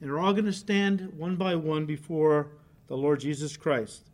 and 0.01 0.09
are 0.09 0.17
all 0.17 0.33
going 0.33 0.45
to 0.45 0.51
stand 0.51 1.13
one 1.15 1.35
by 1.35 1.53
one 1.53 1.85
before 1.85 2.53
the 2.87 2.97
Lord 2.97 3.19
Jesus 3.19 3.55
Christ. 3.55 4.09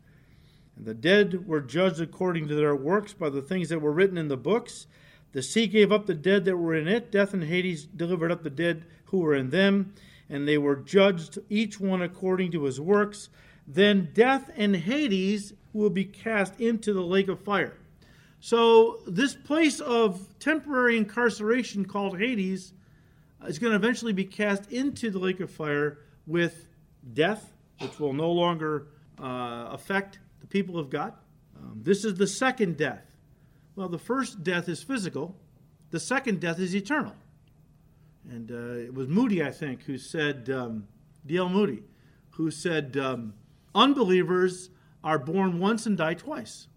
And 0.76 0.86
the 0.86 0.94
dead 0.94 1.48
were 1.48 1.62
judged 1.62 2.02
according 2.02 2.50
to 2.50 2.56
their 2.56 2.76
works 2.76 3.14
by 3.14 3.30
the 3.30 3.42
things 3.42 3.70
that 3.70 3.80
were 3.80 3.94
written 3.94 4.18
in 4.18 4.28
the 4.28 4.36
books. 4.36 4.88
The 5.32 5.42
sea 5.42 5.68
gave 5.68 5.94
up 5.94 6.08
the 6.08 6.16
dead 6.16 6.44
that 6.44 6.58
were 6.58 6.76
in 6.76 6.90
it. 6.90 7.10
Death 7.10 7.34
and 7.34 7.46
Hades 7.46 7.86
delivered 7.86 8.34
up 8.34 8.44
the 8.44 8.50
dead 8.50 8.84
who 9.06 9.20
were 9.20 9.34
in 9.34 9.50
them. 9.50 9.94
And 10.30 10.46
they 10.46 10.58
were 10.58 10.76
judged, 10.76 11.40
each 11.48 11.80
one 11.80 12.02
according 12.02 12.52
to 12.52 12.66
his 12.66 12.82
works. 12.82 13.30
Then 13.66 14.10
death 14.14 14.52
and 14.58 14.76
Hades 14.76 15.54
will 15.80 15.90
be 15.90 16.06
cast 16.06 16.60
into 16.60 16.94
the 16.94 17.02
lake 17.02 17.28
of 17.28 17.40
fire. 17.40 17.74
So, 18.42 19.00
this 19.08 19.34
place 19.34 19.80
of 19.82 20.40
temporary 20.40 20.98
incarceration 20.98 21.86
called 21.86 22.18
Hades 22.18 22.74
is 23.48 23.60
going 23.60 23.72
to 23.72 23.76
eventually 23.76 24.14
be 24.14 24.26
cast 24.26 24.72
into 24.72 25.10
the 25.10 25.20
lake 25.20 25.40
of 25.40 25.52
fire 25.52 26.00
with 26.26 26.68
death, 27.14 27.54
which 27.80 28.00
will 28.00 28.14
no 28.14 28.32
longer 28.32 28.88
uh, 29.22 29.70
affect 29.72 30.20
the 30.40 30.48
people 30.48 30.78
of 30.78 30.90
God. 30.90 31.14
Um, 31.58 31.82
this 31.84 32.06
is 32.06 32.16
the 32.16 32.28
second 32.28 32.78
death. 32.78 33.04
Well, 33.76 33.90
the 33.90 33.98
first 33.98 34.44
death 34.44 34.70
is 34.70 34.84
physical, 34.84 35.36
the 35.92 36.00
second 36.00 36.40
death 36.40 36.60
is 36.60 36.76
eternal. 36.76 37.16
And 38.30 38.52
uh, 38.52 38.86
it 38.86 38.94
was 38.94 39.08
Moody, 39.08 39.44
I 39.44 39.52
think, 39.52 39.84
who 39.84 39.98
said, 39.98 40.50
um, 40.50 40.88
D.L. 41.26 41.50
Moody, 41.50 41.84
who 42.32 42.52
said, 42.52 42.96
um, 42.98 43.34
unbelievers 43.74 44.70
are 45.04 45.20
born 45.20 45.60
once 45.60 45.86
and 45.86 45.98
die 45.98 46.14
twice. 46.14 46.68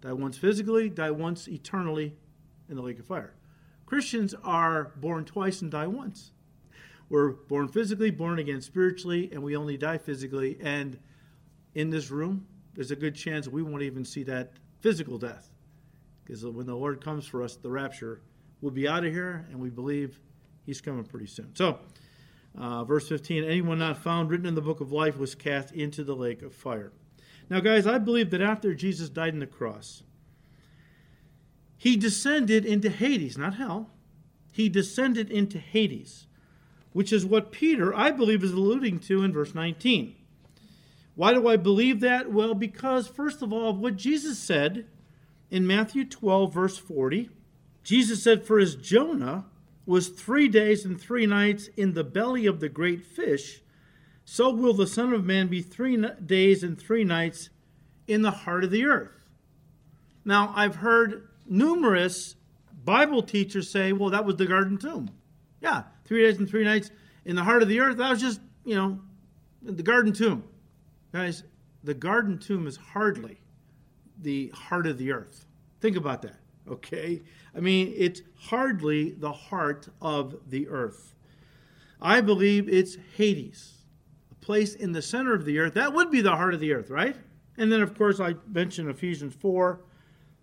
Die 0.00 0.12
once 0.12 0.36
physically, 0.36 0.88
die 0.88 1.10
once 1.10 1.48
eternally 1.48 2.16
in 2.68 2.76
the 2.76 2.82
lake 2.82 2.98
of 2.98 3.06
fire. 3.06 3.34
Christians 3.86 4.34
are 4.42 4.92
born 4.96 5.24
twice 5.24 5.62
and 5.62 5.70
die 5.70 5.86
once. 5.86 6.32
We're 7.08 7.32
born 7.32 7.68
physically, 7.68 8.10
born 8.10 8.38
again 8.38 8.62
spiritually, 8.62 9.28
and 9.32 9.42
we 9.42 9.54
only 9.54 9.76
die 9.76 9.98
physically. 9.98 10.56
And 10.62 10.98
in 11.74 11.90
this 11.90 12.10
room, 12.10 12.46
there's 12.74 12.90
a 12.90 12.96
good 12.96 13.14
chance 13.14 13.46
we 13.46 13.62
won't 13.62 13.82
even 13.82 14.04
see 14.04 14.22
that 14.24 14.52
physical 14.80 15.18
death. 15.18 15.52
Because 16.24 16.44
when 16.44 16.66
the 16.66 16.74
Lord 16.74 17.04
comes 17.04 17.26
for 17.26 17.42
us, 17.42 17.56
the 17.56 17.70
rapture, 17.70 18.22
we'll 18.60 18.72
be 18.72 18.88
out 18.88 19.04
of 19.04 19.12
here, 19.12 19.46
and 19.50 19.60
we 19.60 19.68
believe 19.68 20.18
He's 20.64 20.80
coming 20.80 21.04
pretty 21.04 21.26
soon. 21.26 21.54
So, 21.54 21.80
uh, 22.56 22.84
verse 22.84 23.08
15 23.08 23.44
anyone 23.44 23.78
not 23.78 23.98
found 23.98 24.30
written 24.30 24.46
in 24.46 24.54
the 24.54 24.62
book 24.62 24.80
of 24.80 24.92
life 24.92 25.18
was 25.18 25.34
cast 25.34 25.72
into 25.72 26.04
the 26.04 26.14
lake 26.14 26.42
of 26.42 26.54
fire. 26.54 26.92
Now, 27.50 27.60
guys, 27.60 27.86
I 27.86 27.98
believe 27.98 28.30
that 28.30 28.40
after 28.40 28.74
Jesus 28.74 29.08
died 29.08 29.34
on 29.34 29.40
the 29.40 29.46
cross, 29.46 30.02
he 31.76 31.96
descended 31.96 32.64
into 32.64 32.90
Hades, 32.90 33.36
not 33.36 33.56
hell. 33.56 33.90
He 34.50 34.68
descended 34.68 35.30
into 35.30 35.58
Hades, 35.58 36.26
which 36.92 37.12
is 37.12 37.26
what 37.26 37.50
Peter, 37.52 37.94
I 37.94 38.10
believe, 38.10 38.44
is 38.44 38.52
alluding 38.52 39.00
to 39.00 39.24
in 39.24 39.32
verse 39.32 39.54
19. 39.54 40.14
Why 41.14 41.34
do 41.34 41.48
I 41.48 41.56
believe 41.56 42.00
that? 42.00 42.32
Well, 42.32 42.54
because, 42.54 43.08
first 43.08 43.42
of 43.42 43.52
all, 43.52 43.70
of 43.70 43.78
what 43.78 43.96
Jesus 43.96 44.38
said 44.38 44.86
in 45.50 45.66
Matthew 45.66 46.04
12, 46.04 46.54
verse 46.54 46.78
40, 46.78 47.30
Jesus 47.82 48.22
said, 48.22 48.44
For 48.44 48.58
as 48.58 48.76
Jonah 48.76 49.46
was 49.84 50.08
three 50.08 50.48
days 50.48 50.84
and 50.84 51.00
three 51.00 51.26
nights 51.26 51.68
in 51.76 51.94
the 51.94 52.04
belly 52.04 52.46
of 52.46 52.60
the 52.60 52.68
great 52.68 53.04
fish, 53.04 53.60
so 54.24 54.50
will 54.50 54.74
the 54.74 54.86
Son 54.86 55.12
of 55.12 55.24
Man 55.24 55.48
be 55.48 55.62
three 55.62 56.02
days 56.24 56.62
and 56.62 56.80
three 56.80 57.04
nights 57.04 57.50
in 58.06 58.22
the 58.22 58.30
heart 58.30 58.64
of 58.64 58.70
the 58.70 58.84
earth. 58.84 59.28
Now, 60.24 60.52
I've 60.54 60.76
heard 60.76 61.28
numerous 61.46 62.36
Bible 62.84 63.22
teachers 63.22 63.70
say, 63.70 63.92
well, 63.92 64.10
that 64.10 64.24
was 64.24 64.36
the 64.36 64.46
garden 64.46 64.78
tomb. 64.78 65.10
Yeah, 65.60 65.84
three 66.04 66.22
days 66.22 66.38
and 66.38 66.48
three 66.48 66.64
nights 66.64 66.90
in 67.24 67.36
the 67.36 67.44
heart 67.44 67.62
of 67.62 67.68
the 67.68 67.80
earth. 67.80 67.96
That 67.96 68.10
was 68.10 68.20
just, 68.20 68.40
you 68.64 68.74
know, 68.74 69.00
the 69.62 69.82
garden 69.82 70.12
tomb. 70.12 70.44
Guys, 71.12 71.44
the 71.84 71.94
garden 71.94 72.38
tomb 72.38 72.66
is 72.66 72.76
hardly 72.76 73.40
the 74.20 74.48
heart 74.54 74.86
of 74.86 74.98
the 74.98 75.12
earth. 75.12 75.46
Think 75.80 75.96
about 75.96 76.22
that, 76.22 76.38
okay? 76.68 77.22
I 77.54 77.60
mean, 77.60 77.92
it's 77.96 78.22
hardly 78.36 79.10
the 79.12 79.32
heart 79.32 79.88
of 80.00 80.36
the 80.48 80.68
earth. 80.68 81.14
I 82.00 82.20
believe 82.20 82.68
it's 82.68 82.96
Hades, 83.16 83.81
place 84.42 84.74
in 84.74 84.92
the 84.92 85.00
center 85.00 85.32
of 85.32 85.46
the 85.46 85.58
earth. 85.58 85.74
That 85.74 85.94
would 85.94 86.10
be 86.10 86.20
the 86.20 86.36
heart 86.36 86.52
of 86.52 86.60
the 86.60 86.74
earth, 86.74 86.90
right? 86.90 87.16
And 87.56 87.72
then, 87.72 87.80
of 87.80 87.96
course, 87.96 88.20
I 88.20 88.34
mentioned 88.46 88.90
Ephesians 88.90 89.34
4, 89.34 89.80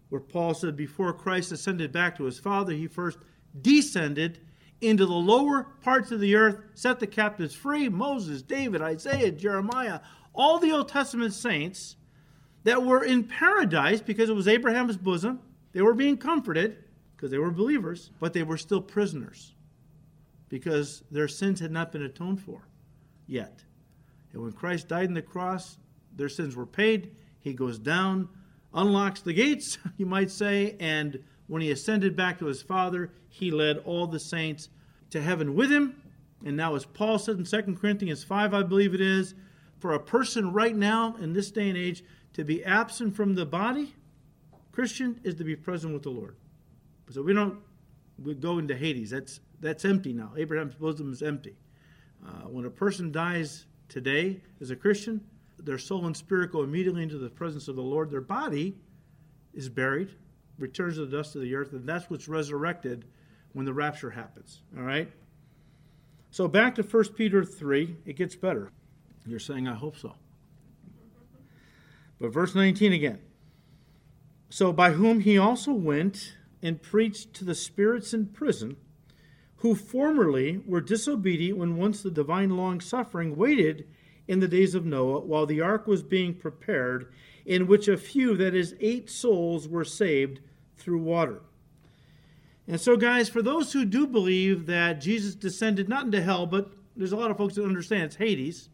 where 0.10 0.22
Paul 0.22 0.56
said, 0.56 0.76
Before 0.76 1.14
Christ 1.14 1.52
ascended 1.52 1.92
back 1.92 2.18
to 2.18 2.24
his 2.24 2.40
Father, 2.40 2.74
he 2.74 2.88
first 2.88 3.20
descended 3.62 4.40
into 4.82 5.06
the 5.06 5.14
lower 5.14 5.64
parts 5.82 6.12
of 6.12 6.20
the 6.20 6.36
earth, 6.36 6.62
set 6.74 7.00
the 7.00 7.08
captives 7.08 7.54
free. 7.54 7.90
Moses, 7.90 8.42
David, 8.42 8.82
Isaiah, 8.82 9.32
Jeremiah, 9.32 10.00
all 10.34 10.58
the 10.58 10.72
Old 10.72 10.88
Testament 10.88 11.34
saints 11.34 11.98
that 12.64 12.84
were 12.84 13.04
in 13.04 13.24
paradise 13.24 14.02
because 14.02 14.30
it 14.30 14.36
was 14.36 14.48
Abraham's 14.48 14.98
bosom. 14.98 15.40
They 15.74 15.82
were 15.82 15.94
being 15.94 16.18
comforted 16.18 16.84
because 17.16 17.32
they 17.32 17.38
were 17.38 17.52
believers, 17.52 18.12
but 18.20 18.34
they 18.34 18.44
were 18.44 18.58
still 18.58 18.82
prisoners 18.82 19.54
because 20.48 21.04
their 21.12 21.28
sins 21.28 21.60
had 21.60 21.72
not 21.72 21.92
been 21.92 22.04
atoned 22.04 22.42
for 22.42 22.68
yet. 23.28 23.64
And 24.34 24.42
when 24.42 24.52
Christ 24.52 24.88
died 24.88 25.08
on 25.08 25.13
the 25.13 25.22
cross, 25.22 25.78
their 26.15 26.30
sins 26.30 26.56
were 26.56 26.65
paid. 26.65 27.15
He 27.39 27.54
goes 27.54 27.80
down, 27.80 28.30
unlocks 28.74 29.22
the 29.22 29.34
gates, 29.34 29.78
you 29.98 30.06
might 30.06 30.32
say, 30.32 30.76
and 30.80 31.24
when 31.48 31.62
he 31.62 31.72
ascended 31.72 32.15
back 32.15 32.39
to 32.39 32.46
his 32.46 32.62
Father, 32.62 33.12
he 33.28 33.50
led 33.50 33.78
all 33.80 34.06
the 34.06 34.20
saints 34.20 34.70
to 35.10 35.22
heaven 35.22 35.56
with 35.56 35.72
him. 35.72 36.02
And 36.46 36.56
now, 36.56 36.76
as 36.76 36.86
Paul 36.86 37.18
said 37.18 37.38
in 37.38 37.44
2 37.44 37.76
Corinthians 37.76 38.24
5, 38.24 38.54
I 38.54 38.63
believe 38.63 38.94
it 38.94 39.02
is, 39.02 39.34
for 39.80 39.94
a 39.94 40.00
person 40.00 40.54
right 40.54 40.76
now 40.76 41.15
in 41.20 41.34
this 41.34 41.52
day 41.52 41.70
and 41.70 41.78
age 41.78 42.04
to 42.34 42.44
be 42.44 42.63
absent 42.63 43.15
from 43.15 43.36
the 43.36 43.46
body, 43.46 43.96
Christian, 44.72 45.20
is 45.24 45.36
to 45.36 45.44
be 45.44 45.56
present 45.56 45.94
with 45.94 46.04
the 46.04 46.10
Lord. 46.10 46.36
So 47.10 47.24
we 47.24 47.34
don't 47.34 47.60
we 48.24 48.36
go 48.36 48.60
into 48.60 48.76
Hades. 48.76 49.10
That's 49.10 49.39
that's 49.60 49.84
empty 49.86 50.13
now. 50.13 50.34
Abraham's 50.38 50.76
bosom 50.76 51.12
is 51.12 51.22
empty. 51.22 51.56
Uh, 52.26 52.48
when 52.48 52.65
a 52.65 52.70
person 52.70 53.12
dies 53.12 53.65
today 53.89 54.41
as 54.62 54.71
a 54.71 54.75
Christian, 54.75 55.21
their 55.58 55.78
soul 55.78 56.06
and 56.06 56.15
spirit 56.15 56.52
go 56.52 56.63
immediately 56.63 57.04
into 57.04 57.17
the 57.17 57.30
presence 57.30 57.67
of 57.67 57.75
the 57.75 57.82
Lord. 57.82 58.10
Their 58.10 58.21
body 58.21 58.78
is 59.54 59.67
buried, 59.67 60.12
returns 60.58 60.95
to 60.95 61.06
the 61.06 61.17
dust 61.17 61.36
of 61.36 61.41
the 61.41 61.54
earth, 61.56 61.73
and 61.73 61.88
that's 61.88 62.10
what's 62.10 62.28
resurrected 62.28 63.06
when 63.54 63.65
the 63.65 63.73
rapture 63.73 64.12
happens. 64.12 64.62
All 64.78 64.84
right? 64.84 65.12
So 66.32 66.47
back 66.47 66.75
to 66.75 66.84
1 66.84 67.04
Peter 67.15 67.43
3, 67.43 67.97
it 68.06 68.15
gets 68.15 68.36
better. 68.36 68.71
You're 69.25 69.39
saying, 69.39 69.67
I 69.67 69.73
hope 69.73 69.97
so. 69.97 70.15
But 72.19 72.32
verse 72.32 72.54
19 72.54 72.93
again. 72.93 73.19
So 74.49 74.71
by 74.73 74.91
whom 74.91 75.21
he 75.21 75.38
also 75.38 75.71
went 75.71 76.36
and 76.62 76.82
preached 76.82 77.34
to 77.36 77.45
the 77.45 77.56
spirits 77.56 78.13
in 78.13 78.28
prison, 78.28 78.78
who 79.60 79.76
formerly 79.76 80.62
were 80.65 80.82
disobedient 80.82 81.58
when 81.58 81.78
once 81.78 82.02
the 82.02 82.12
divine 82.12 82.56
long 82.56 82.80
suffering 82.80 83.36
waited 83.36 83.86
in 84.28 84.39
the 84.39 84.48
days 84.48 84.74
of 84.74 84.86
Noah 84.86 85.19
while 85.19 85.45
the 85.45 85.60
ark 85.60 85.86
was 85.86 86.02
being 86.02 86.34
prepared, 86.34 87.12
in 87.45 87.67
which 87.67 87.88
a 87.88 87.98
few, 87.98 88.38
that 88.38 88.56
is, 88.56 88.76
eight 88.80 89.10
souls, 89.10 89.67
were 89.67 89.84
saved 89.84 90.39
through 90.78 91.00
water. 91.00 91.41
And 92.67 92.80
so, 92.80 92.95
guys, 92.95 93.28
for 93.28 93.41
those 93.41 93.74
who 93.74 93.84
do 93.84 94.06
believe 94.08 94.65
that 94.67 95.02
Jesus 95.02 95.36
descended 95.36 95.89
not 95.89 96.06
into 96.06 96.22
hell, 96.22 96.45
but 96.45 96.72
there's 96.95 97.12
a 97.12 97.17
lot 97.17 97.32
of 97.32 97.38
folks 97.38 97.56
that 97.56 97.65
understand 97.65 98.04
it's 98.04 98.15
Hades, 98.17 98.69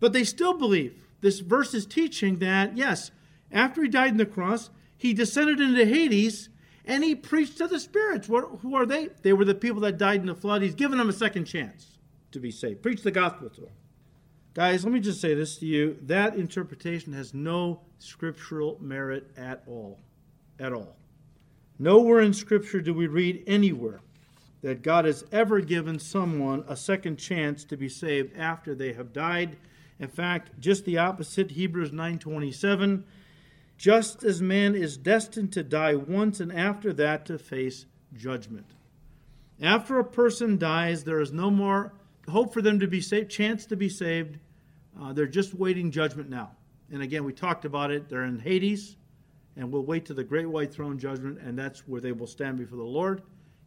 but 0.00 0.12
they 0.12 0.24
still 0.24 0.54
believe 0.54 0.98
this 1.20 1.40
verse 1.40 1.74
is 1.74 1.86
teaching 1.86 2.38
that, 2.38 2.76
yes, 2.76 3.12
after 3.52 3.82
he 3.82 3.88
died 3.88 4.12
on 4.12 4.16
the 4.16 4.26
cross, 4.26 4.70
he 4.96 5.12
descended 5.14 5.60
into 5.60 5.84
Hades 5.84 6.48
and 6.84 7.04
he 7.04 7.14
preached 7.14 7.58
to 7.58 7.68
the 7.68 7.78
spirits. 7.78 8.26
Who 8.26 8.74
are 8.74 8.86
they? 8.86 9.08
They 9.22 9.32
were 9.32 9.44
the 9.44 9.54
people 9.54 9.80
that 9.82 9.98
died 9.98 10.20
in 10.20 10.26
the 10.26 10.34
flood. 10.34 10.62
He's 10.62 10.74
given 10.74 10.98
them 10.98 11.08
a 11.08 11.12
second 11.12 11.44
chance 11.44 11.98
to 12.32 12.40
be 12.40 12.50
saved. 12.50 12.82
Preach 12.82 13.02
the 13.02 13.10
gospel 13.10 13.50
to 13.50 13.60
them. 13.62 13.70
Guys, 14.54 14.84
let 14.84 14.92
me 14.92 15.00
just 15.00 15.20
say 15.20 15.34
this 15.34 15.56
to 15.58 15.66
you. 15.66 15.96
That 16.02 16.34
interpretation 16.34 17.12
has 17.14 17.32
no 17.32 17.80
scriptural 17.98 18.76
merit 18.80 19.30
at 19.36 19.62
all. 19.66 20.00
At 20.58 20.72
all. 20.72 20.96
Nowhere 21.78 22.20
in 22.20 22.34
Scripture 22.34 22.80
do 22.80 22.92
we 22.92 23.06
read 23.06 23.42
anywhere 23.46 24.00
that 24.60 24.82
God 24.82 25.04
has 25.04 25.24
ever 25.32 25.60
given 25.60 25.98
someone 25.98 26.64
a 26.68 26.76
second 26.76 27.16
chance 27.16 27.64
to 27.64 27.76
be 27.76 27.88
saved 27.88 28.36
after 28.36 28.74
they 28.74 28.92
have 28.92 29.12
died. 29.12 29.56
In 29.98 30.08
fact, 30.08 30.60
just 30.60 30.84
the 30.84 30.98
opposite, 30.98 31.52
Hebrews 31.52 31.90
9:27, 31.90 33.04
just 33.82 34.22
as 34.22 34.40
man 34.40 34.76
is 34.76 34.96
destined 34.96 35.52
to 35.52 35.60
die 35.60 35.96
once 35.96 36.38
and 36.38 36.52
after 36.52 36.92
that 36.92 37.26
to 37.26 37.36
face 37.36 37.84
judgment. 38.14 38.64
After 39.60 39.98
a 39.98 40.04
person 40.04 40.56
dies, 40.56 41.02
there 41.02 41.20
is 41.20 41.32
no 41.32 41.50
more 41.50 41.92
hope 42.28 42.54
for 42.54 42.62
them 42.62 42.78
to 42.78 42.86
be 42.86 43.00
saved, 43.00 43.28
chance 43.28 43.66
to 43.66 43.76
be 43.76 43.88
saved. 43.88 44.38
Uh, 45.00 45.12
they're 45.12 45.26
just 45.26 45.52
waiting 45.52 45.90
judgment 45.90 46.30
now. 46.30 46.52
And 46.92 47.02
again, 47.02 47.24
we 47.24 47.32
talked 47.32 47.64
about 47.64 47.90
it. 47.90 48.08
They're 48.08 48.22
in 48.22 48.38
Hades, 48.38 48.94
and 49.56 49.72
we'll 49.72 49.82
wait 49.82 50.04
to 50.06 50.14
the 50.14 50.22
great 50.22 50.48
white 50.48 50.72
throne 50.72 50.96
judgment, 50.96 51.40
and 51.40 51.58
that's 51.58 51.80
where 51.88 52.00
they 52.00 52.12
will 52.12 52.28
stand 52.28 52.58
before 52.58 52.78
the 52.78 52.84
Lord, 52.84 53.22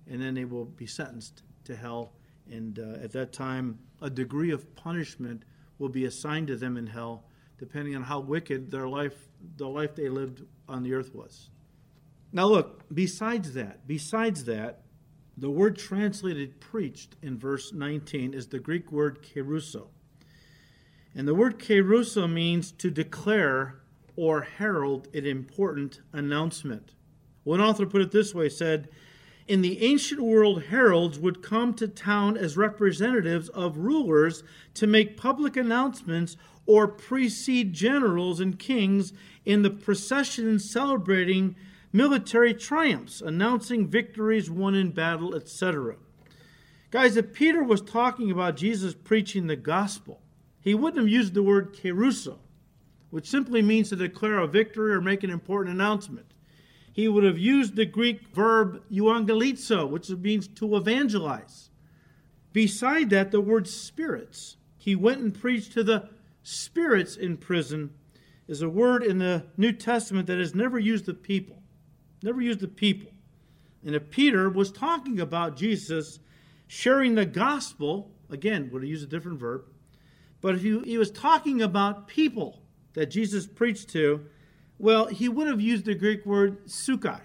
and 0.10 0.22
then 0.22 0.34
they 0.34 0.46
will 0.46 0.64
be 0.64 0.88
sentenced 0.88 1.44
to 1.66 1.76
hell. 1.76 2.14
And 2.50 2.80
uh, 2.80 3.04
at 3.04 3.12
that 3.12 3.34
time, 3.34 3.80
a 4.02 4.10
degree 4.10 4.52
of 4.52 4.78
punishment 4.78 5.44
will 5.78 5.90
be 5.90 6.06
assigned 6.06 6.48
to 6.48 6.56
them 6.56 6.78
in 6.78 6.88
hell, 6.88 7.26
depending 7.66 7.96
on 7.96 8.04
how 8.04 8.20
wicked 8.20 8.70
their 8.70 8.88
life, 8.88 9.28
the 9.58 9.68
life 9.68 9.96
they 9.96 10.08
lived 10.08 10.44
on 10.70 10.84
the 10.84 10.94
earth 10.94 11.16
was. 11.16 11.50
Now, 12.32 12.48
look. 12.48 12.84
Besides 12.94 13.54
that, 13.54 13.88
besides 13.88 14.46
that, 14.46 14.82
the 15.38 15.50
word 15.50 15.78
translated 15.78 16.60
preached 16.60 17.16
in 17.22 17.38
verse 17.38 17.74
19 17.74 18.34
is 18.34 18.48
the 18.48 18.60
Greek 18.60 18.92
word 18.92 19.24
kerusso. 19.24 19.88
And 21.16 21.28
the 21.28 21.34
word 21.34 21.60
kerusso 21.60 22.32
means 22.32 22.72
to 22.74 22.92
declare 22.92 23.80
or 24.16 24.42
herald 24.42 25.08
an 25.16 25.26
important 25.26 26.02
announcement. 26.14 26.94
One 27.44 27.62
author 27.62 27.86
put 27.86 28.02
it 28.02 28.12
this 28.12 28.36
way 28.36 28.50
said, 28.50 28.90
In 29.48 29.62
the 29.62 29.82
ancient 29.82 30.22
world, 30.22 30.64
heralds 30.64 31.18
would 31.18 31.42
come 31.42 31.74
to 31.76 31.88
town 31.88 32.38
as 32.38 32.58
representatives 32.58 33.50
of 33.50 33.78
rulers 33.78 34.44
to 34.76 34.88
make 34.88 35.18
public 35.18 35.58
announcements 35.58 36.38
or 36.66 36.88
precede 36.88 37.74
generals 37.74 38.40
and 38.40 38.58
kings 38.58 39.14
in 39.46 39.62
the 39.62 39.70
processions 39.70 40.70
celebrating 40.70 41.56
military 41.94 42.54
triumphs, 42.54 43.22
announcing 43.22 43.88
victories 43.88 44.50
won 44.50 44.76
in 44.76 44.92
battle, 44.92 45.36
etc. 45.36 45.96
Guys, 46.92 47.18
if 47.18 47.34
Peter 47.34 47.64
was 47.64 47.82
talking 47.82 48.32
about 48.32 48.58
Jesus 48.58 48.94
preaching 48.94 49.48
the 49.48 49.56
gospel, 49.56 50.22
he 50.60 50.74
wouldn't 50.74 51.02
have 51.02 51.10
used 51.10 51.34
the 51.34 51.44
word 51.44 51.74
kerusso, 51.74 52.38
which 53.12 53.30
simply 53.30 53.62
means 53.62 53.90
to 53.90 53.96
declare 53.96 54.40
a 54.40 54.48
victory 54.48 54.94
or 54.94 55.02
make 55.02 55.24
an 55.24 55.30
important 55.30 55.76
announcement. 55.76 56.34
He 56.92 57.08
would 57.08 57.24
have 57.24 57.38
used 57.38 57.76
the 57.76 57.86
Greek 57.86 58.30
verb 58.34 58.82
euangelizo, 58.90 59.90
which 59.90 60.10
means 60.10 60.48
to 60.48 60.76
evangelize. 60.76 61.70
Beside 62.54 63.10
that, 63.10 63.32
the 63.32 63.42
word 63.42 63.68
spirits. 63.68 64.56
He 64.78 64.96
went 64.96 65.20
and 65.20 65.34
preached 65.34 65.74
to 65.74 65.84
the 65.84 66.10
spirits 66.46 67.16
in 67.18 67.38
prison 67.38 67.92
is 68.48 68.62
a 68.62 68.70
word 68.70 69.04
in 69.04 69.18
the 69.20 69.46
New 69.58 69.72
Testament 69.72 70.28
that 70.28 70.40
has 70.40 70.56
never 70.56 70.80
used 70.80 71.06
the 71.06 71.14
people 71.14 71.62
never 72.26 72.42
used 72.42 72.60
the 72.60 72.68
people. 72.68 73.12
And 73.86 73.96
if 73.96 74.10
Peter 74.10 74.50
was 74.50 74.72
talking 74.72 75.20
about 75.20 75.56
Jesus 75.56 76.20
sharing 76.68 77.16
the 77.16 77.26
gospel, 77.26 78.12
again, 78.30 78.70
would 78.74 78.82
have 78.82 78.90
used 78.90 79.04
a 79.04 79.10
different 79.10 79.40
verb, 79.40 79.66
but 80.42 80.56
if 80.56 80.64
he, 80.64 80.80
he 80.82 80.98
was 80.98 81.12
talking 81.12 81.62
about 81.62 82.08
people 82.08 82.64
that 82.94 83.08
Jesus 83.08 83.46
preached 83.46 83.90
to, 83.90 84.26
well, 84.80 85.06
he 85.06 85.30
would 85.30 85.48
have 85.48 85.62
used 85.62 85.86
the 85.86 85.96
Greek 85.96 86.26
word 86.26 86.66
sukai, 86.66 87.22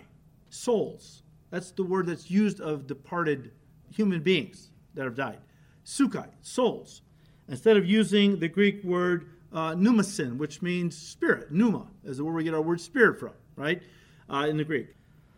souls. 0.50 1.22
That's 1.50 1.72
the 1.72 1.82
word 1.82 2.06
that's 2.06 2.30
used 2.30 2.60
of 2.60 2.86
departed 2.86 3.52
human 3.90 4.20
beings 4.20 4.70
that 4.94 5.04
have 5.04 5.16
died. 5.16 5.38
Sukai, 5.84 6.28
souls. 6.42 7.02
Instead 7.50 7.76
of 7.76 7.84
using 7.84 8.38
the 8.38 8.48
Greek 8.48 8.82
word 8.82 9.26
uh, 9.52 9.74
pneumasin, 9.74 10.38
which 10.38 10.62
means 10.62 10.96
spirit, 10.96 11.52
pneuma, 11.52 11.86
is 12.04 12.22
where 12.22 12.32
we 12.32 12.44
get 12.44 12.54
our 12.54 12.62
word 12.62 12.80
spirit 12.80 13.20
from, 13.20 13.32
right? 13.56 13.82
uh, 14.30 14.46
in 14.48 14.56
the 14.56 14.64
Greek. 14.64 14.88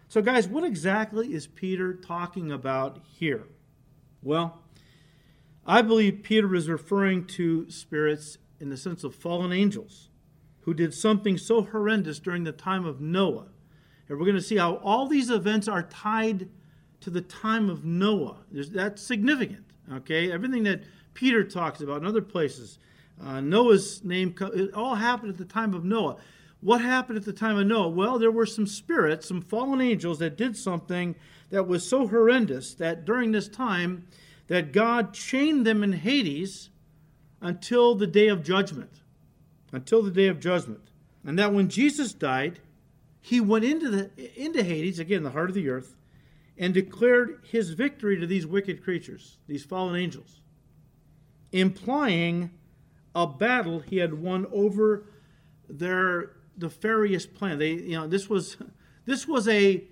So, 0.09 0.21
guys, 0.21 0.47
what 0.47 0.65
exactly 0.65 1.33
is 1.33 1.47
Peter 1.47 1.95
talking 1.95 2.53
about 2.53 2.99
here? 3.03 3.45
Well, 4.23 4.61
I 5.67 5.83
believe 5.83 6.23
Peter 6.23 6.55
is 6.55 6.69
referring 6.69 7.25
to 7.29 7.71
spirits 7.71 8.39
in 8.61 8.69
the 8.69 8.77
sense 8.77 9.05
of 9.05 9.15
fallen 9.15 9.53
angels 9.53 10.11
who 10.61 10.75
did 10.75 10.95
something 10.95 11.39
so 11.39 11.63
horrendous 11.63 12.21
during 12.21 12.45
the 12.45 12.53
time 12.53 12.85
of 12.85 13.01
Noah. 13.01 13.47
And 14.09 14.19
we're 14.19 14.27
going 14.27 14.37
to 14.37 14.43
see 14.43 14.59
how 14.59 14.77
all 14.77 15.09
these 15.09 15.31
events 15.31 15.67
are 15.67 15.83
tied 15.83 16.49
to 17.01 17.11
the 17.11 17.23
time 17.23 17.71
of 17.71 17.85
Noah. 17.85 18.37
There's, 18.51 18.71
that's 18.71 19.03
significant, 19.03 19.65
okay? 19.91 20.31
Everything 20.31 20.63
that 20.65 20.83
Peter 21.15 21.45
talks 21.45 21.81
about 21.81 22.01
in 22.01 22.07
other 22.07 22.23
places, 22.23 22.79
uh, 23.23 23.41
Noah's 23.41 24.03
name, 24.05 24.35
it 24.55 24.73
all 24.75 24.95
happened 24.95 25.31
at 25.31 25.39
the 25.39 25.45
time 25.45 25.75
of 25.75 25.85
Noah. 25.85 26.17
What 26.61 26.81
happened 26.81 27.19
at 27.19 27.25
the 27.25 27.33
time 27.33 27.59
of 27.59 27.67
Noah? 27.67 27.89
Well, 27.89 28.19
there 28.19 28.31
were 28.31 28.47
some 28.47 28.67
spirits, 28.67 29.29
some 29.29 29.43
fallen 29.43 29.81
angels 29.81 30.21
that 30.21 30.37
did 30.37 30.57
something 30.57 31.17
that 31.51 31.67
was 31.67 31.87
so 31.89 32.07
horrendous 32.07 32.75
that 32.75 33.05
during 33.05 33.33
this 33.33 33.49
time 33.49 34.07
that 34.47 34.73
God 34.73 35.13
chained 35.13 35.67
them 35.67 35.83
in 35.83 35.93
Hades 35.93 36.71
until 37.41 37.95
the 37.95 38.07
day 38.07 38.29
of 38.29 38.45
judgment. 38.45 39.01
Until 39.73 40.03
the 40.03 40.11
day 40.11 40.29
of 40.29 40.41
judgment. 40.41 40.89
And 41.25 41.39
that 41.39 41.53
when 41.53 41.69
Jesus 41.69 42.13
died, 42.13 42.61
he 43.21 43.41
went 43.41 43.65
into 43.65 43.89
the 43.89 44.11
into 44.41 44.63
Hades, 44.63 44.99
again 44.99 45.23
the 45.23 45.31
heart 45.31 45.49
of 45.49 45.55
the 45.55 45.69
earth, 45.69 45.97
and 46.59 46.75
declared 46.75 47.41
his 47.45 47.71
victory 47.71 48.19
to 48.19 48.27
these 48.27 48.47
wicked 48.47 48.83
creatures, 48.83 49.39
these 49.47 49.65
fallen 49.65 49.97
angels, 49.97 50.41
implying 51.53 52.51
a 53.15 53.27
battle 53.27 53.81
he 53.81 53.99
had 53.99 54.15
won 54.15 54.47
over 54.51 55.05
their 55.69 56.31
nefarious 56.59 57.27
plan. 57.27 57.59
They, 57.59 57.73
you 57.73 57.97
know, 57.97 58.07
this 58.07 58.29
was 58.29 58.57
this 59.05 59.27
was 59.29 59.49
a 59.49 59.85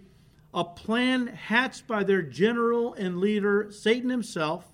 a 0.52 0.64
plan 0.64 1.28
hatched 1.28 1.86
by 1.86 2.02
their 2.02 2.22
general 2.22 2.94
and 2.94 3.18
leader 3.18 3.68
Satan 3.70 4.10
himself, 4.10 4.66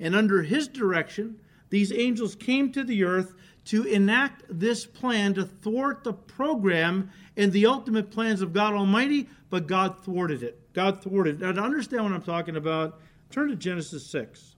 and 0.00 0.14
under 0.14 0.42
his 0.42 0.68
direction, 0.68 1.38
these 1.68 1.92
angels 1.92 2.34
came 2.34 2.72
to 2.72 2.82
the 2.84 3.04
earth 3.04 3.34
to 3.66 3.84
enact 3.84 4.44
this 4.48 4.84
plan 4.86 5.34
to 5.34 5.44
thwart 5.44 6.02
the 6.02 6.12
program 6.12 7.10
and 7.36 7.52
the 7.52 7.66
ultimate 7.66 8.10
plans 8.10 8.42
of 8.42 8.52
God 8.52 8.74
Almighty, 8.74 9.28
but 9.50 9.66
God 9.66 10.02
thwarted 10.02 10.42
it. 10.42 10.72
God 10.72 11.02
thwarted 11.02 11.36
it. 11.36 11.44
Now, 11.44 11.52
to 11.52 11.60
understand 11.60 12.04
what 12.04 12.12
I'm 12.12 12.22
talking 12.22 12.56
about, 12.56 13.00
turn 13.30 13.48
to 13.48 13.56
Genesis 13.56 14.04
6. 14.06 14.51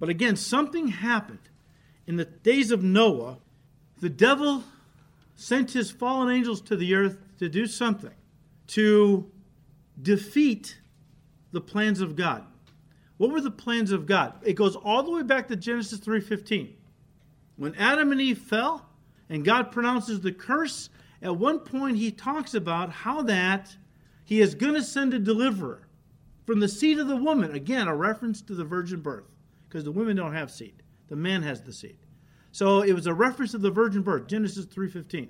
But 0.00 0.08
again, 0.08 0.34
something 0.34 0.88
happened 0.88 1.48
in 2.06 2.16
the 2.16 2.24
days 2.24 2.72
of 2.72 2.82
Noah. 2.82 3.38
The 4.00 4.08
devil 4.08 4.64
sent 5.36 5.70
his 5.70 5.90
fallen 5.90 6.34
angels 6.34 6.60
to 6.62 6.76
the 6.76 6.94
earth 6.94 7.18
to 7.38 7.48
do 7.48 7.66
something, 7.66 8.14
to 8.68 9.30
defeat 10.00 10.80
the 11.52 11.60
plans 11.60 12.00
of 12.00 12.16
God. 12.16 12.44
What 13.18 13.30
were 13.30 13.40
the 13.40 13.50
plans 13.50 13.92
of 13.92 14.06
God? 14.06 14.34
It 14.42 14.54
goes 14.54 14.74
all 14.76 15.02
the 15.02 15.10
way 15.10 15.22
back 15.22 15.48
to 15.48 15.56
Genesis 15.56 16.00
3:15. 16.00 16.74
When 17.56 17.74
Adam 17.74 18.10
and 18.12 18.20
Eve 18.20 18.38
fell 18.38 18.88
and 19.28 19.44
God 19.44 19.70
pronounces 19.70 20.22
the 20.22 20.32
curse, 20.32 20.88
at 21.20 21.36
one 21.36 21.58
point 21.58 21.98
he 21.98 22.10
talks 22.10 22.54
about 22.54 22.90
how 22.90 23.20
that 23.22 23.76
he 24.24 24.40
is 24.40 24.54
going 24.54 24.74
to 24.74 24.82
send 24.82 25.12
a 25.12 25.18
deliverer 25.18 25.86
from 26.46 26.60
the 26.60 26.68
seed 26.68 26.98
of 26.98 27.08
the 27.08 27.16
woman. 27.16 27.52
Again, 27.52 27.88
a 27.88 27.94
reference 27.94 28.40
to 28.42 28.54
the 28.54 28.64
virgin 28.64 29.00
birth, 29.00 29.28
because 29.70 29.84
the 29.84 29.92
women 29.92 30.16
don't 30.16 30.34
have 30.34 30.50
seed. 30.50 30.82
The 31.08 31.16
man 31.16 31.42
has 31.42 31.62
the 31.62 31.72
seed. 31.72 31.96
So 32.50 32.82
it 32.82 32.92
was 32.92 33.06
a 33.06 33.14
reference 33.14 33.52
to 33.52 33.58
the 33.58 33.70
virgin 33.70 34.02
birth, 34.02 34.26
Genesis 34.26 34.66
3:15. 34.66 35.28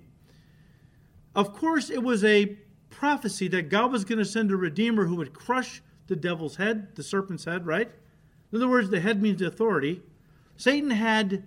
Of 1.34 1.52
course, 1.52 1.90
it 1.90 2.02
was 2.02 2.24
a 2.24 2.56
prophecy 2.88 3.48
that 3.48 3.68
God 3.68 3.92
was 3.92 4.04
going 4.04 4.18
to 4.18 4.24
send 4.24 4.50
a 4.50 4.56
redeemer 4.56 5.04
who 5.04 5.16
would 5.16 5.34
crush 5.34 5.82
the 6.06 6.16
devil's 6.16 6.56
head, 6.56 6.96
the 6.96 7.02
serpent's 7.02 7.44
head, 7.44 7.66
right? 7.66 7.90
In 8.50 8.56
other 8.56 8.68
words, 8.68 8.90
the 8.90 9.00
head 9.00 9.22
means 9.22 9.42
authority. 9.42 10.02
Satan 10.56 10.90
had 10.90 11.44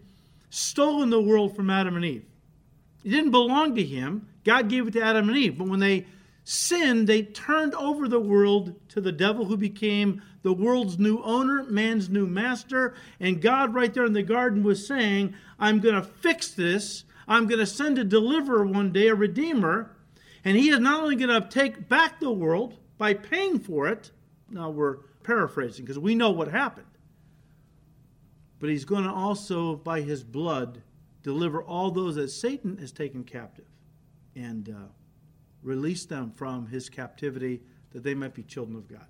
stolen 0.49 1.09
the 1.09 1.21
world 1.21 1.55
from 1.55 1.69
Adam 1.69 1.95
and 1.95 2.05
Eve. 2.05 2.25
It 3.03 3.09
didn't 3.09 3.31
belong 3.31 3.75
to 3.75 3.83
him. 3.83 4.27
God 4.43 4.69
gave 4.69 4.87
it 4.87 4.91
to 4.91 5.01
Adam 5.01 5.27
and 5.27 5.37
Eve. 5.37 5.57
But 5.57 5.67
when 5.67 5.79
they 5.79 6.05
sinned, 6.43 7.07
they 7.07 7.23
turned 7.23 7.73
over 7.75 8.07
the 8.07 8.19
world 8.19 8.75
to 8.89 9.01
the 9.01 9.11
devil, 9.11 9.45
who 9.45 9.57
became 9.57 10.21
the 10.43 10.53
world's 10.53 10.99
new 10.99 11.21
owner, 11.23 11.63
man's 11.63 12.09
new 12.09 12.27
master. 12.27 12.93
And 13.19 13.41
God, 13.41 13.73
right 13.73 13.93
there 13.93 14.05
in 14.05 14.13
the 14.13 14.23
garden, 14.23 14.63
was 14.63 14.85
saying, 14.85 15.33
I'm 15.57 15.79
going 15.79 15.95
to 15.95 16.03
fix 16.03 16.49
this. 16.51 17.05
I'm 17.27 17.47
going 17.47 17.59
to 17.59 17.65
send 17.65 17.97
a 17.97 18.03
deliverer 18.03 18.65
one 18.65 18.91
day, 18.91 19.07
a 19.07 19.15
redeemer. 19.15 19.95
And 20.45 20.57
he 20.57 20.69
is 20.69 20.79
not 20.79 21.01
only 21.01 21.15
going 21.15 21.41
to 21.41 21.47
take 21.49 21.87
back 21.87 22.19
the 22.19 22.31
world 22.31 22.77
by 22.97 23.13
paying 23.13 23.59
for 23.59 23.87
it, 23.87 24.11
now 24.49 24.69
we're 24.69 24.97
paraphrasing 25.23 25.85
because 25.85 25.97
we 25.97 26.15
know 26.15 26.29
what 26.29 26.49
happened, 26.49 26.85
but 28.59 28.69
he's 28.69 28.85
going 28.85 29.05
to 29.05 29.11
also, 29.11 29.77
by 29.77 30.01
his 30.01 30.23
blood, 30.23 30.81
deliver 31.23 31.63
all 31.63 31.91
those 31.91 32.15
that 32.15 32.29
Satan 32.29 32.77
has 32.77 32.91
taken 32.91 33.23
captive 33.23 33.65
and 34.35 34.69
uh, 34.69 34.89
release 35.61 36.05
them 36.05 36.31
from 36.35 36.67
his 36.67 36.89
captivity 36.89 37.61
that 37.91 38.03
they 38.03 38.13
might 38.13 38.33
be 38.33 38.43
children 38.43 38.77
of 38.77 38.89
God. 38.89 39.07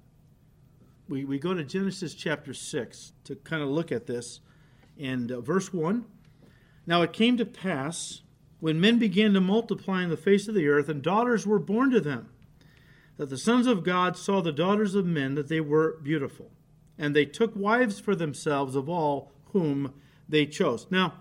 We, 1.09 1.25
we 1.25 1.37
go 1.37 1.53
to 1.53 1.63
Genesis 1.63 2.13
chapter 2.13 2.53
6 2.53 3.11
to 3.25 3.35
kind 3.35 3.61
of 3.61 3.69
look 3.69 3.91
at 3.91 4.07
this. 4.07 4.39
And 4.99 5.31
uh, 5.31 5.41
verse 5.41 5.73
1 5.73 6.05
Now 6.85 7.01
it 7.01 7.13
came 7.13 7.37
to 7.37 7.45
pass 7.45 8.21
when 8.59 8.79
men 8.79 8.97
began 8.97 9.33
to 9.33 9.41
multiply 9.41 10.03
in 10.03 10.09
the 10.09 10.15
face 10.15 10.47
of 10.47 10.55
the 10.55 10.69
earth, 10.69 10.87
and 10.87 11.01
daughters 11.01 11.45
were 11.45 11.59
born 11.59 11.91
to 11.91 11.99
them, 11.99 12.29
that 13.17 13.29
the 13.29 13.37
sons 13.37 13.67
of 13.67 13.83
God 13.83 14.15
saw 14.15 14.39
the 14.39 14.53
daughters 14.53 14.95
of 14.95 15.05
men 15.05 15.35
that 15.35 15.49
they 15.49 15.59
were 15.59 15.97
beautiful, 16.01 16.49
and 16.97 17.13
they 17.13 17.25
took 17.25 17.53
wives 17.57 17.99
for 17.99 18.15
themselves 18.15 18.77
of 18.77 18.87
all 18.87 19.33
whom 19.51 19.93
they 20.29 20.45
chose. 20.45 20.87
Now, 20.89 21.15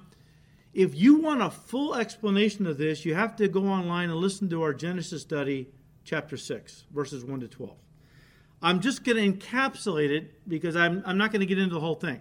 if 0.72 0.94
you 0.94 1.16
want 1.16 1.42
a 1.42 1.50
full 1.50 1.96
explanation 1.96 2.64
of 2.64 2.78
this, 2.78 3.04
you 3.04 3.16
have 3.16 3.34
to 3.36 3.48
go 3.48 3.66
online 3.66 4.08
and 4.08 4.20
listen 4.20 4.48
to 4.50 4.62
our 4.62 4.72
Genesis 4.72 5.22
study, 5.22 5.68
chapter 6.04 6.36
6, 6.36 6.84
verses 6.92 7.24
1 7.24 7.40
to 7.40 7.48
12. 7.48 7.76
I'm 8.62 8.80
just 8.80 9.04
going 9.04 9.16
to 9.16 9.38
encapsulate 9.38 10.10
it 10.10 10.48
because 10.48 10.76
I'm, 10.76 11.02
I'm 11.04 11.18
not 11.18 11.32
going 11.32 11.40
to 11.40 11.46
get 11.46 11.58
into 11.58 11.74
the 11.74 11.80
whole 11.80 11.96
thing. 11.96 12.20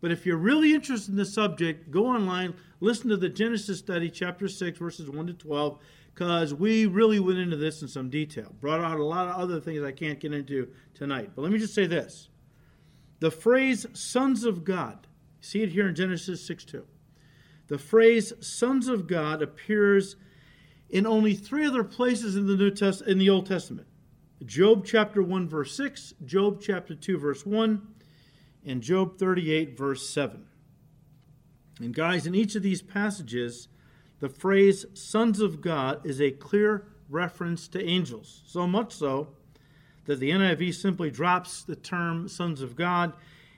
But 0.00 0.12
if 0.12 0.26
you're 0.26 0.36
really 0.36 0.74
interested 0.74 1.10
in 1.10 1.16
the 1.16 1.24
subject, 1.24 1.90
go 1.90 2.06
online, 2.06 2.54
listen 2.80 3.10
to 3.10 3.16
the 3.16 3.28
Genesis 3.28 3.78
study, 3.78 4.10
chapter 4.10 4.48
6, 4.48 4.78
verses 4.78 5.08
1 5.08 5.26
to 5.26 5.32
12, 5.32 5.78
because 6.14 6.54
we 6.54 6.86
really 6.86 7.20
went 7.20 7.38
into 7.38 7.56
this 7.56 7.82
in 7.82 7.88
some 7.88 8.10
detail. 8.10 8.54
Brought 8.60 8.80
out 8.80 8.98
a 8.98 9.04
lot 9.04 9.28
of 9.28 9.36
other 9.36 9.60
things 9.60 9.82
I 9.82 9.92
can't 9.92 10.20
get 10.20 10.32
into 10.32 10.68
tonight. 10.94 11.30
But 11.34 11.42
let 11.42 11.52
me 11.52 11.58
just 11.58 11.74
say 11.74 11.86
this 11.86 12.28
the 13.20 13.30
phrase 13.30 13.86
sons 13.92 14.44
of 14.44 14.64
God, 14.64 15.06
see 15.40 15.62
it 15.62 15.70
here 15.70 15.88
in 15.88 15.94
Genesis 15.94 16.44
6 16.46 16.64
2 16.64 16.86
the 17.68 17.78
phrase 17.78 18.32
sons 18.40 18.88
of 18.88 19.06
God 19.06 19.42
appears 19.42 20.16
in 20.90 21.06
only 21.06 21.34
three 21.34 21.66
other 21.66 21.84
places 21.84 22.34
in 22.34 22.46
the 22.46 22.56
New 22.56 22.70
Test- 22.70 23.02
in 23.02 23.18
the 23.18 23.30
Old 23.30 23.46
Testament. 23.46 23.86
Job 24.44 24.84
chapter 24.84 25.22
1 25.22 25.48
verse 25.48 25.76
6, 25.76 26.14
Job 26.24 26.60
chapter 26.60 26.94
2 26.94 27.18
verse 27.18 27.44
1, 27.44 27.86
and 28.66 28.82
Job 28.82 29.18
38 29.18 29.76
verse 29.76 30.08
7. 30.08 30.46
And 31.80 31.94
guys, 31.94 32.26
in 32.26 32.34
each 32.34 32.54
of 32.54 32.62
these 32.62 32.82
passages, 32.82 33.68
the 34.20 34.28
phrase 34.28 34.84
sons 34.94 35.40
of 35.40 35.60
God 35.60 36.04
is 36.04 36.20
a 36.20 36.30
clear 36.30 36.88
reference 37.08 37.68
to 37.68 37.84
angels. 37.84 38.42
So 38.46 38.66
much 38.66 38.92
so 38.92 39.28
that 40.06 40.20
the 40.20 40.30
NIV 40.30 40.74
simply 40.74 41.10
drops 41.10 41.62
the 41.62 41.76
term 41.76 42.28
sons 42.28 42.62
of 42.62 42.74
God 42.74 43.12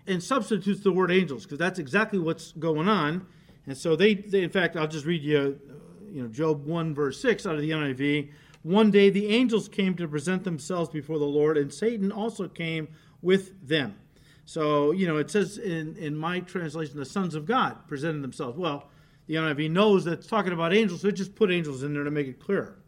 and 0.06 0.22
substitutes 0.22 0.80
the 0.80 0.92
word 0.92 1.10
angels 1.10 1.44
because 1.44 1.58
that's 1.58 1.78
exactly 1.78 2.18
what's 2.18 2.52
going 2.52 2.88
on 2.88 3.26
and 3.66 3.76
so 3.76 3.96
they, 3.96 4.14
they 4.14 4.42
in 4.42 4.50
fact, 4.50 4.76
I'll 4.76 4.88
just 4.88 5.06
read 5.06 5.22
you, 5.22 5.38
uh, 5.38 5.74
you 6.12 6.22
know, 6.22 6.28
Job 6.28 6.66
1, 6.66 6.94
verse 6.94 7.20
6 7.20 7.46
out 7.46 7.54
of 7.54 7.60
the 7.60 7.70
NIV. 7.70 8.30
One 8.62 8.90
day 8.90 9.10
the 9.10 9.28
angels 9.28 9.68
came 9.68 9.94
to 9.96 10.06
present 10.06 10.44
themselves 10.44 10.90
before 10.90 11.18
the 11.18 11.24
Lord, 11.24 11.56
and 11.56 11.72
Satan 11.72 12.12
also 12.12 12.48
came 12.48 12.88
with 13.22 13.66
them. 13.66 13.96
So, 14.44 14.90
you 14.90 15.06
know, 15.06 15.16
it 15.16 15.30
says 15.30 15.58
in, 15.58 15.96
in 15.96 16.16
my 16.16 16.40
translation, 16.40 16.98
the 16.98 17.04
sons 17.04 17.34
of 17.34 17.46
God 17.46 17.86
presented 17.88 18.22
themselves. 18.22 18.58
Well, 18.58 18.88
the 19.26 19.36
NIV 19.36 19.70
knows 19.70 20.04
that 20.04 20.14
it's 20.14 20.26
talking 20.26 20.52
about 20.52 20.74
angels, 20.74 21.02
so 21.02 21.08
it 21.08 21.12
just 21.12 21.34
put 21.34 21.50
angels 21.50 21.82
in 21.82 21.94
there 21.94 22.04
to 22.04 22.10
make 22.10 22.26
it 22.26 22.40
clearer. 22.40 22.78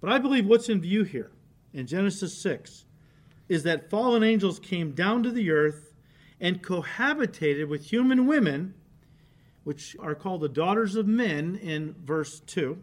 But 0.00 0.10
I 0.10 0.18
believe 0.18 0.46
what's 0.46 0.68
in 0.68 0.80
view 0.80 1.04
here 1.04 1.30
in 1.72 1.86
Genesis 1.86 2.36
6 2.38 2.86
is 3.48 3.62
that 3.64 3.90
fallen 3.90 4.22
angels 4.22 4.58
came 4.58 4.92
down 4.92 5.22
to 5.22 5.30
the 5.30 5.50
earth 5.50 5.92
and 6.40 6.62
cohabitated 6.62 7.68
with 7.68 7.84
human 7.84 8.26
women 8.26 8.74
which 9.64 9.96
are 10.00 10.14
called 10.14 10.40
the 10.40 10.48
daughters 10.48 10.96
of 10.96 11.06
men 11.06 11.56
in 11.56 11.94
verse 12.04 12.40
2. 12.40 12.78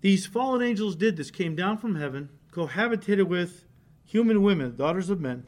These 0.00 0.26
fallen 0.26 0.62
angels 0.62 0.96
did 0.96 1.16
this, 1.16 1.30
came 1.30 1.54
down 1.54 1.78
from 1.78 1.96
heaven, 1.96 2.30
cohabitated 2.52 3.24
with 3.24 3.64
human 4.04 4.42
women, 4.42 4.76
daughters 4.76 5.10
of 5.10 5.20
men, 5.20 5.46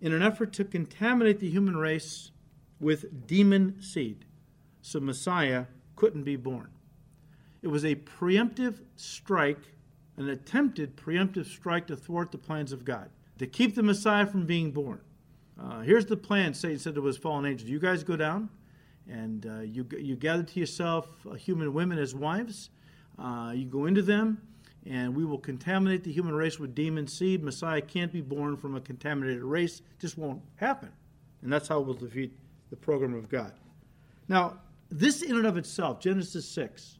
in 0.00 0.12
an 0.12 0.22
effort 0.22 0.52
to 0.54 0.64
contaminate 0.64 1.40
the 1.40 1.50
human 1.50 1.76
race 1.76 2.30
with 2.80 3.26
demon 3.26 3.80
seed. 3.80 4.24
So 4.82 5.00
Messiah 5.00 5.66
couldn't 5.96 6.24
be 6.24 6.36
born. 6.36 6.70
It 7.62 7.68
was 7.68 7.84
a 7.84 7.96
preemptive 7.96 8.80
strike, 8.96 9.74
an 10.16 10.28
attempted 10.28 10.96
preemptive 10.96 11.46
strike 11.46 11.86
to 11.88 11.96
thwart 11.96 12.30
the 12.30 12.38
plans 12.38 12.72
of 12.72 12.84
God, 12.84 13.10
to 13.38 13.46
keep 13.46 13.74
the 13.74 13.82
Messiah 13.82 14.26
from 14.26 14.46
being 14.46 14.70
born. 14.70 15.00
Uh, 15.60 15.80
here's 15.80 16.06
the 16.06 16.16
plan 16.16 16.54
Satan 16.54 16.78
said 16.78 16.94
to 16.94 17.04
his 17.04 17.16
fallen 17.16 17.44
angels 17.44 17.68
You 17.68 17.80
guys 17.80 18.04
go 18.04 18.16
down, 18.16 18.48
and 19.08 19.46
uh, 19.46 19.60
you, 19.60 19.86
you 19.98 20.14
gather 20.14 20.44
to 20.44 20.60
yourself 20.60 21.08
uh, 21.28 21.34
human 21.34 21.72
women 21.72 21.98
as 21.98 22.14
wives. 22.14 22.70
Uh, 23.18 23.52
you 23.54 23.64
go 23.66 23.86
into 23.86 24.02
them, 24.02 24.40
and 24.86 25.14
we 25.14 25.24
will 25.24 25.38
contaminate 25.38 26.04
the 26.04 26.12
human 26.12 26.34
race 26.34 26.58
with 26.58 26.74
demon 26.74 27.06
seed. 27.06 27.42
Messiah 27.42 27.80
can't 27.80 28.12
be 28.12 28.20
born 28.20 28.56
from 28.56 28.76
a 28.76 28.80
contaminated 28.80 29.42
race, 29.42 29.80
it 29.80 30.00
just 30.00 30.16
won't 30.16 30.42
happen. 30.56 30.90
And 31.42 31.52
that's 31.52 31.68
how 31.68 31.80
we'll 31.80 31.94
defeat 31.94 32.32
the 32.70 32.76
program 32.76 33.14
of 33.14 33.28
God. 33.28 33.52
Now, 34.28 34.58
this 34.90 35.22
in 35.22 35.36
and 35.36 35.46
of 35.46 35.56
itself, 35.56 36.00
Genesis 36.00 36.48
6, 36.48 36.98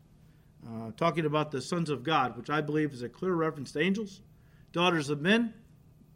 uh, 0.66 0.90
talking 0.96 1.24
about 1.24 1.50
the 1.50 1.60
sons 1.60 1.90
of 1.90 2.02
God, 2.02 2.36
which 2.36 2.50
I 2.50 2.60
believe 2.60 2.92
is 2.92 3.02
a 3.02 3.08
clear 3.08 3.34
reference 3.34 3.72
to 3.72 3.80
angels, 3.80 4.20
daughters 4.72 5.10
of 5.10 5.20
men, 5.20 5.54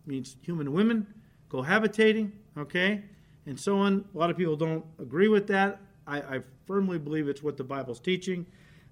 means 0.06 0.36
human 0.42 0.72
women, 0.72 1.06
cohabitating, 1.50 2.32
okay? 2.56 3.02
and 3.46 3.58
so 3.58 3.78
on. 3.78 4.04
A 4.14 4.18
lot 4.18 4.30
of 4.30 4.36
people 4.36 4.56
don't 4.56 4.84
agree 4.98 5.28
with 5.28 5.46
that. 5.48 5.80
I, 6.06 6.18
I 6.20 6.40
firmly 6.66 6.98
believe 6.98 7.28
it's 7.28 7.42
what 7.42 7.56
the 7.56 7.64
Bible's 7.64 8.00
teaching. 8.00 8.46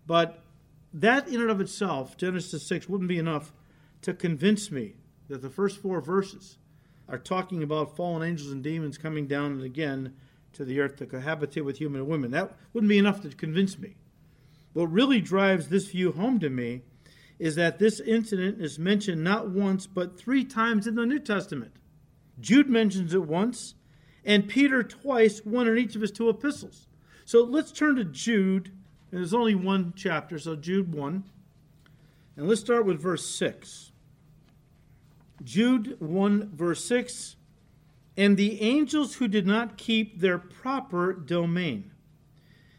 But 0.06 0.42
that 0.92 1.28
in 1.28 1.40
and 1.40 1.50
of 1.50 1.60
itself, 1.60 2.16
Genesis 2.16 2.66
6, 2.66 2.88
wouldn't 2.88 3.08
be 3.08 3.18
enough 3.18 3.52
to 4.02 4.14
convince 4.14 4.70
me 4.70 4.94
that 5.28 5.42
the 5.42 5.50
first 5.50 5.80
four 5.80 6.00
verses 6.00 6.58
are 7.08 7.18
talking 7.18 7.62
about 7.62 7.96
fallen 7.96 8.28
angels 8.28 8.50
and 8.50 8.62
demons 8.62 8.98
coming 8.98 9.26
down 9.26 9.52
and 9.52 9.62
again 9.62 10.14
to 10.52 10.64
the 10.64 10.80
earth 10.80 10.96
to 10.96 11.06
cohabitate 11.06 11.64
with 11.64 11.78
human 11.78 12.06
women. 12.06 12.30
That 12.30 12.56
wouldn't 12.72 12.88
be 12.88 12.98
enough 12.98 13.20
to 13.22 13.28
convince 13.30 13.78
me. 13.78 13.96
What 14.72 14.90
really 14.90 15.20
drives 15.20 15.68
this 15.68 15.86
view 15.86 16.12
home 16.12 16.38
to 16.40 16.50
me 16.50 16.82
is 17.38 17.54
that 17.56 17.78
this 17.78 18.00
incident 18.00 18.60
is 18.60 18.78
mentioned 18.78 19.24
not 19.24 19.48
once 19.48 19.86
but 19.86 20.18
three 20.18 20.44
times 20.44 20.86
in 20.86 20.94
the 20.94 21.06
New 21.06 21.18
Testament. 21.18 21.72
Jude 22.38 22.68
mentions 22.68 23.14
it 23.14 23.22
once, 23.22 23.74
and 24.24 24.48
Peter 24.48 24.82
twice, 24.82 25.40
one 25.44 25.66
in 25.66 25.78
each 25.78 25.96
of 25.96 26.02
his 26.02 26.10
two 26.10 26.28
epistles. 26.28 26.86
So 27.24 27.42
let's 27.42 27.72
turn 27.72 27.96
to 27.96 28.04
Jude, 28.04 28.72
and 29.10 29.18
there's 29.18 29.34
only 29.34 29.54
one 29.54 29.92
chapter, 29.96 30.38
so 30.38 30.54
Jude 30.54 30.92
1. 30.92 31.24
And 32.36 32.48
let's 32.48 32.60
start 32.60 32.86
with 32.86 33.02
verse 33.02 33.26
6. 33.26 33.90
Jude 35.42 35.96
1, 36.00 36.50
verse 36.54 36.84
6 36.84 37.36
And 38.16 38.36
the 38.36 38.60
angels 38.62 39.16
who 39.16 39.26
did 39.26 39.46
not 39.46 39.76
keep 39.76 40.20
their 40.20 40.38
proper 40.38 41.12
domain, 41.12 41.90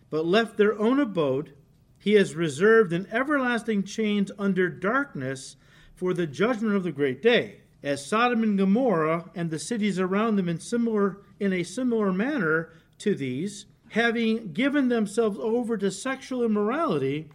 but 0.09 0.25
left 0.25 0.57
their 0.57 0.79
own 0.79 0.99
abode, 0.99 1.53
he 1.97 2.13
has 2.13 2.35
reserved 2.35 2.93
in 2.93 3.07
everlasting 3.11 3.83
chains 3.83 4.31
under 4.39 4.69
darkness 4.69 5.57
for 5.95 6.13
the 6.13 6.27
judgment 6.27 6.75
of 6.75 6.83
the 6.83 6.91
great 6.91 7.21
day. 7.21 7.61
As 7.83 8.05
Sodom 8.05 8.43
and 8.43 8.57
Gomorrah 8.57 9.29
and 9.35 9.49
the 9.49 9.59
cities 9.59 9.99
around 9.99 10.35
them 10.35 10.47
in 10.47 10.59
similar 10.59 11.17
in 11.39 11.51
a 11.51 11.63
similar 11.63 12.13
manner 12.13 12.69
to 12.99 13.15
these, 13.15 13.65
having 13.91 14.53
given 14.53 14.87
themselves 14.87 15.37
over 15.39 15.77
to 15.77 15.91
sexual 15.91 16.43
immorality 16.43 17.27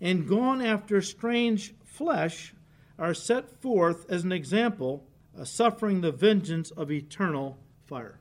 and 0.00 0.28
gone 0.28 0.62
after 0.62 1.00
strange 1.02 1.74
flesh, 1.84 2.54
are 2.98 3.12
set 3.12 3.50
forth 3.60 4.08
as 4.08 4.22
an 4.22 4.32
example, 4.32 5.04
uh, 5.38 5.44
suffering 5.44 6.00
the 6.00 6.12
vengeance 6.12 6.70
of 6.70 6.90
eternal 6.90 7.58
fire. 7.86 8.20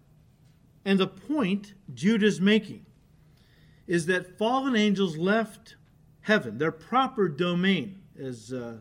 And 0.83 0.99
the 0.99 1.07
point 1.07 1.73
Jude 1.93 2.23
is 2.23 2.41
making 2.41 2.85
is 3.87 4.07
that 4.07 4.37
fallen 4.37 4.75
angels 4.75 5.15
left 5.15 5.75
heaven, 6.21 6.57
their 6.57 6.71
proper 6.71 7.27
domain, 7.29 8.01
as 8.19 8.51
uh, 8.51 8.77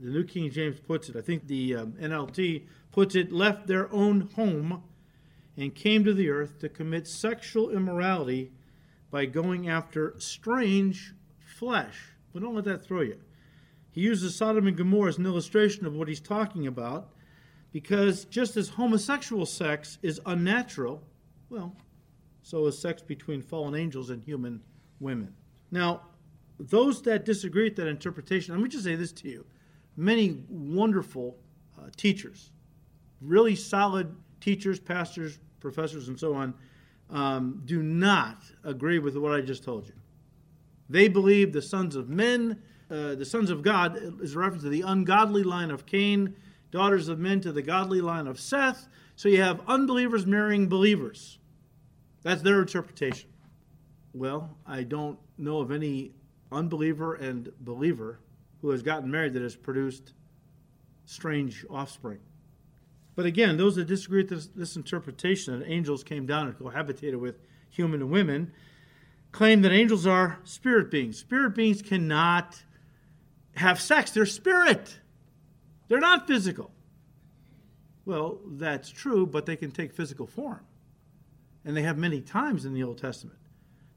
the 0.00 0.10
New 0.10 0.24
King 0.24 0.50
James 0.50 0.80
puts 0.80 1.10
it. 1.10 1.16
I 1.16 1.20
think 1.20 1.46
the 1.46 1.76
um, 1.76 1.92
NLT 1.92 2.64
puts 2.90 3.14
it, 3.14 3.32
left 3.32 3.66
their 3.66 3.92
own 3.92 4.30
home 4.34 4.82
and 5.56 5.74
came 5.74 6.04
to 6.04 6.12
the 6.12 6.28
earth 6.28 6.58
to 6.60 6.68
commit 6.68 7.06
sexual 7.06 7.70
immorality 7.70 8.52
by 9.10 9.24
going 9.26 9.68
after 9.68 10.14
strange 10.18 11.14
flesh. 11.38 12.12
But 12.32 12.42
don't 12.42 12.54
let 12.54 12.64
that 12.64 12.84
throw 12.84 13.00
you. 13.00 13.18
He 13.90 14.02
uses 14.02 14.36
Sodom 14.36 14.66
and 14.66 14.76
Gomorrah 14.76 15.08
as 15.08 15.18
an 15.18 15.24
illustration 15.24 15.86
of 15.86 15.94
what 15.94 16.08
he's 16.08 16.20
talking 16.20 16.66
about 16.66 17.14
because 17.72 18.24
just 18.26 18.56
as 18.56 18.68
homosexual 18.70 19.46
sex 19.46 19.98
is 20.02 20.20
unnatural, 20.26 21.02
well, 21.48 21.74
so 22.42 22.66
is 22.66 22.78
sex 22.78 23.02
between 23.02 23.42
fallen 23.42 23.74
angels 23.74 24.10
and 24.10 24.22
human 24.22 24.62
women. 25.00 25.34
Now, 25.70 26.02
those 26.58 27.02
that 27.02 27.24
disagree 27.24 27.64
with 27.64 27.76
that 27.76 27.86
interpretation, 27.86 28.54
let 28.54 28.62
me 28.62 28.68
just 28.68 28.84
say 28.84 28.94
this 28.94 29.12
to 29.12 29.28
you. 29.28 29.44
Many 29.96 30.42
wonderful 30.48 31.36
uh, 31.78 31.88
teachers, 31.96 32.50
really 33.20 33.56
solid 33.56 34.14
teachers, 34.40 34.78
pastors, 34.78 35.38
professors, 35.70 36.08
and 36.08 36.18
so 36.18 36.34
on, 36.34 36.54
um, 37.10 37.62
do 37.64 37.82
not 37.82 38.38
agree 38.64 38.98
with 38.98 39.16
what 39.16 39.32
I 39.32 39.40
just 39.40 39.64
told 39.64 39.86
you. 39.86 39.94
They 40.88 41.08
believe 41.08 41.52
the 41.52 41.62
sons 41.62 41.96
of 41.96 42.08
men 42.08 42.62
uh, 42.88 43.16
the 43.16 43.24
sons 43.24 43.50
of 43.50 43.62
God 43.62 43.98
is 44.22 44.36
a 44.36 44.38
reference 44.38 44.62
to 44.62 44.68
the 44.68 44.82
ungodly 44.82 45.42
line 45.42 45.70
of 45.70 45.86
Cain, 45.86 46.36
daughters 46.70 47.08
of 47.08 47.18
men 47.18 47.40
to 47.40 47.50
the 47.50 47.62
godly 47.62 48.00
line 48.00 48.26
of 48.28 48.38
Seth. 48.38 48.86
So 49.16 49.28
you 49.28 49.42
have 49.42 49.60
unbelievers 49.66 50.24
marrying 50.24 50.68
believers. 50.68 51.38
That's 52.22 52.42
their 52.42 52.60
interpretation. 52.60 53.30
Well, 54.12 54.56
I 54.66 54.84
don't 54.84 55.18
know 55.36 55.58
of 55.58 55.72
any 55.72 56.12
unbeliever 56.52 57.14
and 57.14 57.50
believer 57.60 58.20
who 58.60 58.70
has 58.70 58.82
gotten 58.82 59.10
married 59.10 59.34
that 59.34 59.42
has 59.42 59.56
produced 59.56 60.12
strange 61.06 61.64
offspring. 61.68 62.18
But 63.16 63.24
again, 63.24 63.56
those 63.56 63.76
that 63.76 63.86
disagree 63.86 64.22
with 64.22 64.28
this, 64.28 64.46
this 64.54 64.76
interpretation 64.76 65.58
that 65.58 65.68
angels 65.68 66.04
came 66.04 66.26
down 66.26 66.48
and 66.48 66.56
cohabitated 66.56 67.18
with 67.18 67.40
human 67.70 68.10
women 68.10 68.52
claim 69.32 69.62
that 69.62 69.72
angels 69.72 70.06
are 70.06 70.38
spirit 70.44 70.90
beings. 70.90 71.18
Spirit 71.18 71.54
beings 71.54 71.82
cannot 71.82 72.62
have 73.56 73.80
sex. 73.80 74.10
They're 74.10 74.26
spirit, 74.26 75.00
they're 75.88 75.98
not 75.98 76.26
physical. 76.26 76.70
Well, 78.04 78.38
that's 78.46 78.88
true, 78.88 79.26
but 79.26 79.46
they 79.46 79.56
can 79.56 79.72
take 79.72 79.92
physical 79.92 80.28
form. 80.28 80.60
And 81.64 81.76
they 81.76 81.82
have 81.82 81.98
many 81.98 82.20
times 82.20 82.64
in 82.64 82.72
the 82.72 82.84
Old 82.84 82.98
Testament. 82.98 83.40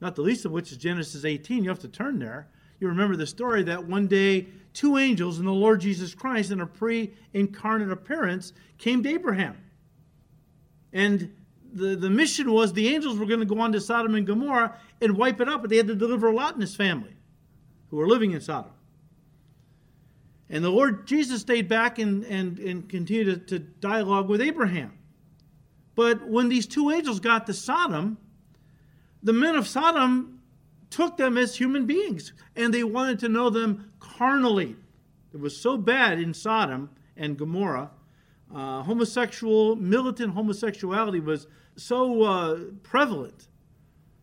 Not 0.02 0.16
the 0.16 0.24
least 0.24 0.46
of 0.46 0.52
which 0.52 0.72
is 0.72 0.78
Genesis 0.78 1.26
18. 1.26 1.64
You 1.64 1.70
have 1.70 1.80
to 1.80 1.88
turn 1.88 2.18
there. 2.18 2.48
You 2.80 2.88
remember 2.88 3.16
the 3.16 3.28
story 3.28 3.62
that 3.64 3.86
one 3.86 4.08
day 4.08 4.48
two 4.74 4.98
angels 4.98 5.40
and 5.40 5.48
the 5.48 5.52
Lord 5.52 5.82
Jesus 5.82 6.14
Christ 6.14 6.52
in 6.52 6.62
a 6.62 6.68
pre 6.68 7.14
incarnate 7.34 7.92
appearance 7.92 8.54
came 8.78 9.04
to 9.04 9.10
Abraham. 9.10 9.58
And 10.94 11.34
the, 11.72 11.96
the 11.96 12.10
mission 12.10 12.52
was 12.52 12.74
the 12.74 12.88
angels 12.94 13.18
were 13.18 13.26
going 13.26 13.40
to 13.40 13.46
go 13.46 13.60
on 13.60 13.72
to 13.74 13.82
Sodom 13.82 14.16
and 14.16 14.26
Gomorrah 14.26 14.76
and 15.02 15.18
wipe 15.18 15.40
it 15.40 15.48
up, 15.48 15.62
but 15.62 15.70
they 15.70 15.78
had 15.78 15.88
to 15.88 15.96
deliver 15.96 16.34
Lot 16.34 16.54
and 16.54 16.62
his 16.62 16.76
family 16.76 17.16
who 17.90 17.98
were 17.98 18.08
living 18.08 18.32
in 18.32 18.42
Sodom. 18.42 18.72
And 20.50 20.64
the 20.64 20.70
Lord 20.70 21.06
Jesus 21.06 21.42
stayed 21.42 21.68
back 21.68 22.00
and, 22.00 22.24
and, 22.26 22.58
and 22.60 22.90
continued 22.90 23.48
to, 23.48 23.60
to 23.60 23.60
dialogue 23.60 24.28
with 24.30 24.42
Abraham. 24.42 24.98
But 25.96 26.28
when 26.28 26.50
these 26.50 26.66
two 26.66 26.90
angels 26.90 27.20
got 27.20 27.46
to 27.48 27.54
Sodom, 27.54 28.18
the 29.22 29.34
men 29.34 29.56
of 29.56 29.68
Sodom 29.68 30.39
took 30.90 31.18
them 31.18 31.38
as 31.38 31.56
human 31.56 31.86
beings 31.86 32.34
and 32.56 32.74
they 32.74 32.84
wanted 32.84 33.20
to 33.20 33.30
know 33.30 33.50
them 33.50 33.92
carnally. 34.00 34.76
It 35.34 35.40
was 35.40 35.56
so 35.56 35.78
bad 35.78 36.20
in 36.20 36.34
Sodom 36.34 36.90
and 37.16 37.38
Gomorrah. 37.38 37.92
Uh, 38.54 38.82
homosexual, 38.82 39.76
militant 39.76 40.34
homosexuality 40.34 41.20
was 41.20 41.48
so 41.76 42.24
uh, 42.24 42.60
prevalent. 42.82 43.48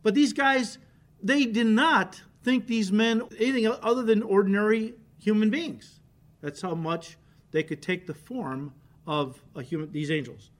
But 0.03 0.15
these 0.15 0.33
guys, 0.33 0.79
they 1.23 1.47
did 1.47 1.67
not 1.67 2.21
think 2.43 2.67
these 2.67 2.91
men 2.91 3.23
anything 3.39 3.67
other 3.67 4.03
than 4.03 4.23
ordinary 4.23 4.95
human 5.19 5.51
beings. 5.51 6.01
That's 6.41 6.61
how 6.61 6.75
much 6.75 7.17
they 7.53 7.63
could 7.63 7.83
take 7.83 8.07
the 8.07 8.15
form 8.15 8.73
of 9.07 9.43
a 9.55 9.63
human, 9.63 9.91
these 9.93 10.11
angels. 10.11 10.51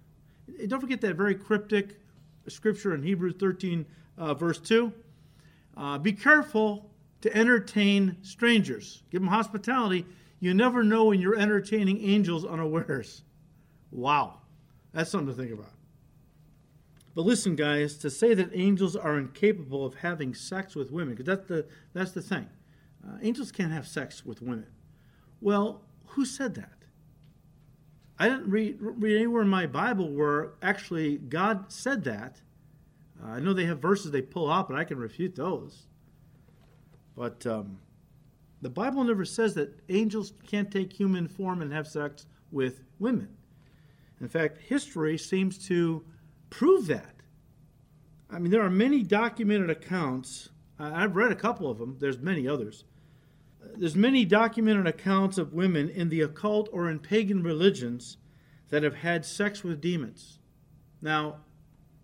And 0.47 0.69
don't 0.71 0.81
forget 0.81 1.01
that 1.03 1.17
very 1.17 1.35
cryptic 1.35 2.01
scripture 2.49 2.95
in 2.95 3.03
Hebrews 3.03 3.35
13, 3.39 3.85
uh, 4.19 4.35
verse 4.35 4.59
2. 4.59 4.93
Uh, 5.77 5.99
be 5.99 6.13
careful 6.13 6.91
to 7.21 7.37
entertain 7.37 8.17
strangers. 8.23 9.03
Give 9.11 9.21
them 9.21 9.29
hospitality. 9.29 10.07
You 10.41 10.55
never 10.55 10.83
know 10.83 11.07
when 11.07 11.21
you're 11.21 11.39
entertaining 11.39 12.03
angels 12.03 12.45
unawares. 12.45 13.23
Wow. 13.91 14.41
That's 14.93 15.11
something 15.11 15.35
to 15.35 15.35
think 15.35 15.53
about. 15.53 15.73
But 17.15 17.23
listen, 17.23 17.57
guys, 17.57 17.97
to 17.99 18.11
say 18.11 18.35
that 18.35 18.51
angels 18.53 18.95
are 18.95 19.19
incapable 19.19 19.87
of 19.87 19.95
having 19.97 20.35
sex 20.35 20.75
with 20.75 20.91
women, 20.91 21.15
because 21.15 21.27
that's 21.27 21.49
the, 21.49 21.67
that's 21.95 22.13
the 22.13 22.21
thing. 22.23 22.47
Uh, 23.07 23.17
angels 23.23 23.51
can't 23.51 23.73
have 23.73 23.87
sex 23.87 24.25
with 24.25 24.43
women. 24.43 24.67
Well, 25.41 25.83
who 26.09 26.25
said 26.25 26.55
that? 26.57 26.73
I 28.19 28.29
didn't 28.29 28.51
read, 28.51 28.77
read 28.81 29.17
anywhere 29.17 29.43
in 29.43 29.49
my 29.49 29.67
Bible 29.67 30.11
where 30.11 30.53
actually 30.63 31.17
God 31.17 31.73
said 31.73 32.05
that. 32.05 32.41
Uh, 33.23 33.33
I 33.33 33.41
know 33.41 33.53
they 33.53 33.65
have 33.65 33.81
verses 33.81 34.11
they 34.11 34.23
pull 34.23 34.51
out, 34.51 34.69
but 34.69 34.79
I 34.79 34.85
can 34.85 34.99
refute 34.99 35.35
those. 35.35 35.87
But 37.17 37.47
um, 37.47 37.79
the 38.63 38.71
Bible 38.71 39.05
never 39.05 39.25
says 39.25 39.55
that 39.55 39.81
angels 39.89 40.33
can't 40.47 40.71
take 40.71 40.93
human 40.93 41.29
form 41.29 41.63
and 41.63 41.73
have 41.73 41.87
sex 41.87 42.27
with 42.51 42.83
women. 42.99 43.29
In 44.21 44.29
fact, 44.29 44.59
history 44.59 45.19
seems 45.19 45.59
to 45.69 46.05
prove 46.51 46.87
that. 46.87 47.15
I 48.31 48.39
mean, 48.39 48.51
there 48.51 48.65
are 48.65 48.71
many 48.71 49.03
documented 49.03 49.71
accounts. 49.71 50.49
I've 50.79 51.17
read 51.17 51.33
a 51.33 51.37
couple 51.37 51.71
of 51.71 51.79
them, 51.79 51.97
there's 52.01 52.19
many 52.19 52.47
others 52.47 52.85
there's 53.75 53.97
many 53.97 54.25
documented 54.25 54.87
accounts 54.87 55.39
of 55.39 55.53
women 55.53 55.89
in 55.89 56.09
the 56.09 56.21
occult 56.21 56.69
or 56.73 56.91
in 56.91 56.99
pagan 56.99 57.43
religions 57.43 58.17
that 58.69 58.83
have 58.83 58.97
had 58.97 59.25
sex 59.25 59.63
with 59.63 59.81
demons. 59.81 60.39
Now, 61.01 61.37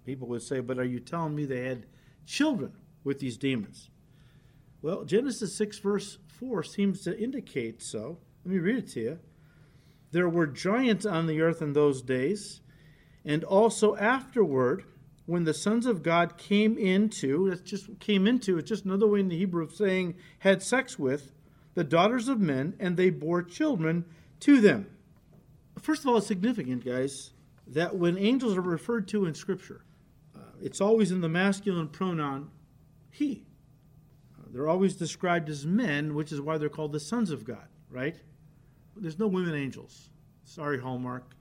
people 0.05 0.29
would 0.29 0.43
say, 0.43 0.61
but 0.61 0.79
are 0.79 0.85
you 0.85 1.01
telling 1.01 1.35
me 1.35 1.45
they 1.45 1.65
had 1.65 1.87
children 2.27 2.73
with 3.05 3.19
these 3.19 3.37
demons? 3.37 3.91
Well, 4.81 5.05
Genesis 5.05 5.55
6, 5.57 5.79
verse 5.79 6.19
4 6.27 6.63
seems 6.63 7.03
to 7.03 7.19
indicate 7.19 7.83
so. 7.83 8.19
Let 8.45 8.53
me 8.53 8.59
read 8.59 8.79
it 8.79 8.89
to 8.91 9.01
you. 9.01 9.19
There 10.11 10.29
were 10.29 10.47
giants 10.47 11.07
on 11.07 11.27
the 11.27 11.41
earth 11.41 11.63
in 11.63 11.73
those 11.73 12.03
days, 12.03 12.61
and 13.25 13.45
also 13.45 13.97
afterward, 13.97 14.85
when 15.27 15.45
the 15.45 15.55
sons 15.55 15.87
of 15.87 16.03
God 16.03 16.37
came 16.37 16.77
into, 16.77 17.49
that's 17.49 17.63
just 17.63 17.99
came 18.01 18.27
into, 18.27 18.59
it's 18.59 18.69
just 18.69 18.85
another 18.85 19.07
way 19.07 19.21
in 19.21 19.29
the 19.29 19.39
Hebrew 19.39 19.63
of 19.63 19.73
saying 19.73 20.17
had 20.41 20.63
sex 20.63 20.99
with, 20.99 21.33
the 21.75 21.85
daughters 21.85 22.29
of 22.29 22.41
men, 22.41 22.75
and 22.79 22.97
they 22.97 23.09
bore 23.09 23.43
children 23.43 24.05
to 24.41 24.61
them. 24.61 24.89
First 25.81 26.03
of 26.03 26.09
all, 26.09 26.19
it's 26.19 26.27
significant, 26.27 26.85
guys, 26.85 27.33
that 27.69 27.97
when 27.97 28.19
angels 28.19 28.57
are 28.57 28.61
referred 28.61 29.09
to 29.09 29.25
in 29.25 29.35
Scripture, 29.35 29.85
it's 30.63 30.81
always 30.81 31.11
in 31.11 31.21
the 31.21 31.29
masculine 31.29 31.89
pronoun 31.89 32.51
he. 33.11 33.45
Uh, 34.39 34.45
they're 34.53 34.69
always 34.69 34.95
described 34.95 35.49
as 35.49 35.67
men, 35.67 36.15
which 36.15 36.33
is 36.33 36.41
why 36.41 36.57
they're 36.57 36.69
called 36.69 36.93
the 36.93 37.01
sons 37.01 37.31
of 37.31 37.45
God, 37.45 37.67
right? 37.91 38.17
There's 38.97 39.19
no 39.19 39.27
women 39.27 39.55
angels. 39.55 40.11
Sorry, 40.45 40.79
Hallmark. 40.79 41.35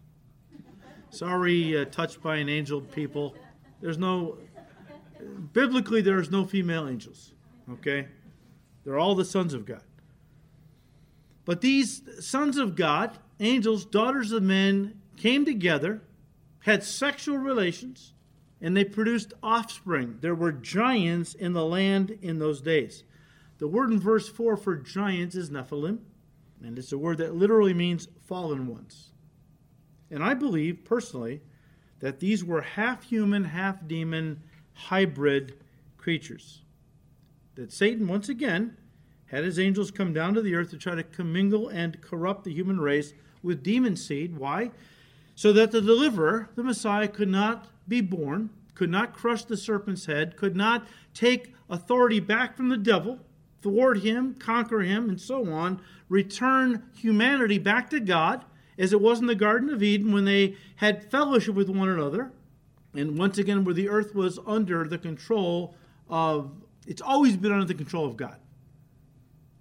Sorry, 1.11 1.78
uh, 1.78 1.86
touched 1.86 2.22
by 2.22 2.38
an 2.38 2.49
angel 2.49 2.82
people. 2.82 3.36
There's 3.82 3.97
no, 3.97 4.38
biblically, 5.53 6.01
there's 6.01 6.32
no 6.32 6.45
female 6.45 6.88
angels, 6.88 7.34
okay? 7.74 8.07
They're 8.84 8.97
all 8.97 9.15
the 9.15 9.26
sons 9.26 9.53
of 9.53 9.65
God. 9.65 9.84
But 11.45 11.61
these 11.61 12.01
sons 12.26 12.57
of 12.57 12.76
God, 12.76 13.17
angels, 13.39 13.86
daughters 13.86 14.32
of 14.32 14.43
men, 14.43 14.99
came 15.17 15.45
together, 15.45 16.01
had 16.59 16.84
sexual 16.84 17.38
relations, 17.38 18.13
and 18.62 18.78
they 18.78 18.84
produced 18.84 19.34
offspring. 19.41 20.18
There 20.22 20.36
were 20.36 20.51
giants 20.51 21.34
in 21.34 21.53
the 21.53 21.66
land 21.66 22.18
in 22.22 22.39
those 22.39 22.62
days. 22.62 23.03
The 23.57 23.68
word 23.68 23.91
in 23.91 23.99
verse 23.99 24.30
4 24.30 24.57
for 24.57 24.76
giants 24.76 25.36
is 25.36 25.49
Nephilim, 25.49 25.99
and 26.64 26.78
it's 26.78 26.91
a 26.91 26.97
word 26.97 27.18
that 27.18 27.36
literally 27.36 27.74
means 27.74 28.07
fallen 28.26 28.68
ones. 28.68 29.09
And 30.09 30.24
I 30.24 30.34
believe, 30.34 30.84
personally, 30.84 31.41
that 31.99 32.20
these 32.20 32.43
were 32.43 32.62
half 32.62 33.03
human, 33.03 33.45
half 33.45 33.88
demon, 33.88 34.41
hybrid 34.74 35.57
creatures. 35.97 36.62
That 37.55 37.72
Satan, 37.72 38.07
once 38.07 38.30
again, 38.30 38.78
had 39.28 39.43
his 39.43 39.59
angels 39.59 39.91
come 39.91 40.12
down 40.12 40.34
to 40.34 40.41
the 40.41 40.55
earth 40.55 40.72
to 40.72 40.78
try 40.78 40.95
to 40.95 41.03
commingle 41.03 41.70
and 41.70 42.01
corrupt 42.01 42.43
the 42.43 42.53
human 42.53 42.80
race 42.80 43.14
with 43.41 43.64
demon 43.64 43.95
seed. 43.95 44.38
Why? 44.38 44.72
So 45.36 45.53
that 45.53 45.72
the 45.72 45.82
deliverer, 45.82 46.49
the 46.55 46.64
Messiah, 46.64 47.07
could 47.07 47.30
not 47.30 47.68
be 47.91 48.01
born, 48.01 48.49
could 48.73 48.89
not 48.89 49.13
crush 49.13 49.43
the 49.43 49.57
serpent's 49.57 50.05
head, 50.05 50.37
could 50.37 50.55
not 50.55 50.87
take 51.13 51.53
authority 51.69 52.21
back 52.21 52.55
from 52.55 52.69
the 52.69 52.77
devil, 52.77 53.19
thwart 53.61 53.99
him, 53.99 54.33
conquer 54.33 54.79
him, 54.79 55.09
and 55.09 55.19
so 55.19 55.51
on, 55.51 55.79
return 56.07 56.83
humanity 56.95 57.59
back 57.59 57.89
to 57.89 57.99
God, 57.99 58.45
as 58.79 58.93
it 58.93 59.01
was 59.01 59.19
in 59.19 59.27
the 59.27 59.35
Garden 59.35 59.69
of 59.69 59.83
Eden 59.83 60.13
when 60.13 60.23
they 60.23 60.55
had 60.77 61.11
fellowship 61.11 61.53
with 61.53 61.69
one 61.69 61.89
another, 61.89 62.31
and 62.93 63.17
once 63.17 63.37
again, 63.37 63.65
where 63.65 63.73
the 63.73 63.89
earth 63.89 64.15
was 64.15 64.39
under 64.47 64.87
the 64.87 64.97
control 64.97 65.75
of, 66.09 66.51
it's 66.87 67.01
always 67.01 67.35
been 67.35 67.51
under 67.51 67.65
the 67.65 67.73
control 67.73 68.05
of 68.05 68.15
God. 68.15 68.37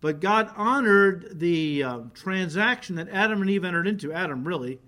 But 0.01 0.21
God 0.21 0.53
honored 0.57 1.39
the 1.39 1.83
uh, 1.83 1.99
transaction 2.15 2.95
that 2.95 3.09
Adam 3.09 3.41
and 3.43 3.51
Eve 3.51 3.65
entered 3.65 3.89
into, 3.89 4.13
Adam 4.13 4.47
really, 4.47 4.81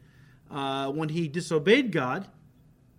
uh, 0.51 0.91
when 0.93 1.09
he 1.09 1.27
disobeyed 1.29 1.91
God, 1.91 2.29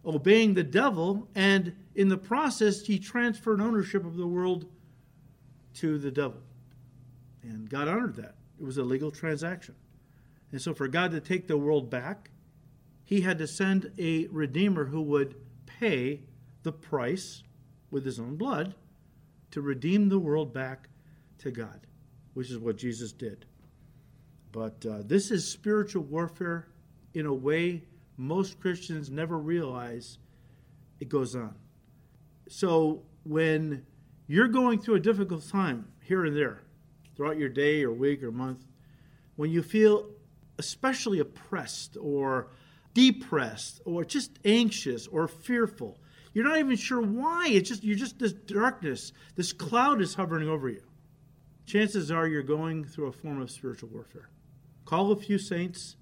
obeying 0.05 0.53
the 0.53 0.63
devil, 0.63 1.27
and 1.35 1.75
in 1.95 2.09
the 2.09 2.17
process, 2.17 2.85
he 2.85 2.99
transferred 2.99 3.61
ownership 3.61 4.05
of 4.05 4.17
the 4.17 4.27
world 4.27 4.65
to 5.75 5.97
the 5.97 6.11
devil. 6.11 6.41
And 7.41 7.69
God 7.69 7.87
honored 7.87 8.15
that. 8.15 8.35
It 8.59 8.65
was 8.65 8.77
a 8.77 8.83
legal 8.83 9.11
transaction. 9.11 9.75
And 10.51 10.61
so, 10.61 10.73
for 10.73 10.87
God 10.87 11.11
to 11.11 11.19
take 11.19 11.47
the 11.47 11.57
world 11.57 11.89
back, 11.89 12.29
he 13.03 13.21
had 13.21 13.37
to 13.39 13.47
send 13.47 13.91
a 13.97 14.27
redeemer 14.27 14.85
who 14.85 15.01
would 15.01 15.35
pay 15.65 16.21
the 16.63 16.71
price 16.71 17.43
with 17.91 18.05
his 18.05 18.19
own 18.19 18.35
blood 18.35 18.75
to 19.51 19.61
redeem 19.61 20.09
the 20.09 20.19
world 20.19 20.53
back 20.53 20.89
to 21.39 21.51
God 21.51 21.87
which 22.33 22.49
is 22.49 22.57
what 22.57 22.77
Jesus 22.77 23.11
did. 23.11 23.45
But 24.51 24.85
uh, 24.85 24.99
this 25.05 25.31
is 25.31 25.47
spiritual 25.47 26.03
warfare 26.03 26.67
in 27.13 27.25
a 27.25 27.33
way 27.33 27.83
most 28.17 28.59
Christians 28.59 29.09
never 29.09 29.37
realize 29.37 30.17
it 30.99 31.09
goes 31.09 31.35
on. 31.35 31.55
So 32.49 33.03
when 33.23 33.85
you're 34.27 34.47
going 34.47 34.79
through 34.79 34.95
a 34.95 34.99
difficult 34.99 35.47
time 35.47 35.87
here 36.01 36.25
and 36.25 36.35
there 36.35 36.63
throughout 37.15 37.37
your 37.37 37.49
day 37.49 37.83
or 37.83 37.91
week 37.91 38.23
or 38.23 38.31
month, 38.31 38.65
when 39.35 39.49
you 39.51 39.61
feel 39.63 40.09
especially 40.59 41.19
oppressed 41.19 41.97
or 41.99 42.49
depressed 42.93 43.81
or 43.85 44.05
just 44.05 44.37
anxious 44.45 45.07
or 45.07 45.27
fearful, 45.27 45.99
you're 46.33 46.45
not 46.47 46.59
even 46.59 46.75
sure 46.75 47.01
why. 47.01 47.47
It's 47.49 47.69
just 47.69 47.83
you're 47.83 47.97
just 47.97 48.19
this 48.19 48.33
darkness, 48.33 49.13
this 49.35 49.53
cloud 49.53 50.01
is 50.01 50.13
hovering 50.15 50.49
over 50.49 50.69
you 50.69 50.83
chances 51.65 52.11
are 52.11 52.27
you're 52.27 52.43
going 52.43 52.85
through 52.85 53.07
a 53.07 53.11
form 53.11 53.41
of 53.41 53.49
spiritual 53.51 53.89
warfare. 53.89 54.29
Call 54.85 55.11
a 55.11 55.15
few 55.15 55.37
saints, 55.37 55.95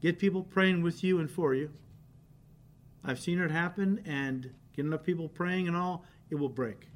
get 0.00 0.18
people 0.18 0.42
praying 0.42 0.82
with 0.82 1.02
you 1.02 1.18
and 1.18 1.30
for 1.30 1.54
you. 1.54 1.70
I've 3.04 3.20
seen 3.20 3.40
it 3.40 3.50
happen, 3.50 4.02
and 4.04 4.50
get 4.74 4.84
enough 4.84 5.02
people 5.02 5.28
praying 5.28 5.68
and 5.68 5.76
all, 5.76 6.04
it 6.30 6.34
will 6.36 6.48
break. 6.48 6.88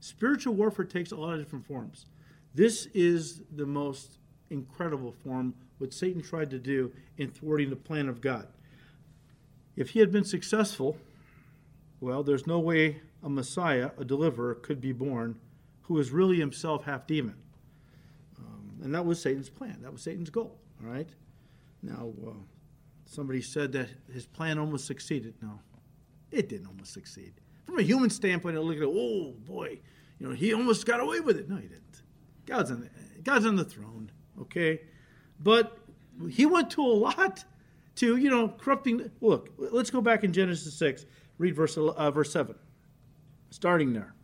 Spiritual 0.00 0.54
warfare 0.54 0.84
takes 0.84 1.12
a 1.12 1.16
lot 1.16 1.34
of 1.34 1.40
different 1.40 1.66
forms. 1.66 2.06
This 2.54 2.86
is 2.94 3.42
the 3.54 3.66
most 3.66 4.18
incredible 4.48 5.12
form 5.12 5.54
what 5.78 5.92
Satan 5.92 6.22
tried 6.22 6.50
to 6.50 6.58
do 6.58 6.92
in 7.16 7.30
thwarting 7.30 7.70
the 7.70 7.76
plan 7.76 8.08
of 8.08 8.20
God. 8.20 8.48
If 9.76 9.90
he 9.90 10.00
had 10.00 10.10
been 10.10 10.24
successful, 10.24 10.96
well, 12.00 12.22
there's 12.22 12.46
no 12.46 12.58
way 12.58 13.00
a 13.22 13.28
Messiah, 13.28 13.90
a 13.98 14.04
deliverer, 14.04 14.54
could 14.54 14.80
be 14.80 14.92
born 14.92 15.38
who 15.82 15.98
is 15.98 16.10
really 16.10 16.38
himself 16.38 16.84
half 16.84 17.06
demon. 17.06 17.36
Um, 18.38 18.80
and 18.82 18.94
that 18.94 19.04
was 19.04 19.20
Satan's 19.20 19.50
plan. 19.50 19.78
That 19.82 19.92
was 19.92 20.02
Satan's 20.02 20.30
goal. 20.30 20.58
All 20.82 20.90
right. 20.90 21.08
Now, 21.82 22.12
uh, 22.26 22.30
somebody 23.04 23.42
said 23.42 23.72
that 23.72 23.88
his 24.12 24.26
plan 24.26 24.58
almost 24.58 24.86
succeeded. 24.86 25.34
No, 25.42 25.58
it 26.30 26.48
didn't 26.48 26.66
almost 26.66 26.92
succeed. 26.92 27.34
From 27.64 27.78
a 27.78 27.82
human 27.82 28.10
standpoint, 28.10 28.56
I 28.56 28.60
look 28.60 28.76
at 28.76 28.82
it. 28.82 28.88
Oh 28.90 29.32
boy, 29.46 29.78
you 30.18 30.28
know 30.28 30.34
he 30.34 30.52
almost 30.54 30.86
got 30.86 31.00
away 31.00 31.20
with 31.20 31.36
it. 31.38 31.48
No, 31.48 31.56
he 31.56 31.68
didn't. 31.68 32.02
God's 32.46 32.70
on 32.70 32.80
the, 32.80 32.90
God's 33.22 33.46
on 33.46 33.56
the 33.56 33.64
throne. 33.64 34.10
Okay, 34.40 34.80
but 35.40 35.78
he 36.28 36.46
went 36.46 36.70
to 36.70 36.82
a 36.82 36.82
lot 36.82 37.44
to 37.96 38.16
you 38.16 38.30
know 38.30 38.48
corrupting. 38.48 39.10
Look, 39.20 39.50
let's 39.56 39.90
go 39.90 40.00
back 40.00 40.24
in 40.24 40.32
Genesis 40.32 40.74
six. 40.74 41.06
Read 41.38 41.54
verse 41.54 41.78
uh, 41.78 42.10
verse 42.10 42.32
seven, 42.32 42.56
starting 43.50 43.92
there. 43.92 44.14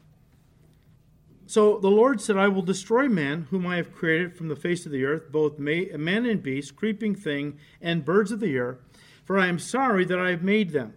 So 1.49 1.79
the 1.79 1.91
Lord 1.91 2.21
said, 2.21 2.37
I 2.37 2.49
will 2.49 2.63
destroy 2.63 3.09
man, 3.09 3.47
whom 3.51 3.69
I 3.69 3.77
have 3.77 3.95
created 3.95 4.37
from 4.37 4.49
the 4.49 4.57
face 4.57 4.85
of 4.85 4.91
the 4.91 5.05
earth, 5.05 5.31
both 5.31 5.61
man 5.61 6.27
and 6.27 6.43
beast, 6.43 6.75
creeping 6.75 7.15
thing, 7.15 7.59
and 7.81 8.05
birds 8.05 8.33
of 8.33 8.41
the 8.41 8.57
air, 8.57 8.81
for 9.25 9.39
I 9.39 9.47
am 9.47 9.61
sorry 9.61 10.05
that 10.07 10.19
I 10.19 10.31
have 10.31 10.43
made 10.43 10.71
them. 10.71 10.95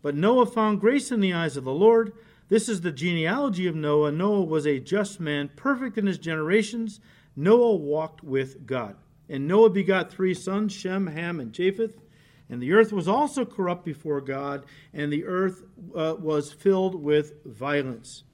But 0.00 0.14
Noah 0.14 0.46
found 0.46 0.80
grace 0.80 1.10
in 1.10 1.20
the 1.20 1.34
eyes 1.34 1.56
of 1.56 1.64
the 1.64 1.72
Lord. 1.72 2.12
This 2.48 2.68
is 2.68 2.80
the 2.80 2.92
genealogy 2.92 3.66
of 3.66 3.74
Noah. 3.74 4.12
Noah 4.12 4.42
was 4.42 4.64
a 4.64 4.78
just 4.78 5.18
man, 5.18 5.50
perfect 5.56 5.98
in 5.98 6.06
his 6.06 6.18
generations. 6.18 7.00
Noah 7.34 7.74
walked 7.74 8.22
with 8.22 8.66
God. 8.66 8.96
And 9.28 9.46
Noah 9.46 9.70
begot 9.70 10.10
three 10.10 10.34
sons, 10.34 10.72
Shem, 10.72 11.08
Ham, 11.08 11.40
and 11.40 11.52
Japheth. 11.52 12.00
And 12.48 12.62
the 12.62 12.72
earth 12.72 12.92
was 12.92 13.06
also 13.06 13.44
corrupt 13.44 13.84
before 13.84 14.20
God, 14.20 14.64
and 14.92 15.12
the 15.12 15.24
earth 15.24 15.62
uh, 15.94 16.16
was 16.18 16.52
filled 16.52 16.96
with 16.96 17.44
violence. 17.44 18.24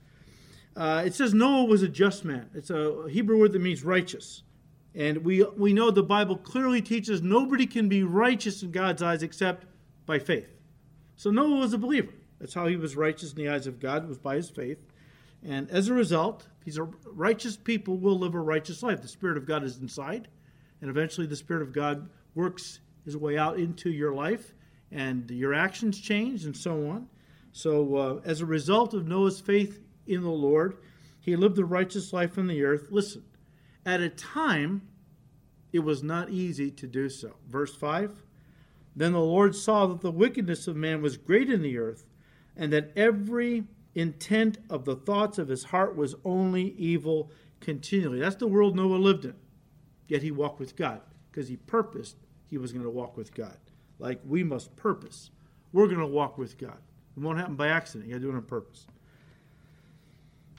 Uh, 0.77 1.03
it 1.07 1.15
says 1.15 1.33
Noah 1.33 1.65
was 1.65 1.83
a 1.83 1.89
just 1.89 2.25
man. 2.25 2.51
It's 2.55 2.69
a 2.71 3.07
Hebrew 3.09 3.39
word 3.39 3.53
that 3.53 3.61
means 3.61 3.83
righteous. 3.83 4.43
And 4.95 5.25
we, 5.25 5.43
we 5.43 5.73
know 5.73 5.91
the 5.91 6.03
Bible 6.03 6.37
clearly 6.37 6.83
teaches 6.83 7.23
nobody 7.23 7.67
can 7.67 7.89
be 7.89 8.03
righteous 8.03 8.63
in 8.63 8.71
God's 8.71 9.03
eyes 9.03 9.23
except 9.23 9.67
by 10.05 10.19
faith. 10.19 10.49
So 11.17 11.31
Noah 11.31 11.61
was 11.61 11.73
a 11.73 11.79
believer. 11.79 12.13
That's 12.39 12.53
how 12.53 12.67
he 12.67 12.77
was 12.77 12.95
righteous 12.95 13.33
in 13.33 13.37
the 13.37 13.49
eyes 13.49 13.67
of 13.67 13.81
God, 13.81 14.07
was 14.07 14.19
by 14.19 14.37
his 14.37 14.51
faith. 14.51 14.79
And 15.43 15.71
as 15.71 15.89
a 15.89 15.95
result, 15.95 16.47
these 16.65 16.79
righteous 17.05 17.57
people 17.57 17.97
will 17.97 18.19
live 18.19 18.35
a 18.35 18.41
righteous 18.41 18.83
life. 18.83 19.01
The 19.01 19.09
Spirit 19.09 19.39
of 19.39 19.47
God 19.47 19.65
is 19.65 19.79
inside, 19.79 20.29
and 20.81 20.91
eventually 20.91 21.27
the 21.27 21.37
Spirit 21.37 21.63
of 21.63 21.73
God 21.73 22.11
works 22.35 22.81
his 23.05 23.17
way 23.17 23.39
out 23.39 23.59
into 23.59 23.91
your 23.91 24.15
life, 24.15 24.55
and 24.91 25.31
your 25.31 25.55
actions 25.55 26.01
change, 26.01 26.45
and 26.45 26.57
so 26.57 26.89
on. 26.89 27.09
So, 27.53 27.97
uh, 27.97 28.21
as 28.25 28.43
a 28.43 28.47
result 28.47 28.93
of 28.93 29.07
Noah's 29.07 29.41
faith 29.41 29.86
in 30.07 30.23
the 30.23 30.29
Lord. 30.29 30.79
He 31.21 31.37
lived 31.37 31.59
a 31.59 31.65
righteous 31.65 32.13
life 32.13 32.39
on 32.39 32.47
the 32.47 32.63
earth. 32.63 32.89
Listen, 32.91 33.25
at 33.85 34.01
a 34.01 34.09
time, 34.09 34.83
it 35.73 35.81
was 35.81 36.03
not 36.03 36.31
easy 36.31 36.71
to 36.71 36.87
do 36.87 37.09
so. 37.09 37.37
Verse 37.49 37.75
5 37.75 38.23
Then 38.95 39.13
the 39.13 39.21
Lord 39.21 39.55
saw 39.55 39.87
that 39.87 40.01
the 40.01 40.11
wickedness 40.11 40.67
of 40.69 40.77
man 40.77 41.03
was 41.03 41.17
great 41.17 41.51
in 41.51 41.63
the 41.63 41.79
earth, 41.79 42.05
and 42.57 42.73
that 42.73 42.93
every 42.97 43.65
intent 43.95 44.59
of 44.71 44.85
the 44.85 44.97
thoughts 44.97 45.39
of 45.39 45.49
his 45.49 45.65
heart 45.65 45.97
was 45.97 46.15
only 46.25 46.75
evil 46.79 47.31
continually. 47.61 48.21
That's 48.21 48.37
the 48.37 48.47
world 48.47 48.77
Noah 48.77 48.97
lived 48.97 49.25
in. 49.25 49.35
Yet 50.07 50.23
he 50.23 50.31
walked 50.31 50.61
with 50.61 50.77
God 50.77 51.01
because 51.31 51.49
he 51.49 51.57
purposed 51.57 52.17
he 52.47 52.59
was 52.59 52.73
going 52.73 52.85
to 52.85 52.91
walk 52.91 53.17
with 53.17 53.35
God. 53.35 53.59
Like 53.99 54.21
we 54.25 54.45
must 54.45 54.77
purpose. 54.77 55.31
We're 55.73 55.87
going 55.87 55.99
to 55.99 56.07
walk 56.07 56.39
with 56.39 56.59
God. 56.59 56.79
It 57.17 57.21
won't 57.21 57.39
happen 57.39 57.57
by 57.57 57.69
accident. 57.69 58.09
You 58.09 58.15
got 58.15 58.19
to 58.19 58.25
do 58.25 58.31
it 58.31 58.37
on 58.37 58.43
purpose. 58.43 58.87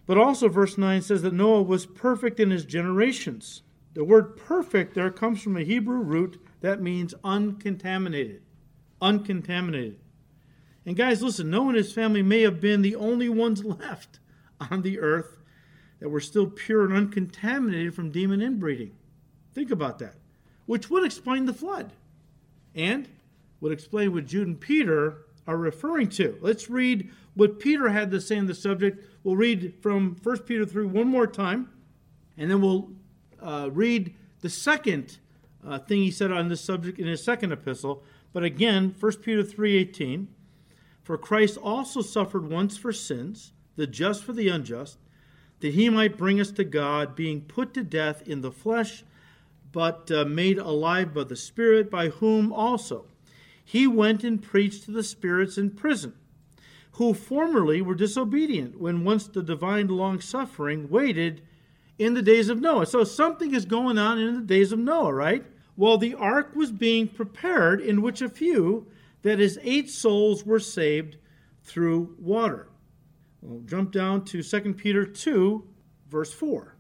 But 0.08 0.18
also, 0.18 0.48
verse 0.48 0.78
9 0.78 1.02
says 1.02 1.22
that 1.22 1.34
Noah 1.34 1.62
was 1.62 1.86
perfect 1.86 2.40
in 2.40 2.50
his 2.50 2.66
generations. 2.66 3.62
The 3.94 4.06
word 4.06 4.38
perfect 4.38 4.96
there 4.96 5.12
comes 5.12 5.42
from 5.44 5.58
a 5.58 5.64
Hebrew 5.64 6.00
root 6.00 6.42
that 6.62 6.82
means 6.82 7.14
uncontaminated. 7.24 8.42
Uncontaminated. 9.02 10.00
And 10.86 10.96
guys, 10.96 11.22
listen, 11.22 11.50
Noah 11.50 11.70
and 11.70 11.78
his 11.78 11.92
family 11.92 12.24
may 12.24 12.42
have 12.42 12.62
been 12.62 12.82
the 12.82 12.96
only 12.96 13.28
ones 13.28 13.64
left 13.66 14.20
on 14.72 14.82
the 14.82 15.00
earth 15.00 15.38
that 16.00 16.10
were 16.10 16.22
still 16.22 16.48
pure 16.48 16.86
and 16.86 16.94
uncontaminated 16.96 17.94
from 17.94 18.12
demon 18.12 18.42
inbreeding. 18.42 18.96
Think 19.54 19.72
about 19.72 20.00
that. 20.00 20.16
Which 20.66 20.90
would 20.90 21.04
explain 21.04 21.46
the 21.46 21.54
flood 21.54 21.92
and 22.74 23.10
would 23.60 23.74
explain 23.74 24.14
what 24.14 24.26
Jude 24.28 24.48
and 24.48 24.60
Peter 24.60 25.26
are 25.48 25.58
referring 25.58 26.10
to. 26.10 26.38
Let's 26.42 26.70
read 26.70 27.10
what 27.34 27.60
Peter 27.60 27.90
had 27.90 28.12
to 28.12 28.20
say 28.20 28.38
on 28.38 28.48
the 28.48 28.54
subject. 28.54 29.04
We'll 29.24 29.38
read 29.38 29.76
from 29.82 30.18
1 30.22 30.40
Peter 30.40 30.66
3 30.66 30.86
one 30.86 31.08
more 31.08 31.26
time, 31.26 31.70
and 32.38 32.52
then 32.52 32.62
we'll 32.62 32.90
uh, 33.42 33.70
read 33.72 34.14
the 34.42 34.50
second 34.50 35.20
uh, 35.66 35.80
thing 35.80 36.00
he 36.00 36.12
said 36.12 36.32
on 36.32 36.50
this 36.50 36.62
subject 36.62 37.00
in 37.00 37.08
his 37.08 37.24
second 37.24 37.52
epistle. 37.52 38.04
But 38.34 38.44
again, 38.44 38.94
1 39.00 39.12
Peter 39.18 39.44
3:18, 39.44 40.28
for 41.04 41.18
Christ 41.18 41.58
also 41.58 42.02
suffered 42.02 42.50
once 42.50 42.78
for 42.78 42.92
sins, 42.92 43.54
the 43.76 43.88
just 43.88 44.24
for 44.24 44.34
the 44.34 44.50
unjust, 44.50 44.98
that 45.62 45.74
he 45.74 45.90
might 45.90 46.18
bring 46.18 46.40
us 46.40 46.52
to 46.52 46.64
God, 46.64 47.16
being 47.16 47.42
put 47.42 47.74
to 47.74 47.84
death 47.84 48.28
in 48.28 48.42
the 48.42 48.52
flesh, 48.52 49.04
but 49.72 50.12
uh, 50.12 50.26
made 50.26 50.58
alive 50.58 51.14
by 51.14 51.24
the 51.24 51.36
Spirit, 51.36 51.90
by 51.90 52.10
whom 52.10 52.52
also 52.52 53.06
he 53.68 53.86
went 53.86 54.24
and 54.24 54.42
preached 54.42 54.86
to 54.86 54.92
the 54.92 55.04
spirits 55.04 55.58
in 55.58 55.70
prison, 55.70 56.14
who 56.94 57.14
formerly 57.14 57.82
were 57.82 57.96
disobedient, 57.96 58.80
when 58.80 59.04
once 59.04 59.28
the 59.28 59.44
divine 59.44 59.90
long 59.90 60.22
suffering 60.22 60.88
waited 60.88 61.42
in 62.00 62.14
the 62.14 62.22
days 62.22 62.48
of 62.48 62.62
Noah. 62.62 62.86
So 62.86 63.04
something 63.04 63.54
is 63.54 63.66
going 63.66 63.98
on 63.98 64.20
in 64.20 64.36
the 64.36 64.42
days 64.42 64.72
of 64.72 64.80
Noah, 64.80 65.14
right? 65.14 65.46
While 65.76 65.98
the 65.98 66.16
ark 66.16 66.56
was 66.56 66.72
being 66.72 67.10
prepared, 67.10 67.82
in 67.82 68.02
which 68.02 68.22
a 68.22 68.30
few, 68.30 68.88
that 69.24 69.42
is, 69.42 69.60
eight 69.62 69.90
souls, 69.90 70.46
were 70.46 70.62
saved 70.62 71.18
through 71.62 72.16
water. 72.18 72.70
We'll 73.42 73.60
jump 73.66 73.92
down 73.92 74.24
to 74.26 74.42
2 74.42 74.76
Peter 74.76 75.06
2, 75.06 75.68
verse 76.10 76.32
4. 76.32 76.74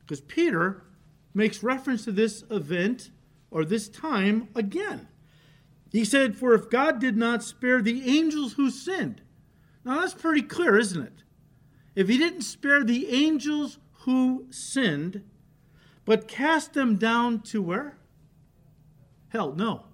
Because 0.00 0.20
Peter 0.20 0.84
makes 1.32 1.62
reference 1.62 2.04
to 2.04 2.12
this 2.12 2.44
event 2.50 3.10
or 3.50 3.64
this 3.64 3.88
time 3.88 4.48
again. 4.54 5.08
He 5.96 6.04
said, 6.04 6.36
For 6.36 6.52
if 6.52 6.68
God 6.68 6.98
did 6.98 7.16
not 7.16 7.42
spare 7.42 7.80
the 7.80 8.18
angels 8.18 8.52
who 8.52 8.68
sinned. 8.68 9.22
Now 9.82 10.00
that's 10.00 10.12
pretty 10.12 10.42
clear, 10.42 10.76
isn't 10.76 11.02
it? 11.02 11.22
If 11.94 12.08
he 12.08 12.18
didn't 12.18 12.42
spare 12.42 12.84
the 12.84 13.08
angels 13.08 13.78
who 14.00 14.44
sinned, 14.50 15.24
but 16.04 16.28
cast 16.28 16.74
them 16.74 16.96
down 16.96 17.40
to 17.44 17.62
where? 17.62 17.96
Hell, 19.30 19.54
no. 19.54 19.86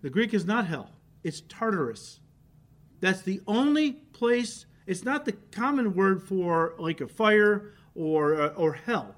The 0.00 0.08
Greek 0.08 0.32
is 0.32 0.46
not 0.46 0.68
hell, 0.68 0.92
it's 1.22 1.42
Tartarus. 1.42 2.20
That's 3.00 3.20
the 3.20 3.42
only 3.46 3.92
place, 3.92 4.64
it's 4.86 5.04
not 5.04 5.26
the 5.26 5.32
common 5.32 5.92
word 5.94 6.22
for 6.22 6.74
like 6.78 7.02
a 7.02 7.08
fire 7.08 7.74
or, 7.94 8.40
uh, 8.40 8.48
or 8.54 8.72
hell. 8.72 9.14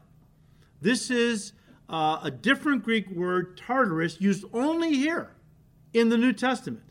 This 0.81 1.13
is 1.13 1.53
uh, 1.89 2.19
a 2.25 2.31
different 2.33 2.83
Greek 2.83 3.09
word, 3.09 3.57
Tartarus, 3.57 4.21
used 4.21 4.45
only 4.53 4.97
here 4.97 5.37
in 5.99 6.09
the 6.09 6.19
New 6.19 6.33
Testament. 6.33 6.83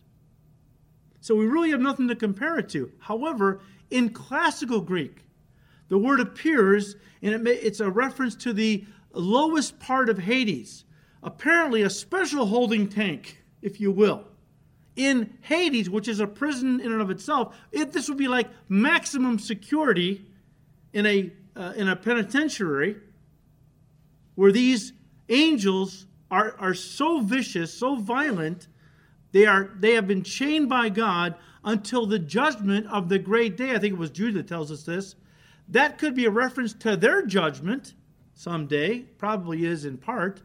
So 1.22 1.36
we 1.36 1.46
really 1.46 1.72
have 1.72 1.82
nothing 1.82 2.08
to 2.08 2.16
compare 2.16 2.58
it 2.58 2.70
to. 2.70 2.92
However, 3.00 3.62
in 3.90 4.10
classical 4.10 4.82
Greek, 4.82 5.24
the 5.90 5.98
word 5.98 6.20
appears, 6.20 6.96
and 7.22 7.34
it 7.34 7.42
may, 7.42 7.52
it's 7.52 7.80
a 7.80 7.90
reference 7.90 8.36
to 8.36 8.54
the 8.54 8.86
lowest 9.14 9.80
part 9.80 10.10
of 10.10 10.20
Hades, 10.20 10.86
apparently 11.24 11.82
a 11.82 11.90
special 11.90 12.46
holding 12.46 12.88
tank, 12.88 13.44
if 13.62 13.80
you 13.80 13.92
will. 13.92 14.26
In 14.96 15.38
Hades, 15.42 15.90
which 15.90 16.08
is 16.08 16.20
a 16.20 16.28
prison 16.28 16.80
in 16.80 16.92
and 16.92 17.02
of 17.02 17.10
itself, 17.10 17.56
it, 17.72 17.92
this 17.92 18.10
would 18.10 18.18
be 18.18 18.28
like 18.28 18.50
maximum 18.68 19.38
security 19.40 20.26
in 20.94 21.06
a, 21.06 21.32
uh, 21.56 21.74
in 21.76 21.88
a 21.88 21.96
penitentiary 21.96 22.98
where 24.36 24.52
these 24.52 24.94
angels 25.30 26.06
are, 26.30 26.56
are 26.60 26.74
so 26.74 27.22
vicious, 27.22 27.74
so 27.74 27.96
violent, 27.96 28.68
they, 29.38 29.46
are, 29.46 29.70
they 29.78 29.94
have 29.94 30.08
been 30.08 30.24
chained 30.24 30.68
by 30.68 30.90
God 30.90 31.36
until 31.64 32.08
the 32.08 32.18
judgment 32.18 32.88
of 32.88 33.08
the 33.08 33.20
great 33.20 33.56
day. 33.56 33.70
I 33.70 33.78
think 33.78 33.94
it 33.94 34.00
was 34.00 34.10
Jude 34.10 34.34
that 34.34 34.48
tells 34.48 34.72
us 34.72 34.82
this. 34.82 35.16
That 35.68 36.00
could 36.00 36.16
be 36.16 36.26
a 36.26 36.32
reference 36.32 36.74
to 36.74 36.98
their 36.98 37.24
judgment 37.24 37.94
someday, 38.34 39.02
probably 39.20 39.64
is 39.64 39.86
in 39.86 40.00
part. 40.00 40.42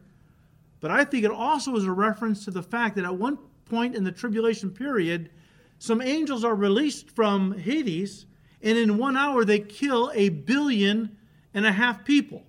But 0.81 0.91
I 0.91 1.07
think 1.07 1.25
it 1.25 1.31
also 1.31 1.75
is 1.75 1.87
a 1.87 1.91
reference 1.91 2.45
to 2.45 2.51
the 2.51 2.63
fact 2.63 2.97
that 2.97 3.07
at 3.07 3.15
one 3.15 3.39
point 3.65 3.95
in 3.95 4.05
the 4.05 4.13
tribulation 4.13 4.69
period, 4.71 5.31
some 5.79 6.03
angels 6.03 6.45
are 6.45 6.55
released 6.55 7.11
from 7.13 7.59
Hades, 7.59 8.27
and 8.61 8.77
in 8.77 8.99
one 8.99 9.17
hour 9.17 9.47
they 9.47 9.61
kill 9.61 10.13
a 10.15 10.29
billion 10.29 11.17
and 11.55 11.65
a 11.65 11.73
half 11.73 12.05
people. 12.05 12.43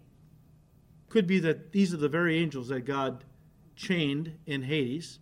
Could 1.08 1.26
be 1.26 1.39
that 1.39 1.72
these 1.72 1.94
are 1.94 1.98
the 1.98 2.10
very 2.10 2.38
angels 2.38 2.68
that 2.68 2.82
God 2.82 3.24
chained 3.78 4.38
in 4.46 4.64
Hades 4.64 5.20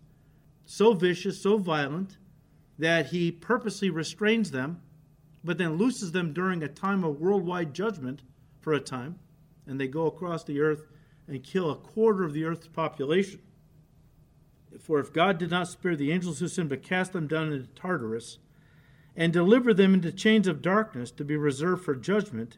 so 0.72 0.94
vicious, 0.94 1.42
so 1.42 1.58
violent, 1.58 2.18
that 2.80 3.08
he 3.08 3.30
purposely 3.30 3.90
restrains 3.90 4.52
them, 4.52 4.82
but 5.44 5.58
then 5.58 5.76
looses 5.76 6.14
them 6.14 6.32
during 6.32 6.64
a 6.64 6.68
time 6.68 7.04
of 7.04 7.20
worldwide 7.20 7.74
judgment 7.74 8.22
for 8.62 8.72
a 8.72 8.80
time, 8.80 9.20
and 9.68 9.78
they 9.78 9.88
go 9.88 10.06
across 10.06 10.46
the 10.46 10.62
earth 10.62 10.88
and 11.28 11.44
kill 11.44 11.70
a 11.70 11.76
quarter 11.76 12.24
of 12.24 12.32
the 12.32 12.46
earth's 12.46 12.70
population. 12.70 13.42
For 14.80 14.98
if 15.00 15.12
God 15.12 15.38
did 15.38 15.52
not 15.52 15.68
spare 15.68 15.98
the 15.98 16.10
angels 16.14 16.40
who 16.40 16.48
sinned, 16.48 16.70
but 16.70 16.84
cast 16.84 17.12
them 17.12 17.28
down 17.28 17.52
into 17.52 17.68
Tartarus, 17.74 18.38
and 19.14 19.34
deliver 19.34 19.74
them 19.74 19.94
into 19.94 20.10
chains 20.14 20.48
of 20.48 20.62
darkness 20.62 21.12
to 21.12 21.26
be 21.26 21.36
reserved 21.36 21.84
for 21.84 21.96
judgment, 21.96 22.58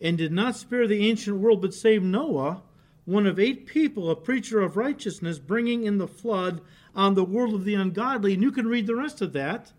and 0.00 0.16
did 0.16 0.32
not 0.32 0.56
spare 0.56 0.88
the 0.88 1.06
ancient 1.06 1.36
world, 1.36 1.60
but 1.60 1.74
saved 1.74 2.04
Noah, 2.04 2.62
one 3.04 3.26
of 3.26 3.38
eight 3.38 3.66
people, 3.66 4.08
a 4.08 4.16
preacher 4.16 4.62
of 4.62 4.78
righteousness, 4.78 5.38
bringing 5.38 5.84
in 5.84 5.98
the 5.98 6.08
flood 6.08 6.62
on 6.94 7.14
the 7.14 7.24
world 7.24 7.54
of 7.54 7.64
the 7.64 7.74
ungodly. 7.74 8.34
And 8.34 8.42
you 8.42 8.52
can 8.52 8.66
read 8.66 8.86
the 8.86 8.96
rest 8.96 9.20
of 9.20 9.32
that. 9.34 9.72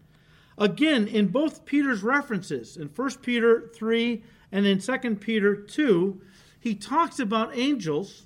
Again, 0.57 1.07
in 1.07 1.27
both 1.27 1.65
Peter's 1.65 2.03
references, 2.03 2.77
in 2.77 2.87
1 2.87 3.09
Peter 3.21 3.69
3 3.73 4.23
and 4.51 4.65
in 4.65 4.79
2 4.79 5.15
Peter 5.15 5.55
2, 5.55 6.21
he 6.59 6.75
talks 6.75 7.19
about 7.19 7.57
angels 7.57 8.25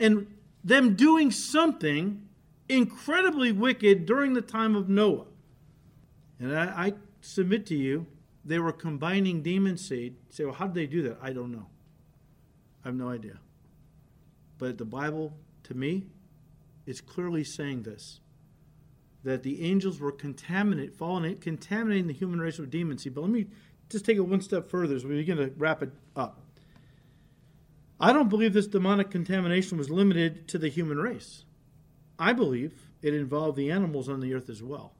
and 0.00 0.26
them 0.64 0.94
doing 0.94 1.30
something 1.30 2.26
incredibly 2.68 3.52
wicked 3.52 4.06
during 4.06 4.32
the 4.32 4.40
time 4.40 4.74
of 4.74 4.88
Noah. 4.88 5.26
And 6.40 6.58
I, 6.58 6.86
I 6.86 6.92
submit 7.20 7.66
to 7.66 7.76
you, 7.76 8.06
they 8.44 8.58
were 8.58 8.72
combining 8.72 9.42
demon 9.42 9.76
seed. 9.76 10.16
You 10.28 10.34
say, 10.34 10.44
well, 10.44 10.54
how 10.54 10.66
did 10.66 10.74
they 10.74 10.86
do 10.86 11.02
that? 11.02 11.18
I 11.22 11.32
don't 11.32 11.52
know. 11.52 11.66
I 12.84 12.88
have 12.88 12.96
no 12.96 13.08
idea. 13.08 13.38
But 14.58 14.78
the 14.78 14.84
Bible, 14.84 15.36
to 15.64 15.74
me, 15.74 16.06
is 16.86 17.00
clearly 17.00 17.44
saying 17.44 17.82
this 17.82 18.20
that 19.26 19.42
the 19.42 19.60
angels 19.68 19.98
were 19.98 20.12
fallen, 20.96 21.36
contaminating 21.38 22.06
the 22.06 22.12
human 22.12 22.38
race 22.38 22.58
with 22.58 22.70
demon 22.70 22.96
seed. 22.96 23.12
But 23.12 23.22
let 23.22 23.30
me 23.30 23.46
just 23.90 24.04
take 24.04 24.16
it 24.16 24.20
one 24.20 24.40
step 24.40 24.70
further 24.70 24.94
as 24.94 25.04
we 25.04 25.16
begin 25.16 25.38
to 25.38 25.52
wrap 25.56 25.82
it 25.82 25.90
up. 26.14 26.40
I 27.98 28.12
don't 28.12 28.28
believe 28.28 28.52
this 28.52 28.68
demonic 28.68 29.10
contamination 29.10 29.78
was 29.78 29.90
limited 29.90 30.46
to 30.48 30.58
the 30.58 30.68
human 30.68 30.98
race. 30.98 31.44
I 32.20 32.34
believe 32.34 32.88
it 33.02 33.14
involved 33.14 33.56
the 33.56 33.72
animals 33.72 34.08
on 34.08 34.20
the 34.20 34.32
earth 34.32 34.48
as 34.48 34.62
well. 34.62 34.92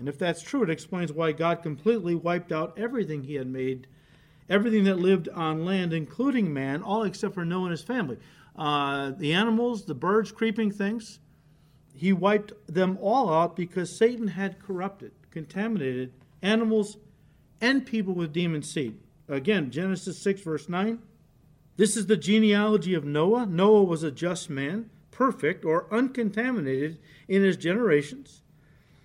And 0.00 0.08
if 0.08 0.18
that's 0.18 0.42
true, 0.42 0.64
it 0.64 0.70
explains 0.70 1.12
why 1.12 1.30
God 1.30 1.62
completely 1.62 2.16
wiped 2.16 2.50
out 2.50 2.76
everything 2.76 3.22
he 3.22 3.34
had 3.34 3.46
made, 3.46 3.86
everything 4.48 4.82
that 4.84 4.98
lived 4.98 5.28
on 5.28 5.64
land, 5.64 5.92
including 5.92 6.52
man, 6.52 6.82
all 6.82 7.04
except 7.04 7.34
for 7.34 7.44
Noah 7.44 7.66
and 7.66 7.70
his 7.70 7.82
family. 7.82 8.18
Uh, 8.56 9.12
the 9.12 9.32
animals, 9.32 9.84
the 9.84 9.94
birds, 9.94 10.32
creeping 10.32 10.72
things, 10.72 11.20
he 12.02 12.12
wiped 12.12 12.52
them 12.66 12.98
all 13.00 13.32
out 13.32 13.54
because 13.54 13.96
Satan 13.96 14.26
had 14.26 14.58
corrupted, 14.58 15.12
contaminated 15.30 16.12
animals 16.42 16.96
and 17.60 17.86
people 17.86 18.12
with 18.12 18.32
demon 18.32 18.64
seed. 18.64 18.98
Again, 19.28 19.70
Genesis 19.70 20.18
6, 20.18 20.40
verse 20.40 20.68
9. 20.68 20.98
This 21.76 21.96
is 21.96 22.06
the 22.06 22.16
genealogy 22.16 22.94
of 22.94 23.04
Noah. 23.04 23.46
Noah 23.46 23.84
was 23.84 24.02
a 24.02 24.10
just 24.10 24.50
man, 24.50 24.90
perfect 25.12 25.64
or 25.64 25.86
uncontaminated 25.94 26.98
in 27.28 27.42
his 27.42 27.56
generations. 27.56 28.42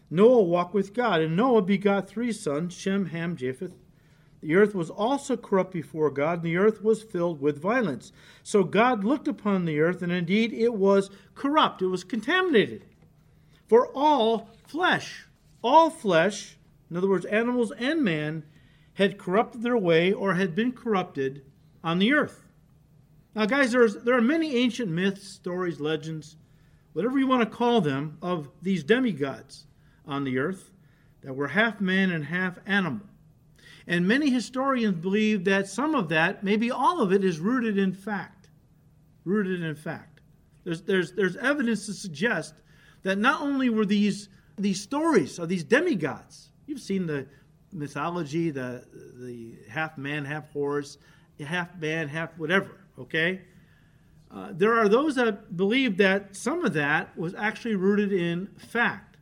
Noah 0.09 0.41
walked 0.41 0.73
with 0.73 0.95
God, 0.95 1.21
and 1.21 1.35
Noah 1.35 1.61
begot 1.61 2.09
three 2.09 2.31
sons 2.31 2.73
Shem, 2.75 3.05
Ham, 3.05 3.37
Japheth. 3.37 3.75
The 4.41 4.55
earth 4.55 4.75
was 4.75 4.89
also 4.89 5.35
corrupt 5.35 5.73
before 5.73 6.11
God, 6.11 6.39
and 6.39 6.43
the 6.43 6.57
earth 6.57 6.83
was 6.83 7.01
filled 7.01 7.41
with 7.41 7.61
violence. 7.61 8.11
So 8.43 8.63
God 8.63 9.03
looked 9.03 9.27
upon 9.27 9.65
the 9.65 9.79
earth, 9.79 10.01
and 10.01 10.11
indeed 10.11 10.53
it 10.53 10.73
was 10.73 11.09
corrupt, 11.33 11.81
it 11.81 11.87
was 11.87 12.03
contaminated. 12.03 12.85
For 13.67 13.87
all 13.95 14.49
flesh, 14.67 15.25
all 15.63 15.89
flesh, 15.89 16.57
in 16.89 16.97
other 16.97 17.09
words, 17.09 17.25
animals 17.25 17.71
and 17.71 18.03
man, 18.03 18.43
had 18.93 19.17
corrupted 19.17 19.61
their 19.61 19.77
way 19.77 20.11
or 20.13 20.35
had 20.35 20.55
been 20.55 20.71
corrupted 20.71 21.43
on 21.83 21.99
the 21.99 22.13
earth. 22.13 22.45
Now, 23.35 23.45
guys, 23.45 23.71
there's, 23.71 23.95
there 23.97 24.17
are 24.17 24.21
many 24.21 24.55
ancient 24.55 24.89
myths, 24.89 25.27
stories, 25.27 25.79
legends, 25.79 26.37
whatever 26.93 27.19
you 27.19 27.27
want 27.27 27.43
to 27.43 27.57
call 27.57 27.81
them, 27.81 28.17
of 28.21 28.49
these 28.61 28.83
demigods 28.83 29.65
on 30.05 30.23
the 30.23 30.39
earth 30.39 30.71
that 31.21 31.35
were 31.35 31.49
half 31.49 31.79
man 31.79 32.09
and 32.09 32.25
half 32.25 32.57
animal. 32.65 33.05
And 33.87 34.07
many 34.07 34.29
historians 34.29 34.95
believe 34.95 35.45
that 35.45 35.67
some 35.67 35.95
of 35.95 36.09
that, 36.09 36.43
maybe 36.43 36.69
all 36.71 37.01
of 37.01 37.13
it, 37.13 37.23
is 37.23 37.39
rooted 37.39 37.77
in 37.77 37.93
fact. 37.93 38.49
Rooted 39.23 39.63
in 39.63 39.75
fact. 39.75 40.19
There's, 40.63 40.81
there's, 40.81 41.13
there's 41.13 41.37
evidence 41.37 41.85
to 41.85 41.93
suggest 41.93 42.53
that 43.03 43.17
not 43.17 43.41
only 43.41 43.69
were 43.69 43.85
these, 43.85 44.27
these 44.57 44.81
stories 44.81 45.39
of 45.39 45.47
these 45.47 45.63
demigods, 45.63 46.51
you've 46.65 46.81
seen 46.81 47.07
the 47.07 47.25
mythology, 47.71 48.49
the, 48.49 48.83
the 49.15 49.55
half 49.69 49.97
man, 49.97 50.25
half 50.25 50.51
horse, 50.51 50.97
half 51.39 51.73
man, 51.79 52.09
half 52.09 52.37
whatever 52.37 52.77
okay? 52.99 53.41
Uh, 54.29 54.49
there 54.51 54.77
are 54.77 54.89
those 54.89 55.15
that 55.15 55.55
believe 55.55 55.97
that 55.97 56.35
some 56.35 56.65
of 56.65 56.73
that 56.73 57.17
was 57.17 57.33
actually 57.35 57.75
rooted 57.75 58.11
in 58.11 58.47
fact 58.57 59.17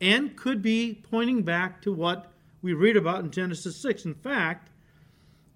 and 0.00 0.36
could 0.36 0.60
be 0.60 1.02
pointing 1.10 1.42
back 1.42 1.80
to 1.82 1.92
what 1.92 2.32
we 2.64 2.72
read 2.72 2.96
about 2.96 3.22
in 3.22 3.30
Genesis 3.30 3.76
6. 3.76 4.06
In 4.06 4.14
fact, 4.14 4.70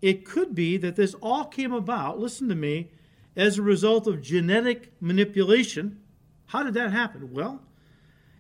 it 0.03 0.27
could 0.27 0.55
be 0.55 0.77
that 0.77 0.95
this 0.95 1.15
all 1.23 1.47
came 1.47 1.73
about, 1.73 2.21
listen 2.21 2.51
to 2.51 2.55
me, 2.55 2.91
as 3.35 3.57
a 3.57 3.63
result 3.63 4.07
of 4.07 4.21
genetic 4.21 4.93
manipulation. 5.01 6.01
How 6.49 6.63
did 6.63 6.75
that 6.75 6.93
happen? 6.93 7.33
Well, 7.33 7.63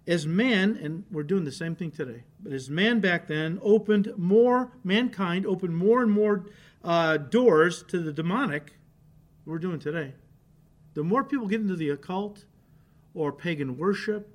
as 0.06 0.26
man, 0.26 0.78
and 0.82 1.04
we're 1.10 1.22
doing 1.22 1.44
the 1.44 1.52
same 1.52 1.76
thing 1.76 1.90
today, 1.90 2.24
but 2.40 2.52
as 2.52 2.68
man 2.68 3.00
back 3.00 3.26
then 3.26 3.58
opened 3.62 4.12
more, 4.18 4.70
mankind 4.84 5.46
opened 5.46 5.74
more 5.74 6.02
and 6.02 6.10
more 6.10 6.44
uh, 6.84 7.16
doors 7.16 7.82
to 7.84 8.00
the 8.00 8.12
demonic, 8.12 8.74
we're 9.46 9.58
doing 9.58 9.78
today. 9.78 10.12
The 10.92 11.02
more 11.02 11.24
people 11.24 11.46
get 11.46 11.62
into 11.62 11.76
the 11.76 11.88
occult 11.88 12.44
or 13.14 13.32
pagan 13.32 13.78
worship, 13.78 14.28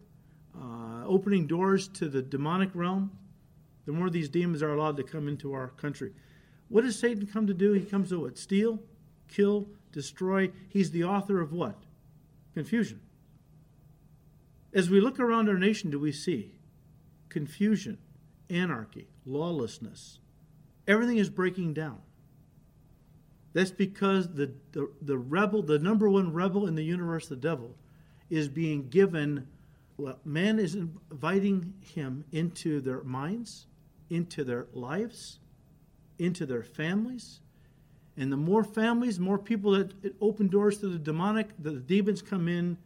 uh, 0.60 1.06
opening 1.06 1.46
doors 1.46 1.88
to 1.90 2.10
the 2.10 2.24
demonic 2.24 2.72
realm, 2.74 3.12
the 3.86 3.92
more 3.92 4.10
these 4.10 4.30
demons 4.30 4.64
are 4.64 4.74
allowed 4.74 4.98
to 4.98 5.04
come 5.04 5.28
into 5.28 5.54
our 5.54 5.70
country. 5.70 6.12
What 6.70 6.84
does 6.84 6.98
Satan 6.98 7.28
come 7.28 7.48
to 7.48 7.54
do? 7.54 7.74
He 7.74 7.82
comes 7.82 8.10
to 8.10 8.22
what? 8.22 8.38
Steal, 8.38 8.80
kill, 9.28 9.68
destroy. 9.92 10.52
He's 10.70 10.92
the 10.92 11.04
author 11.04 11.42
of 11.42 11.52
what? 11.52 11.76
Confusion. 12.54 13.02
As 14.74 14.90
we 14.90 15.00
look 15.00 15.20
around 15.20 15.50
our 15.50 15.58
nation, 15.58 15.92
do 15.92 16.00
we 16.00 16.12
see 16.12 16.56
confusion, 17.30 17.98
anarchy, 18.50 19.08
lawlessness? 19.26 20.20
Everything 20.88 21.18
is 21.18 21.30
breaking 21.30 21.74
down. 21.74 22.00
That's 23.54 23.72
because 23.72 24.34
the, 24.34 24.52
the, 24.72 24.90
the 25.02 25.18
rebel, 25.18 25.62
the 25.62 25.78
number 25.78 26.10
one 26.10 26.34
rebel 26.34 26.66
in 26.68 26.76
the 26.76 26.84
universe, 26.84 27.28
the 27.28 27.36
devil, 27.36 27.76
is 28.30 28.48
being 28.48 28.90
given, 28.90 29.48
well, 29.98 30.18
man 30.26 30.58
is 30.58 30.74
inviting 30.74 31.74
him 31.82 32.26
into 32.32 32.82
their 32.82 33.04
minds, 33.04 33.68
into 34.10 34.44
their 34.44 34.68
lives, 34.74 35.40
into 36.20 36.46
their 36.46 36.64
families. 36.64 37.40
And 38.18 38.32
the 38.32 38.38
more 38.38 38.64
families, 38.64 39.20
more 39.20 39.40
people 39.40 39.72
that 39.72 39.94
open 40.22 40.48
doors 40.48 40.78
to 40.80 40.88
the 40.88 41.00
demonic, 41.00 41.50
the 41.60 41.74
demons 41.74 42.22
come 42.22 42.48
in, 42.48 42.78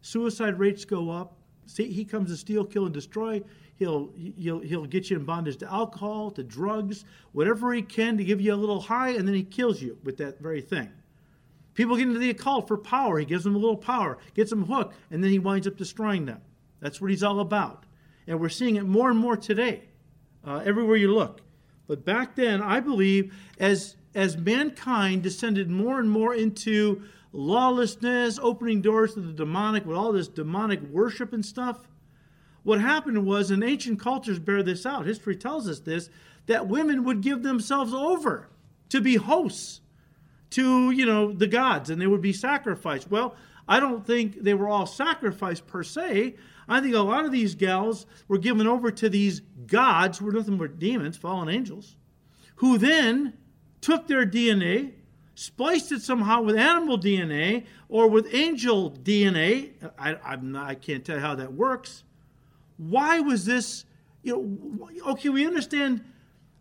suicide 0.00 0.58
rates 0.58 0.84
go 0.84 1.10
up. 1.10 1.36
See, 1.66 1.92
he 1.92 2.04
comes 2.04 2.30
to 2.30 2.36
steal, 2.36 2.64
kill, 2.64 2.86
and 2.86 2.94
destroy. 2.94 3.42
He'll, 3.76 4.10
he'll, 4.36 4.60
he'll 4.60 4.86
get 4.86 5.10
you 5.10 5.16
in 5.16 5.24
bondage 5.24 5.58
to 5.58 5.70
alcohol, 5.70 6.30
to 6.32 6.42
drugs, 6.42 7.04
whatever 7.32 7.72
he 7.72 7.82
can 7.82 8.16
to 8.16 8.24
give 8.24 8.40
you 8.40 8.54
a 8.54 8.56
little 8.56 8.80
high, 8.80 9.10
and 9.10 9.26
then 9.26 9.34
he 9.34 9.42
kills 9.42 9.80
you 9.80 9.98
with 10.02 10.16
that 10.18 10.40
very 10.40 10.62
thing. 10.62 10.90
People 11.74 11.96
get 11.96 12.08
into 12.08 12.18
the 12.18 12.30
occult 12.30 12.66
for 12.66 12.76
power. 12.76 13.18
He 13.18 13.24
gives 13.24 13.44
them 13.44 13.54
a 13.54 13.58
little 13.58 13.76
power, 13.76 14.18
gets 14.34 14.50
them 14.50 14.64
hooked, 14.64 14.94
and 15.10 15.22
then 15.22 15.30
he 15.30 15.38
winds 15.38 15.66
up 15.66 15.76
destroying 15.76 16.26
them. 16.26 16.40
That's 16.80 17.00
what 17.00 17.10
he's 17.10 17.22
all 17.22 17.40
about. 17.40 17.84
And 18.26 18.40
we're 18.40 18.48
seeing 18.48 18.76
it 18.76 18.84
more 18.84 19.10
and 19.10 19.18
more 19.18 19.36
today, 19.36 19.84
uh, 20.46 20.62
everywhere 20.64 20.96
you 20.96 21.12
look. 21.12 21.40
But 21.86 22.04
back 22.04 22.36
then, 22.36 22.62
I 22.62 22.80
believe, 22.80 23.34
as, 23.58 23.96
as 24.14 24.36
mankind 24.36 25.22
descended 25.22 25.68
more 25.68 25.98
and 25.98 26.10
more 26.10 26.34
into 26.34 27.02
lawlessness, 27.32 28.38
opening 28.40 28.80
doors 28.80 29.14
to 29.14 29.20
the 29.20 29.32
demonic 29.32 29.86
with 29.86 29.96
all 29.96 30.12
this 30.12 30.28
demonic 30.28 30.80
worship 30.82 31.32
and 31.32 31.44
stuff, 31.44 31.88
what 32.62 32.80
happened 32.80 33.26
was, 33.26 33.50
and 33.50 33.64
ancient 33.64 33.98
cultures 33.98 34.38
bear 34.38 34.62
this 34.62 34.84
out, 34.84 35.06
history 35.06 35.34
tells 35.36 35.68
us 35.68 35.80
this, 35.80 36.10
that 36.46 36.68
women 36.68 37.04
would 37.04 37.22
give 37.22 37.42
themselves 37.42 37.94
over 37.94 38.48
to 38.88 39.00
be 39.00 39.16
hosts 39.16 39.80
to, 40.50 40.90
you 40.90 41.06
know, 41.06 41.32
the 41.32 41.46
gods, 41.46 41.90
and 41.90 42.00
they 42.00 42.06
would 42.06 42.20
be 42.20 42.32
sacrificed. 42.32 43.10
Well, 43.10 43.34
I 43.70 43.80
don't 43.80 44.06
think 44.06 44.42
they 44.42 44.52
were 44.52 44.68
all 44.68 44.84
sacrificed 44.84 45.66
per 45.66 45.82
se. 45.82 46.34
I 46.68 46.80
think 46.80 46.94
a 46.94 47.00
lot 47.00 47.24
of 47.24 47.32
these 47.32 47.54
gals 47.54 48.04
were 48.28 48.38
given 48.38 48.66
over 48.66 48.90
to 48.90 49.08
these 49.08 49.40
gods, 49.66 50.18
who 50.18 50.26
were 50.26 50.32
nothing 50.32 50.58
but 50.58 50.78
demons, 50.78 51.16
fallen 51.16 51.48
angels, 51.48 51.96
who 52.56 52.76
then 52.76 53.32
took 53.80 54.06
their 54.06 54.26
DNA, 54.26 54.92
spliced 55.34 55.90
it 55.92 56.02
somehow 56.02 56.42
with 56.42 56.56
animal 56.56 56.98
DNA 56.98 57.64
or 57.88 58.08
with 58.08 58.34
angel 58.34 58.90
DNA. 58.90 59.70
I, 59.98 60.36
not, 60.36 60.68
I 60.68 60.74
can't 60.74 61.02
tell 61.02 61.16
you 61.16 61.22
how 61.22 61.34
that 61.36 61.54
works 61.54 62.04
why 62.80 63.20
was 63.20 63.44
this, 63.44 63.84
you 64.22 64.32
know, 64.32 65.10
okay, 65.12 65.28
we 65.28 65.46
understand 65.46 66.02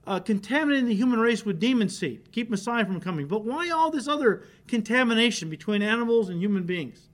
uh, 0.09 0.19
contaminating 0.19 0.87
the 0.87 0.95
human 0.95 1.19
race 1.19 1.45
with 1.45 1.59
demon 1.59 1.87
seed, 1.87 2.31
keep 2.31 2.49
Messiah 2.49 2.83
from 2.83 2.99
coming, 2.99 3.27
but 3.27 3.45
why 3.45 3.69
all 3.69 3.91
this 3.91 4.07
other 4.07 4.43
contamination 4.67 5.51
between 5.51 5.83
animals 5.83 6.29
and 6.29 6.41
human 6.41 6.63
beings? 6.63 7.09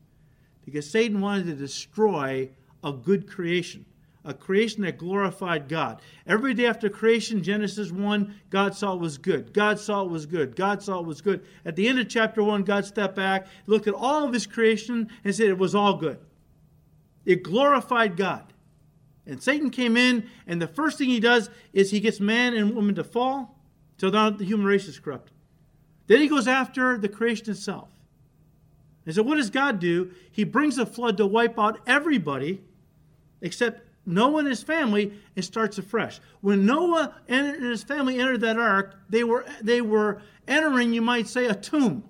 Because 0.64 0.90
Satan 0.90 1.20
wanted 1.20 1.46
to 1.48 1.56
destroy 1.56 2.50
a 2.86 2.94
good 2.94 3.30
creation, 3.30 3.86
a 4.24 4.34
creation 4.34 4.84
that 4.84 4.98
glorified 4.98 5.68
God. 5.68 6.02
Every 6.26 6.54
day 6.54 6.68
after 6.68 6.88
creation, 6.88 7.44
Genesis 7.44 7.92
1, 7.92 8.34
God 8.50 8.74
saw 8.74 8.94
it 8.94 9.02
was 9.02 9.18
good. 9.18 9.52
God 9.52 9.78
saw 9.78 10.04
it 10.04 10.10
was 10.10 10.26
good. 10.26 10.56
God 10.56 10.82
saw 10.82 11.02
it 11.02 11.06
was 11.06 11.20
good. 11.20 11.46
At 11.66 11.76
the 11.76 11.90
end 11.90 12.00
of 12.00 12.08
chapter 12.08 12.42
1, 12.42 12.64
God 12.64 12.86
stepped 12.86 13.18
back, 13.18 13.48
looked 13.68 13.88
at 13.88 13.94
all 13.94 14.24
of 14.24 14.32
his 14.32 14.48
creation, 14.48 15.10
and 15.26 15.36
said 15.36 15.50
it 15.50 15.58
was 15.58 15.76
all 15.76 15.98
good. 15.98 16.20
It 17.26 17.44
glorified 17.44 18.16
God. 18.16 18.54
And 19.28 19.42
Satan 19.42 19.70
came 19.70 19.98
in, 19.98 20.30
and 20.46 20.62
the 20.62 20.68
first 20.68 20.98
thing 20.98 21.10
he 21.10 21.20
does 21.20 21.50
is 21.74 21.92
he 21.92 22.00
gets 22.00 22.20
man 22.20 22.56
and 22.56 22.76
woman 22.76 22.96
to 22.96 23.04
fall, 23.04 23.60
so 23.98 24.10
now 24.10 24.30
the 24.30 24.46
human 24.46 24.66
race 24.66 24.88
is 24.88 25.00
corrupt. 25.00 25.32
Then 26.08 26.22
he 26.22 26.28
goes 26.28 26.48
after 26.48 26.98
the 26.98 27.10
creation 27.10 27.50
itself. 27.50 27.90
And 29.06 29.16
so, 29.16 29.24
what 29.24 29.36
does 29.36 29.50
God 29.50 29.80
do? 29.80 30.12
He 30.32 30.44
brings 30.44 30.78
a 30.78 30.86
flood 30.86 31.18
to 31.18 31.26
wipe 31.26 31.58
out 31.60 31.80
everybody 31.88 32.62
except 33.42 33.82
Noah 34.06 34.40
and 34.40 34.48
his 34.48 34.64
family 34.64 35.14
and 35.36 35.44
starts 35.44 35.78
afresh. 35.78 36.20
When 36.42 36.66
Noah 36.66 37.16
and 37.28 37.64
his 37.64 37.84
family 37.84 38.20
entered 38.20 38.42
that 38.42 38.58
ark, 38.58 38.96
they 39.10 39.24
were, 39.24 39.46
they 39.62 39.82
were 39.82 40.22
entering, 40.48 40.94
you 40.94 41.02
might 41.02 41.28
say, 41.28 41.48
a 41.48 41.56
tomb 41.56 42.04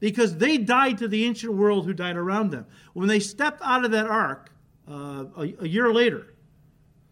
because 0.00 0.38
they 0.38 0.58
died 0.58 0.98
to 0.98 1.08
the 1.08 1.24
ancient 1.24 1.52
world 1.52 1.84
who 1.84 1.92
died 1.92 2.16
around 2.16 2.50
them. 2.50 2.66
When 2.94 3.08
they 3.08 3.20
stepped 3.20 3.60
out 3.62 3.84
of 3.84 3.90
that 3.92 4.06
ark, 4.06 4.50
uh, 4.90 5.24
a, 5.36 5.54
a 5.60 5.68
year 5.68 5.92
later, 5.92 6.34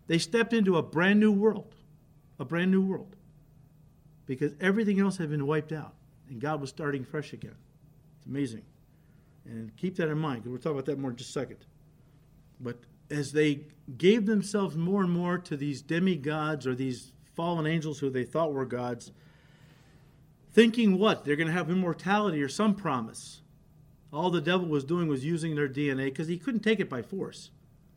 they 0.08 0.18
stepped 0.18 0.52
into 0.52 0.76
a 0.76 0.82
brand 0.82 1.20
new 1.20 1.30
world, 1.30 1.74
a 2.38 2.44
brand 2.44 2.70
new 2.70 2.82
world, 2.82 3.14
because 4.26 4.52
everything 4.60 4.98
else 4.98 5.16
had 5.16 5.30
been 5.30 5.46
wiped 5.46 5.72
out, 5.72 5.94
and 6.28 6.40
God 6.40 6.60
was 6.60 6.70
starting 6.70 7.04
fresh 7.04 7.32
again. 7.32 7.54
It's 8.16 8.26
amazing. 8.26 8.62
And 9.44 9.74
keep 9.76 9.96
that 9.96 10.08
in 10.08 10.18
mind, 10.18 10.42
because 10.42 10.50
we'll 10.50 10.60
talk 10.60 10.72
about 10.72 10.86
that 10.86 10.98
more 10.98 11.10
in 11.10 11.16
just 11.16 11.30
a 11.30 11.32
second. 11.32 11.58
But 12.60 12.78
as 13.10 13.32
they 13.32 13.60
gave 13.96 14.26
themselves 14.26 14.76
more 14.76 15.02
and 15.02 15.10
more 15.10 15.38
to 15.38 15.56
these 15.56 15.80
demigods 15.80 16.66
or 16.66 16.74
these 16.74 17.12
fallen 17.34 17.66
angels 17.66 18.00
who 18.00 18.10
they 18.10 18.24
thought 18.24 18.52
were 18.52 18.66
gods, 18.66 19.12
thinking 20.52 20.98
what? 20.98 21.24
They're 21.24 21.36
going 21.36 21.46
to 21.46 21.52
have 21.52 21.70
immortality 21.70 22.42
or 22.42 22.48
some 22.48 22.74
promise. 22.74 23.42
All 24.12 24.30
the 24.30 24.40
devil 24.40 24.66
was 24.66 24.84
doing 24.84 25.06
was 25.06 25.24
using 25.24 25.54
their 25.54 25.68
DNA 25.68 26.06
because 26.06 26.28
he 26.28 26.38
couldn't 26.38 26.60
take 26.60 26.80
it 26.80 26.88
by 26.88 27.02
force. 27.02 27.50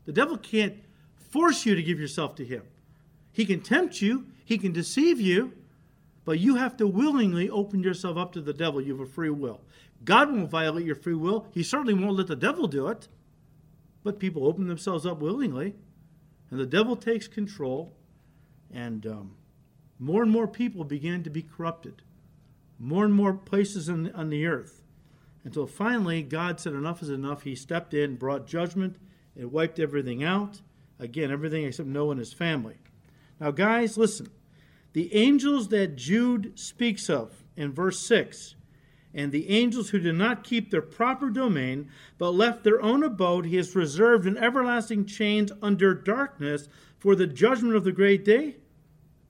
The 0.04 0.12
devil 0.12 0.36
can't 0.36 0.74
force 1.30 1.64
you 1.64 1.74
to 1.74 1.82
give 1.82 2.00
yourself 2.00 2.34
to 2.36 2.44
him. 2.44 2.62
He 3.32 3.46
can 3.46 3.60
tempt 3.60 4.02
you, 4.02 4.26
he 4.44 4.58
can 4.58 4.72
deceive 4.72 5.20
you, 5.20 5.54
but 6.24 6.38
you 6.38 6.56
have 6.56 6.76
to 6.76 6.86
willingly 6.86 7.48
open 7.48 7.82
yourself 7.82 8.16
up 8.16 8.32
to 8.32 8.40
the 8.40 8.52
devil. 8.52 8.80
You 8.80 8.92
have 8.98 9.08
a 9.08 9.10
free 9.10 9.30
will. 9.30 9.60
God 10.04 10.30
won't 10.30 10.50
violate 10.50 10.84
your 10.84 10.94
free 10.94 11.14
will. 11.14 11.46
He 11.52 11.62
certainly 11.62 11.94
won't 11.94 12.16
let 12.16 12.26
the 12.26 12.36
devil 12.36 12.66
do 12.66 12.88
it. 12.88 13.08
But 14.04 14.18
people 14.18 14.46
open 14.46 14.66
themselves 14.66 15.06
up 15.06 15.20
willingly, 15.20 15.74
and 16.50 16.58
the 16.58 16.66
devil 16.66 16.96
takes 16.96 17.28
control, 17.28 17.92
and 18.72 19.06
um, 19.06 19.36
more 19.98 20.22
and 20.22 20.30
more 20.30 20.48
people 20.48 20.82
begin 20.82 21.22
to 21.22 21.30
be 21.30 21.42
corrupted. 21.42 22.02
More 22.80 23.04
and 23.04 23.14
more 23.14 23.32
places 23.32 23.88
on, 23.88 24.10
on 24.12 24.28
the 24.28 24.46
earth. 24.46 24.82
Until 25.44 25.66
finally, 25.66 26.22
God 26.22 26.58
said, 26.58 26.72
Enough 26.72 27.02
is 27.02 27.10
enough. 27.10 27.42
He 27.42 27.54
stepped 27.54 27.94
in, 27.94 28.16
brought 28.16 28.46
judgment 28.46 28.96
it 29.36 29.50
wiped 29.50 29.78
everything 29.78 30.22
out. 30.22 30.60
Again, 30.98 31.30
everything 31.30 31.64
except 31.64 31.88
Noah 31.88 32.12
and 32.12 32.20
his 32.20 32.32
family. 32.32 32.76
Now, 33.40 33.50
guys, 33.50 33.98
listen. 33.98 34.30
The 34.92 35.14
angels 35.14 35.68
that 35.68 35.96
Jude 35.96 36.58
speaks 36.58 37.08
of 37.08 37.42
in 37.56 37.72
verse 37.72 37.98
6 38.00 38.54
and 39.14 39.32
the 39.32 39.50
angels 39.50 39.90
who 39.90 39.98
did 39.98 40.14
not 40.14 40.44
keep 40.44 40.70
their 40.70 40.82
proper 40.82 41.28
domain, 41.28 41.90
but 42.18 42.30
left 42.30 42.64
their 42.64 42.80
own 42.80 43.02
abode, 43.02 43.46
he 43.46 43.56
has 43.56 43.74
reserved 43.74 44.26
in 44.26 44.38
everlasting 44.38 45.04
chains 45.04 45.52
under 45.60 45.94
darkness 45.94 46.68
for 46.98 47.14
the 47.14 47.26
judgment 47.26 47.74
of 47.74 47.84
the 47.84 47.92
great 47.92 48.24
day? 48.24 48.56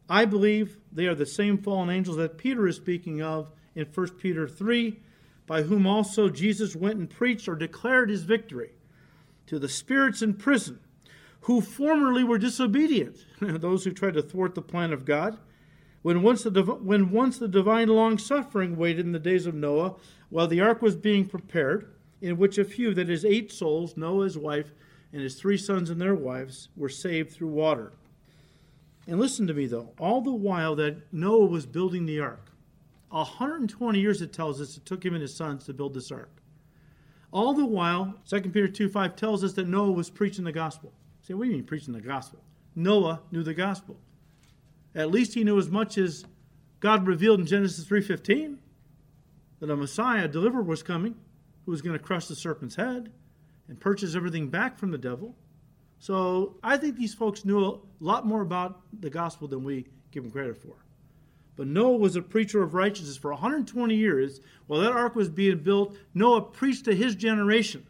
I 0.08 0.24
believe 0.24 0.78
they 0.92 1.06
are 1.06 1.14
the 1.14 1.26
same 1.26 1.58
fallen 1.58 1.90
angels 1.90 2.16
that 2.16 2.38
Peter 2.38 2.68
is 2.68 2.76
speaking 2.76 3.22
of 3.22 3.50
in 3.74 3.86
1 3.86 4.08
Peter 4.18 4.46
3, 4.46 5.00
by 5.46 5.62
whom 5.62 5.86
also 5.86 6.28
Jesus 6.28 6.76
went 6.76 6.98
and 6.98 7.10
preached 7.10 7.48
or 7.48 7.56
declared 7.56 8.10
his 8.10 8.22
victory 8.22 8.72
to 9.46 9.58
the 9.58 9.68
spirits 9.68 10.22
in 10.22 10.34
prison, 10.34 10.80
who 11.42 11.60
formerly 11.60 12.24
were 12.24 12.38
disobedient, 12.38 13.24
those 13.40 13.84
who 13.84 13.92
tried 13.92 14.14
to 14.14 14.22
thwart 14.22 14.54
the 14.54 14.62
plan 14.62 14.92
of 14.92 15.04
God 15.04 15.38
when 16.02 16.22
once, 16.22 16.42
the, 16.42 16.62
when 16.62 17.10
once 17.10 17.38
the 17.38 17.48
divine 17.48 17.88
long 17.88 18.18
suffering 18.18 18.76
waited 18.76 19.06
in 19.06 19.12
the 19.12 19.18
days 19.18 19.46
of 19.46 19.54
Noah, 19.54 19.94
while 20.30 20.48
the 20.48 20.60
ark 20.60 20.82
was 20.82 20.96
being 20.96 21.26
prepared, 21.26 21.94
in 22.20 22.36
which 22.36 22.58
a 22.58 22.64
few, 22.64 22.92
that 22.94 23.08
is, 23.08 23.24
eight 23.24 23.52
souls, 23.52 23.96
Noah, 23.96 24.24
his 24.24 24.36
wife, 24.36 24.72
and 25.12 25.22
his 25.22 25.36
three 25.36 25.56
sons 25.56 25.90
and 25.90 26.00
their 26.00 26.14
wives, 26.14 26.68
were 26.76 26.88
saved 26.88 27.32
through 27.32 27.48
water. 27.48 27.92
And 29.06 29.18
listen 29.18 29.46
to 29.46 29.54
me, 29.54 29.66
though. 29.66 29.92
All 29.98 30.20
the 30.20 30.32
while 30.32 30.74
that 30.76 31.12
Noah 31.12 31.46
was 31.46 31.66
building 31.66 32.06
the 32.06 32.20
ark, 32.20 32.50
120 33.10 34.00
years 34.00 34.22
it 34.22 34.32
tells 34.32 34.60
us 34.60 34.76
it 34.76 34.86
took 34.86 35.04
him 35.04 35.14
and 35.14 35.22
his 35.22 35.34
sons 35.34 35.64
to 35.64 35.72
build 35.72 35.94
this 35.94 36.10
ark. 36.10 36.41
All 37.32 37.54
the 37.54 37.64
while, 37.64 38.14
2 38.28 38.40
Peter 38.42 38.68
2 38.68 38.88
5 38.88 39.16
tells 39.16 39.42
us 39.42 39.54
that 39.54 39.66
Noah 39.66 39.92
was 39.92 40.10
preaching 40.10 40.44
the 40.44 40.52
gospel. 40.52 40.92
Say, 41.22 41.34
what 41.34 41.44
do 41.44 41.50
you 41.50 41.56
mean 41.56 41.64
preaching 41.64 41.94
the 41.94 42.00
gospel? 42.00 42.40
Noah 42.74 43.20
knew 43.30 43.42
the 43.42 43.54
gospel. 43.54 43.96
At 44.94 45.10
least 45.10 45.34
he 45.34 45.42
knew 45.42 45.58
as 45.58 45.70
much 45.70 45.96
as 45.96 46.24
God 46.80 47.06
revealed 47.06 47.40
in 47.40 47.46
Genesis 47.46 47.86
3:15 47.86 48.58
that 49.60 49.70
a 49.70 49.76
Messiah, 49.76 50.24
a 50.24 50.28
deliverer 50.28 50.62
was 50.62 50.82
coming 50.82 51.14
who 51.64 51.70
was 51.70 51.80
going 51.80 51.96
to 51.96 52.02
crush 52.02 52.26
the 52.26 52.34
serpent's 52.34 52.74
head 52.74 53.12
and 53.68 53.80
purchase 53.80 54.14
everything 54.14 54.48
back 54.48 54.76
from 54.76 54.90
the 54.90 54.98
devil. 54.98 55.36
So 55.98 56.58
I 56.62 56.76
think 56.76 56.96
these 56.96 57.14
folks 57.14 57.44
knew 57.44 57.64
a 57.64 57.78
lot 58.00 58.26
more 58.26 58.42
about 58.42 58.80
the 59.00 59.08
gospel 59.08 59.46
than 59.46 59.62
we 59.62 59.86
give 60.10 60.24
them 60.24 60.32
credit 60.32 60.56
for. 60.56 60.74
But 61.56 61.66
Noah 61.66 61.98
was 61.98 62.16
a 62.16 62.22
preacher 62.22 62.62
of 62.62 62.74
righteousness 62.74 63.16
for 63.16 63.30
120 63.30 63.94
years. 63.94 64.40
While 64.66 64.80
that 64.80 64.92
ark 64.92 65.14
was 65.14 65.28
being 65.28 65.58
built, 65.58 65.96
Noah 66.14 66.42
preached 66.42 66.86
to 66.86 66.94
his 66.94 67.14
generation. 67.14 67.86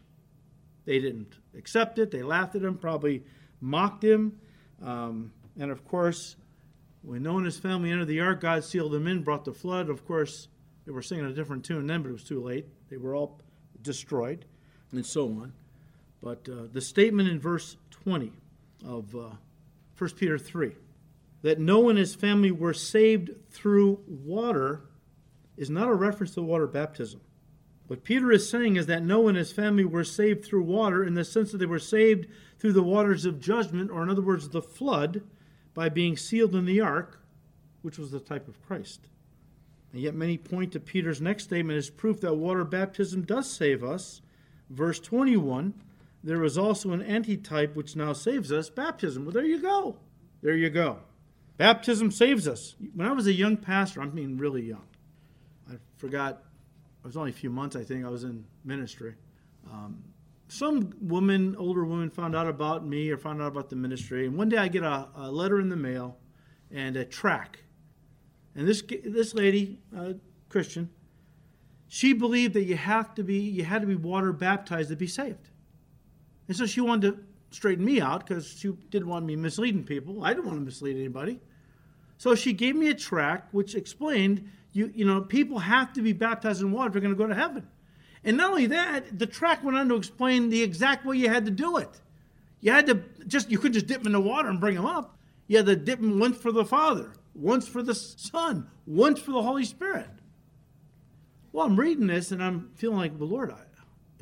They 0.85 0.99
didn't 0.99 1.37
accept 1.57 1.97
it, 1.97 2.11
they 2.11 2.23
laughed 2.23 2.55
at 2.55 2.63
him, 2.63 2.77
probably 2.77 3.23
mocked 3.61 4.03
him. 4.03 4.37
Um, 4.81 5.31
and 5.57 5.71
of 5.71 5.85
course, 5.85 6.35
when 7.03 7.23
Noah 7.23 7.37
and 7.37 7.45
his 7.45 7.57
family 7.57 7.91
entered 7.91 8.07
the 8.07 8.19
ark, 8.19 8.41
God 8.41 8.63
sealed 8.63 8.91
them 8.91 9.07
in, 9.07 9.23
brought 9.23 9.45
the 9.45 9.53
flood. 9.53 9.89
Of 9.89 10.05
course, 10.05 10.49
they 10.85 10.91
were 10.91 11.01
singing 11.01 11.25
a 11.25 11.33
different 11.33 11.63
tune 11.63 11.87
then, 11.87 12.01
but 12.01 12.09
it 12.09 12.13
was 12.13 12.23
too 12.23 12.41
late. 12.41 12.65
They 12.89 12.97
were 12.97 13.15
all 13.15 13.39
destroyed, 13.81 14.45
and 14.91 15.05
so 15.05 15.27
on. 15.27 15.53
But 16.21 16.47
uh, 16.49 16.67
the 16.71 16.81
statement 16.81 17.29
in 17.29 17.39
verse 17.39 17.77
20 17.91 18.31
of 18.85 19.15
uh, 19.15 19.29
1 19.97 20.09
Peter 20.11 20.37
3 20.37 20.73
that 21.43 21.59
Noah 21.59 21.89
and 21.89 21.99
his 21.99 22.15
family 22.15 22.51
were 22.51 22.73
saved 22.73 23.31
through 23.51 23.99
water 24.07 24.81
is 25.55 25.69
not 25.69 25.89
a 25.89 25.93
reference 25.93 26.33
to 26.33 26.41
water 26.41 26.65
baptism. 26.65 27.21
What 27.87 28.03
Peter 28.03 28.31
is 28.31 28.49
saying 28.49 28.77
is 28.77 28.87
that 28.87 29.03
Noah 29.03 29.27
and 29.27 29.37
his 29.37 29.51
family 29.51 29.85
were 29.85 30.03
saved 30.03 30.43
through 30.43 30.63
water 30.63 31.03
in 31.03 31.13
the 31.13 31.23
sense 31.23 31.51
that 31.51 31.59
they 31.59 31.65
were 31.65 31.79
saved 31.79 32.27
through 32.57 32.73
the 32.73 32.81
waters 32.81 33.25
of 33.25 33.39
judgment, 33.39 33.91
or 33.91 34.01
in 34.01 34.09
other 34.09 34.21
words, 34.21 34.49
the 34.49 34.61
flood, 34.61 35.21
by 35.73 35.89
being 35.89 36.17
sealed 36.17 36.55
in 36.55 36.65
the 36.65 36.81
ark, 36.81 37.19
which 37.81 37.99
was 37.99 38.09
the 38.09 38.19
type 38.19 38.47
of 38.47 38.61
Christ. 38.65 39.01
And 39.91 40.01
yet, 40.01 40.15
many 40.15 40.37
point 40.37 40.71
to 40.71 40.79
Peter's 40.79 41.21
next 41.21 41.43
statement 41.43 41.77
as 41.77 41.89
proof 41.89 42.21
that 42.21 42.35
water 42.35 42.63
baptism 42.63 43.23
does 43.23 43.51
save 43.51 43.83
us. 43.83 44.21
Verse 44.69 44.99
21 44.99 45.73
there 46.23 46.43
is 46.43 46.57
also 46.57 46.91
an 46.91 47.01
antitype 47.01 47.75
which 47.75 47.97
now 47.97 48.13
saves 48.13 48.51
us 48.51 48.69
baptism. 48.69 49.25
Well, 49.25 49.33
there 49.33 49.43
you 49.43 49.61
go. 49.61 49.97
There 50.41 50.55
you 50.55 50.69
go. 50.69 50.99
Baptism 51.57 52.11
saves 52.11 52.47
us. 52.47 52.75
When 52.95 53.07
I 53.07 53.11
was 53.11 53.27
a 53.27 53.33
young 53.33 53.57
pastor, 53.57 54.01
I 54.01 54.05
mean 54.05 54.37
really 54.37 54.63
young, 54.63 54.87
I 55.71 55.75
forgot, 55.97 56.43
it 57.03 57.07
was 57.07 57.17
only 57.17 57.29
a 57.29 57.33
few 57.33 57.49
months, 57.49 57.75
I 57.75 57.83
think, 57.83 58.05
I 58.05 58.09
was 58.09 58.23
in 58.23 58.43
ministry. 58.65 59.13
Um, 59.71 60.03
some 60.47 60.93
woman, 61.01 61.55
older 61.57 61.85
woman, 61.85 62.09
found 62.09 62.35
out 62.35 62.47
about 62.47 62.85
me 62.85 63.09
or 63.09 63.17
found 63.17 63.41
out 63.41 63.47
about 63.47 63.69
the 63.69 63.75
ministry. 63.75 64.25
And 64.25 64.37
one 64.37 64.49
day 64.49 64.57
I 64.57 64.67
get 64.67 64.83
a, 64.83 65.07
a 65.15 65.31
letter 65.31 65.59
in 65.59 65.69
the 65.69 65.75
mail 65.75 66.17
and 66.71 66.95
a 66.97 67.05
track. 67.05 67.59
And 68.55 68.67
this 68.67 68.83
this 69.03 69.33
lady, 69.33 69.79
uh, 69.97 70.13
Christian, 70.49 70.89
she 71.87 72.13
believed 72.13 72.53
that 72.53 72.63
you 72.63 72.75
have 72.75 73.15
to 73.15 73.23
be 73.23 73.37
you 73.37 73.63
had 73.63 73.81
to 73.81 73.87
be 73.87 73.95
water 73.95 74.31
baptized 74.31 74.89
to 74.89 74.95
be 74.95 75.07
saved. 75.07 75.49
And 76.47 76.55
so 76.55 76.65
she 76.65 76.81
wanted 76.81 77.15
to 77.15 77.23
straighten 77.53 77.85
me 77.85 78.01
out 78.01 78.25
because 78.25 78.47
she 78.47 78.69
didn't 78.89 79.07
want 79.07 79.25
me 79.25 79.35
misleading 79.35 79.83
people. 79.83 80.23
I 80.23 80.33
didn't 80.33 80.45
want 80.45 80.59
to 80.59 80.65
mislead 80.65 80.95
anybody. 80.95 81.39
So 82.17 82.35
she 82.35 82.53
gave 82.53 82.75
me 82.75 82.89
a 82.89 82.95
track 82.95 83.47
which 83.51 83.75
explained 83.75 84.49
you 84.71 84.91
you 84.95 85.05
know 85.05 85.21
people 85.21 85.59
have 85.59 85.93
to 85.93 86.01
be 86.01 86.13
baptized 86.13 86.61
in 86.61 86.71
water 86.71 86.87
if 86.87 86.93
they're 86.93 87.01
going 87.01 87.13
to 87.13 87.17
go 87.17 87.27
to 87.27 87.35
heaven. 87.35 87.67
And 88.23 88.37
not 88.37 88.51
only 88.51 88.67
that, 88.67 89.19
the 89.19 89.27
track 89.27 89.63
went 89.63 89.77
on 89.77 89.89
to 89.89 89.95
explain 89.95 90.49
the 90.49 90.63
exact 90.63 91.05
way 91.05 91.17
you 91.17 91.29
had 91.29 91.45
to 91.45 91.51
do 91.51 91.77
it. 91.77 91.89
You 92.61 92.71
had 92.71 92.85
to 92.87 93.03
just, 93.27 93.51
you 93.51 93.57
couldn't 93.57 93.73
just 93.73 93.87
dip 93.87 93.97
them 93.99 94.07
in 94.07 94.13
the 94.13 94.21
water 94.21 94.47
and 94.47 94.59
bring 94.59 94.75
them 94.75 94.85
up. 94.85 95.17
You 95.47 95.57
had 95.57 95.65
to 95.65 95.75
dip 95.75 95.99
them 95.99 96.19
once 96.19 96.37
for 96.37 96.53
the 96.53 96.63
Father, 96.63 97.11
once 97.35 97.67
for 97.67 97.83
the 97.83 97.93
Son, 97.93 98.69
once 98.87 99.19
for 99.19 99.31
the 99.31 99.41
Holy 99.41 99.65
Spirit. 99.65 100.07
Well, 101.51 101.65
I'm 101.65 101.77
reading 101.77 102.07
this 102.07 102.31
and 102.31 102.41
I'm 102.41 102.71
feeling 102.75 102.97
like, 102.97 103.11
well, 103.19 103.27
Lord, 103.27 103.51
I, 103.51 103.61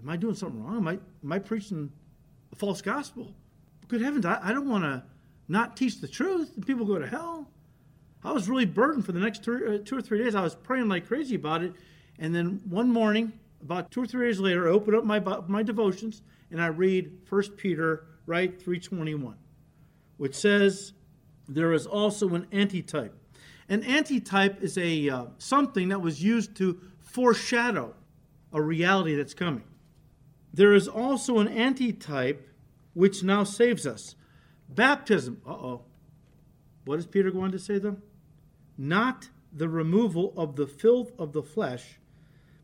am 0.02 0.10
I 0.10 0.18
doing 0.18 0.34
something 0.34 0.64
wrong? 0.64 0.78
Am 0.78 0.88
I, 0.88 0.98
am 1.24 1.32
I 1.32 1.38
preaching 1.38 1.92
false 2.56 2.82
gospel? 2.82 3.34
Good 3.88 4.02
heavens, 4.02 4.26
I, 4.26 4.40
I 4.42 4.54
don't 4.54 4.70
want 4.70 4.84
to 4.84 5.04
not 5.48 5.76
teach 5.76 6.00
the 6.00 6.08
truth 6.08 6.52
and 6.56 6.66
people 6.66 6.86
go 6.86 6.98
to 6.98 7.08
hell. 7.08 7.50
I 8.24 8.32
was 8.32 8.48
really 8.48 8.66
burdened 8.66 9.06
for 9.06 9.12
the 9.12 9.20
next 9.20 9.44
two, 9.44 9.80
uh, 9.82 9.86
two 9.86 9.98
or 9.98 10.02
three 10.02 10.24
days. 10.24 10.36
I 10.36 10.42
was 10.42 10.56
praying 10.56 10.88
like 10.88 11.08
crazy 11.08 11.36
about 11.36 11.64
it. 11.64 11.74
And 12.20 12.34
then 12.34 12.62
one 12.70 12.90
morning, 12.90 13.34
about 13.62 13.92
two 13.92 14.04
or 14.04 14.06
three 14.06 14.28
days 14.28 14.40
later, 14.40 14.68
I 14.68 14.72
open 14.72 14.96
up 14.96 15.04
my, 15.04 15.20
my 15.48 15.64
devotions 15.64 16.22
and 16.52 16.62
I 16.62 16.68
read 16.68 17.12
1 17.28 17.42
Peter, 17.58 18.06
right, 18.26 18.52
321, 18.52 19.36
which 20.18 20.36
says, 20.36 20.94
there 21.48 21.74
is 21.74 21.86
also 21.86 22.30
an 22.36 22.48
antitype. 22.52 23.14
An 23.68 23.84
antitype 23.84 24.62
is 24.62 24.78
a 24.78 25.10
uh, 25.10 25.26
something 25.38 25.90
that 25.90 26.02
was 26.02 26.24
used 26.24 26.56
to 26.58 26.80
foreshadow 27.00 27.94
a 28.54 28.62
reality 28.62 29.16
that's 29.16 29.34
coming. 29.34 29.64
There 30.54 30.74
is 30.74 30.88
also 30.88 31.40
an 31.40 31.48
antitype 31.48 32.48
which 32.94 33.24
now 33.24 33.44
saves 33.44 33.88
us. 33.88 34.16
Baptism. 34.70 35.42
Uh 35.46 35.52
oh. 35.52 35.82
What 36.86 36.98
does 36.98 37.06
Peter 37.06 37.32
go 37.32 37.42
on 37.42 37.52
to 37.52 37.60
say, 37.60 37.78
though? 37.78 37.98
Not 38.78 39.30
the 39.54 39.70
removal 39.70 40.34
of 40.38 40.56
the 40.56 40.68
filth 40.68 41.12
of 41.20 41.34
the 41.34 41.44
flesh, 41.44 42.00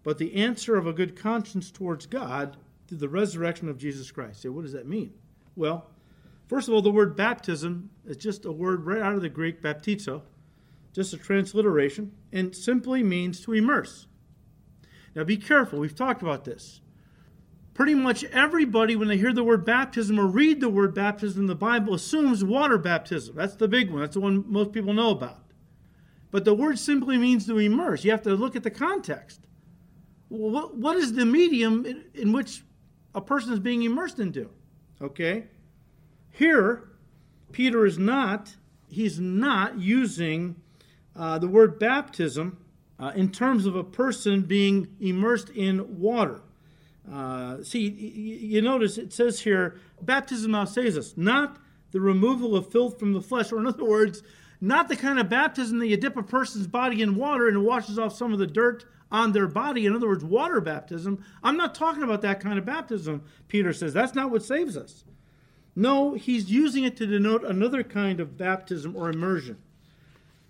but 0.03 0.17
the 0.17 0.35
answer 0.35 0.75
of 0.75 0.87
a 0.87 0.93
good 0.93 1.15
conscience 1.15 1.69
towards 1.69 2.05
God 2.05 2.57
through 2.87 2.97
the 2.97 3.09
resurrection 3.09 3.69
of 3.69 3.77
Jesus 3.77 4.11
Christ. 4.11 4.41
So, 4.41 4.51
what 4.51 4.63
does 4.63 4.73
that 4.73 4.87
mean? 4.87 5.13
Well, 5.55 5.89
first 6.47 6.67
of 6.67 6.73
all, 6.73 6.81
the 6.81 6.91
word 6.91 7.15
baptism 7.15 7.89
is 8.05 8.17
just 8.17 8.45
a 8.45 8.51
word 8.51 8.85
right 8.85 9.01
out 9.01 9.15
of 9.15 9.21
the 9.21 9.29
Greek, 9.29 9.61
baptizo, 9.61 10.21
just 10.93 11.13
a 11.13 11.17
transliteration, 11.17 12.13
and 12.31 12.55
simply 12.55 13.03
means 13.03 13.41
to 13.41 13.53
immerse. 13.53 14.07
Now, 15.15 15.23
be 15.23 15.37
careful. 15.37 15.79
We've 15.79 15.95
talked 15.95 16.21
about 16.21 16.45
this. 16.45 16.81
Pretty 17.77 17.95
much 17.95 18.25
everybody, 18.25 18.97
when 18.97 19.07
they 19.07 19.17
hear 19.17 19.31
the 19.31 19.43
word 19.43 19.63
baptism 19.63 20.19
or 20.19 20.27
read 20.27 20.59
the 20.59 20.67
word 20.67 20.93
baptism 20.93 21.43
in 21.43 21.47
the 21.47 21.55
Bible, 21.55 21.93
assumes 21.93 22.43
water 22.43 22.77
baptism. 22.77 23.35
That's 23.37 23.55
the 23.55 23.69
big 23.69 23.89
one. 23.89 24.01
That's 24.01 24.15
the 24.15 24.19
one 24.19 24.43
most 24.51 24.73
people 24.73 24.93
know 24.93 25.11
about. 25.11 25.43
But 26.31 26.43
the 26.43 26.53
word 26.53 26.77
simply 26.77 27.17
means 27.17 27.45
to 27.45 27.57
immerse. 27.57 28.03
You 28.03 28.11
have 28.11 28.23
to 28.23 28.35
look 28.35 28.57
at 28.57 28.63
the 28.63 28.71
context 28.71 29.47
what, 30.29 30.75
what 30.75 30.97
is 30.97 31.13
the 31.13 31.25
medium 31.25 31.85
in, 31.85 32.03
in 32.13 32.33
which 32.33 32.63
a 33.15 33.21
person 33.21 33.53
is 33.53 33.59
being 33.59 33.83
immersed 33.83 34.19
into? 34.19 34.49
Okay? 35.01 35.45
Here, 36.31 36.89
Peter 37.51 37.85
is 37.85 37.97
not, 37.97 38.55
he's 38.89 39.19
not 39.19 39.79
using 39.79 40.57
uh, 41.15 41.39
the 41.39 41.47
word 41.47 41.79
baptism 41.79 42.57
uh, 42.99 43.11
in 43.15 43.31
terms 43.31 43.65
of 43.65 43.75
a 43.75 43.83
person 43.83 44.41
being 44.41 44.95
immersed 44.99 45.49
in 45.49 45.99
water. 45.99 46.41
Uh, 47.11 47.63
see, 47.63 47.87
you 47.87 48.61
notice 48.61 48.97
it 48.97 49.13
says 49.13 49.39
here, 49.39 49.79
baptism 50.01 50.51
now 50.51 50.65
saves 50.65 50.97
us, 50.97 51.13
not 51.15 51.57
the 51.91 52.01
removal 52.01 52.55
of 52.55 52.69
filth 52.71 52.99
from 52.99 53.13
the 53.13 53.21
flesh, 53.21 53.51
or 53.51 53.59
in 53.59 53.67
other 53.67 53.85
words, 53.85 54.23
not 54.59 54.89
the 54.89 54.95
kind 54.95 55.19
of 55.19 55.29
baptism 55.29 55.79
that 55.79 55.87
you 55.87 55.97
dip 55.97 56.17
a 56.17 56.23
person's 56.23 56.67
body 56.67 57.01
in 57.01 57.15
water 57.15 57.47
and 57.47 57.57
it 57.57 57.61
washes 57.61 57.97
off 57.97 58.15
some 58.15 58.33
of 58.33 58.39
the 58.39 58.47
dirt 58.47 58.85
on 59.11 59.31
their 59.31 59.47
body. 59.47 59.85
In 59.85 59.95
other 59.95 60.07
words, 60.07 60.23
water 60.23 60.59
baptism. 60.59 61.23
I'm 61.43 61.57
not 61.57 61.75
talking 61.75 62.03
about 62.03 62.21
that 62.23 62.39
kind 62.39 62.59
of 62.59 62.65
baptism, 62.65 63.23
Peter 63.47 63.71
says. 63.71 63.93
That's 63.93 64.15
not 64.15 64.31
what 64.31 64.43
saves 64.43 64.75
us. 64.75 65.05
No, 65.75 66.15
he's 66.15 66.49
using 66.49 66.83
it 66.83 66.97
to 66.97 67.05
denote 67.05 67.45
another 67.45 67.83
kind 67.83 68.19
of 68.19 68.37
baptism 68.37 68.95
or 68.95 69.09
immersion. 69.09 69.57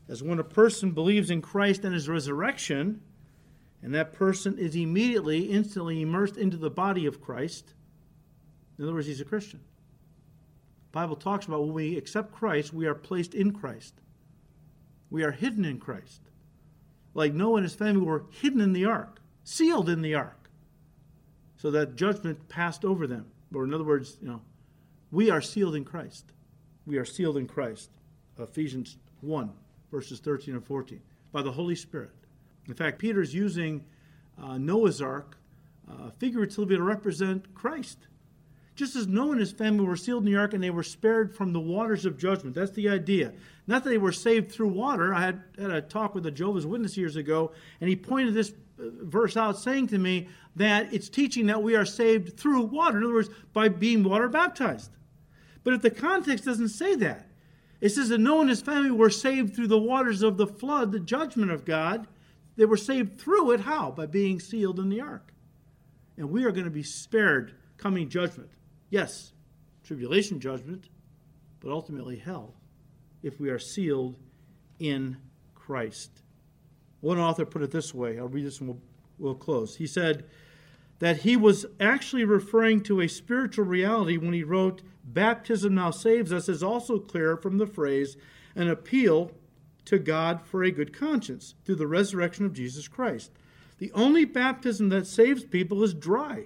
As 0.07 0.23
when 0.23 0.39
a 0.39 0.43
person 0.43 0.91
believes 0.91 1.29
in 1.29 1.41
Christ 1.41 1.83
and 1.83 1.93
his 1.93 2.07
resurrection, 2.07 3.01
and 3.81 3.93
that 3.93 4.13
person 4.13 4.57
is 4.57 4.75
immediately, 4.75 5.45
instantly 5.51 6.01
immersed 6.01 6.37
into 6.37 6.57
the 6.57 6.69
body 6.69 7.05
of 7.05 7.21
Christ. 7.21 7.73
In 8.77 8.83
other 8.83 8.93
words, 8.93 9.07
he's 9.07 9.21
a 9.21 9.25
Christian. 9.25 9.59
The 10.91 10.99
Bible 10.99 11.15
talks 11.15 11.45
about 11.45 11.61
when 11.61 11.73
we 11.73 11.97
accept 11.97 12.33
Christ, 12.33 12.73
we 12.73 12.87
are 12.87 12.95
placed 12.95 13.35
in 13.35 13.51
Christ. 13.51 13.93
We 15.09 15.23
are 15.23 15.31
hidden 15.31 15.63
in 15.63 15.79
Christ. 15.79 16.21
Like 17.13 17.33
Noah 17.33 17.57
and 17.57 17.65
his 17.65 17.75
family 17.75 18.01
were 18.01 18.25
hidden 18.41 18.61
in 18.61 18.73
the 18.73 18.85
ark, 18.85 19.21
sealed 19.43 19.89
in 19.89 20.01
the 20.01 20.15
ark, 20.15 20.49
so 21.57 21.71
that 21.71 21.95
judgment 21.95 22.49
passed 22.49 22.85
over 22.85 23.07
them. 23.07 23.27
Or, 23.53 23.63
in 23.63 23.73
other 23.73 23.83
words, 23.83 24.17
you 24.21 24.27
know, 24.27 24.41
we 25.11 25.29
are 25.29 25.41
sealed 25.41 25.75
in 25.75 25.85
Christ. 25.85 26.25
We 26.85 26.97
are 26.97 27.05
sealed 27.05 27.37
in 27.37 27.47
Christ. 27.47 27.89
Ephesians 28.37 28.97
1, 29.21 29.51
verses 29.91 30.19
13 30.19 30.55
and 30.55 30.65
14, 30.65 31.01
by 31.31 31.41
the 31.41 31.51
Holy 31.51 31.75
Spirit. 31.75 32.11
In 32.67 32.73
fact, 32.73 32.99
Peter 32.99 33.21
is 33.21 33.33
using 33.33 33.83
uh, 34.41 34.57
Noah's 34.57 35.01
ark 35.01 35.37
uh, 35.89 36.09
figuratively 36.17 36.75
to 36.75 36.83
represent 36.83 37.53
Christ. 37.53 38.07
Just 38.75 38.95
as 38.95 39.07
Noah 39.07 39.31
and 39.31 39.39
his 39.39 39.51
family 39.51 39.85
were 39.85 39.95
sealed 39.95 40.25
in 40.25 40.31
the 40.31 40.37
ark 40.37 40.53
and 40.53 40.63
they 40.63 40.69
were 40.69 40.83
spared 40.83 41.35
from 41.35 41.51
the 41.51 41.59
waters 41.59 42.05
of 42.05 42.17
judgment. 42.17 42.55
That's 42.55 42.71
the 42.71 42.89
idea. 42.89 43.33
Not 43.65 43.83
that 43.83 43.89
they 43.89 43.97
were 43.97 44.11
saved 44.11 44.51
through 44.51 44.67
water. 44.67 45.15
I 45.15 45.21
had, 45.21 45.41
had 45.57 45.71
a 45.71 45.81
talk 45.81 46.13
with 46.13 46.25
a 46.27 46.31
Jehovah's 46.31 46.67
Witness 46.67 46.95
years 46.95 47.15
ago, 47.15 47.53
and 47.81 47.89
he 47.89 47.95
pointed 47.95 48.35
this 48.35 48.53
uh, 48.79 48.83
verse 49.01 49.35
out, 49.35 49.57
saying 49.57 49.87
to 49.87 49.97
me 49.97 50.27
that 50.55 50.93
it's 50.93 51.09
teaching 51.09 51.47
that 51.47 51.63
we 51.63 51.75
are 51.75 51.85
saved 51.85 52.37
through 52.37 52.63
water. 52.63 52.99
In 52.99 53.03
other 53.03 53.13
words, 53.13 53.29
by 53.51 53.67
being 53.67 54.03
water 54.03 54.29
baptized. 54.29 54.91
But 55.63 55.73
if 55.73 55.81
the 55.81 55.89
context 55.89 56.45
doesn't 56.45 56.69
say 56.69 56.95
that, 56.97 57.27
it 57.81 57.89
says 57.89 58.09
that 58.09 58.19
Noah 58.19 58.41
and 58.41 58.49
his 58.49 58.61
family 58.61 58.91
were 58.91 59.09
saved 59.09 59.55
through 59.55 59.67
the 59.67 59.77
waters 59.77 60.21
of 60.21 60.37
the 60.37 60.47
flood, 60.47 60.91
the 60.91 60.99
judgment 60.99 61.51
of 61.51 61.65
God. 61.65 62.07
They 62.57 62.65
were 62.65 62.77
saved 62.77 63.21
through 63.21 63.51
it. 63.51 63.61
How? 63.61 63.91
By 63.91 64.07
being 64.07 64.39
sealed 64.39 64.79
in 64.79 64.89
the 64.89 64.99
ark. 64.99 65.31
And 66.17 66.31
we 66.31 66.43
are 66.43 66.51
going 66.51 66.65
to 66.65 66.71
be 66.71 66.83
spared 66.83 67.53
coming 67.77 68.09
judgment. 68.09 68.49
Yes, 68.89 69.31
tribulation 69.83 70.39
judgment, 70.39 70.89
but 71.59 71.71
ultimately 71.71 72.17
hell 72.17 72.55
if 73.21 73.39
we 73.39 73.49
are 73.49 73.59
sealed 73.59 74.15
in 74.79 75.17
Christ. 75.53 76.23
One 77.01 77.19
author 77.19 77.45
put 77.45 77.61
it 77.61 77.71
this 77.71 77.93
way 77.93 78.17
I'll 78.17 78.27
read 78.27 78.45
this 78.45 78.59
and 78.59 78.69
we'll, 78.69 78.81
we'll 79.19 79.35
close. 79.35 79.75
He 79.75 79.87
said 79.87 80.25
that 80.99 81.17
he 81.17 81.37
was 81.37 81.65
actually 81.79 82.25
referring 82.25 82.81
to 82.81 83.01
a 83.01 83.07
spiritual 83.07 83.65
reality 83.65 84.17
when 84.17 84.33
he 84.33 84.43
wrote, 84.43 84.81
Baptism 85.03 85.75
now 85.75 85.91
saves 85.91 86.33
us, 86.33 86.49
is 86.49 86.63
also 86.63 86.99
clear 86.99 87.37
from 87.37 87.59
the 87.59 87.67
phrase, 87.67 88.17
an 88.55 88.67
appeal 88.67 89.31
to 89.87 89.99
God 89.99 90.41
for 90.41 90.63
a 90.63 90.71
good 90.71 90.93
conscience 90.93 91.55
through 91.65 91.75
the 91.75 91.87
resurrection 91.87 92.45
of 92.45 92.53
Jesus 92.53 92.87
Christ. 92.87 93.31
The 93.79 93.91
only 93.93 94.25
baptism 94.25 94.89
that 94.89 95.07
saves 95.07 95.43
people 95.43 95.83
is 95.83 95.93
dry. 95.93 96.45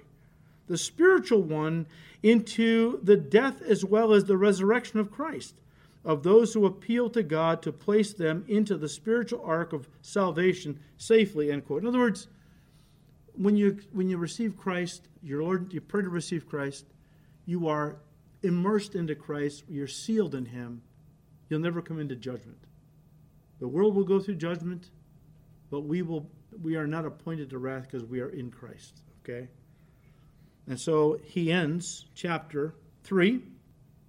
The 0.67 0.77
spiritual 0.77 1.41
one 1.41 1.87
into 2.23 2.99
the 3.03 3.17
death 3.17 3.61
as 3.61 3.83
well 3.83 4.13
as 4.13 4.25
the 4.25 4.37
resurrection 4.37 4.99
of 4.99 5.11
Christ, 5.11 5.55
of 6.05 6.23
those 6.23 6.53
who 6.53 6.65
appeal 6.65 7.09
to 7.09 7.23
God 7.23 7.61
to 7.63 7.71
place 7.71 8.13
them 8.13 8.45
into 8.47 8.77
the 8.77 8.89
spiritual 8.89 9.43
ark 9.43 9.73
of 9.73 9.87
salvation 10.01 10.79
safely. 10.97 11.51
End 11.51 11.65
quote. 11.65 11.81
In 11.81 11.87
other 11.87 11.99
words, 11.99 12.27
when 13.33 13.55
you 13.55 13.79
when 13.91 14.09
you 14.09 14.17
receive 14.17 14.57
Christ, 14.57 15.07
your 15.23 15.43
Lord, 15.43 15.73
you 15.73 15.81
pray 15.81 16.03
to 16.03 16.09
receive 16.09 16.47
Christ, 16.47 16.85
you 17.45 17.67
are 17.67 17.97
immersed 18.43 18.95
into 18.95 19.15
Christ, 19.15 19.63
you're 19.67 19.87
sealed 19.87 20.35
in 20.35 20.45
Him. 20.45 20.81
You'll 21.49 21.59
never 21.59 21.81
come 21.81 21.99
into 21.99 22.15
judgment. 22.15 22.59
The 23.61 23.67
world 23.67 23.95
will 23.95 24.03
go 24.03 24.19
through 24.19 24.35
judgment, 24.35 24.89
but 25.69 25.81
we 25.81 26.01
will 26.01 26.29
we 26.61 26.75
are 26.75 26.87
not 26.87 27.05
appointed 27.05 27.49
to 27.51 27.59
wrath 27.59 27.83
because 27.83 28.03
we 28.03 28.19
are 28.19 28.29
in 28.29 28.51
Christ. 28.51 29.03
Okay? 29.23 29.47
And 30.67 30.79
so 30.79 31.19
he 31.23 31.51
ends 31.51 32.07
chapter 32.13 32.75
3, 33.03 33.41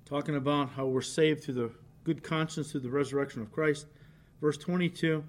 talking 0.05 0.37
about 0.37 0.71
how 0.71 0.87
we're 0.87 1.03
saved 1.03 1.45
through 1.45 1.55
the 1.55 1.71
good 2.05 2.23
conscience 2.23 2.73
through 2.73 2.81
the 2.81 2.91
resurrection 2.91 3.43
of 3.43 3.53
Christ. 3.53 3.87
Verse 4.41 4.57
22 4.57 5.23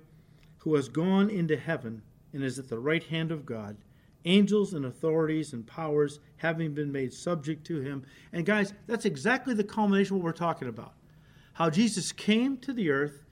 Who 0.59 0.75
has 0.75 0.87
gone 0.87 1.29
into 1.29 1.57
heaven 1.57 2.01
and 2.33 2.43
is 2.43 2.57
at 2.57 2.69
the 2.69 2.79
right 2.79 3.03
hand 3.03 3.31
of 3.31 3.45
God, 3.45 3.77
angels 4.25 4.73
and 4.73 4.85
authorities 4.85 5.53
and 5.53 5.67
powers 5.67 6.19
having 6.37 6.73
been 6.73 6.91
made 6.91 7.13
subject 7.13 7.65
to 7.67 7.81
him. 7.81 8.05
And 8.31 8.45
guys, 8.45 8.73
that's 8.87 9.05
exactly 9.05 9.53
the 9.53 9.63
culmination 9.65 10.15
what 10.15 10.23
we're 10.23 10.31
talking 10.31 10.69
about. 10.69 10.93
How 11.53 11.69
Jesus 11.69 12.11
came 12.11 12.57
to 12.57 12.73
the 12.73 12.89
earth, 12.89 13.22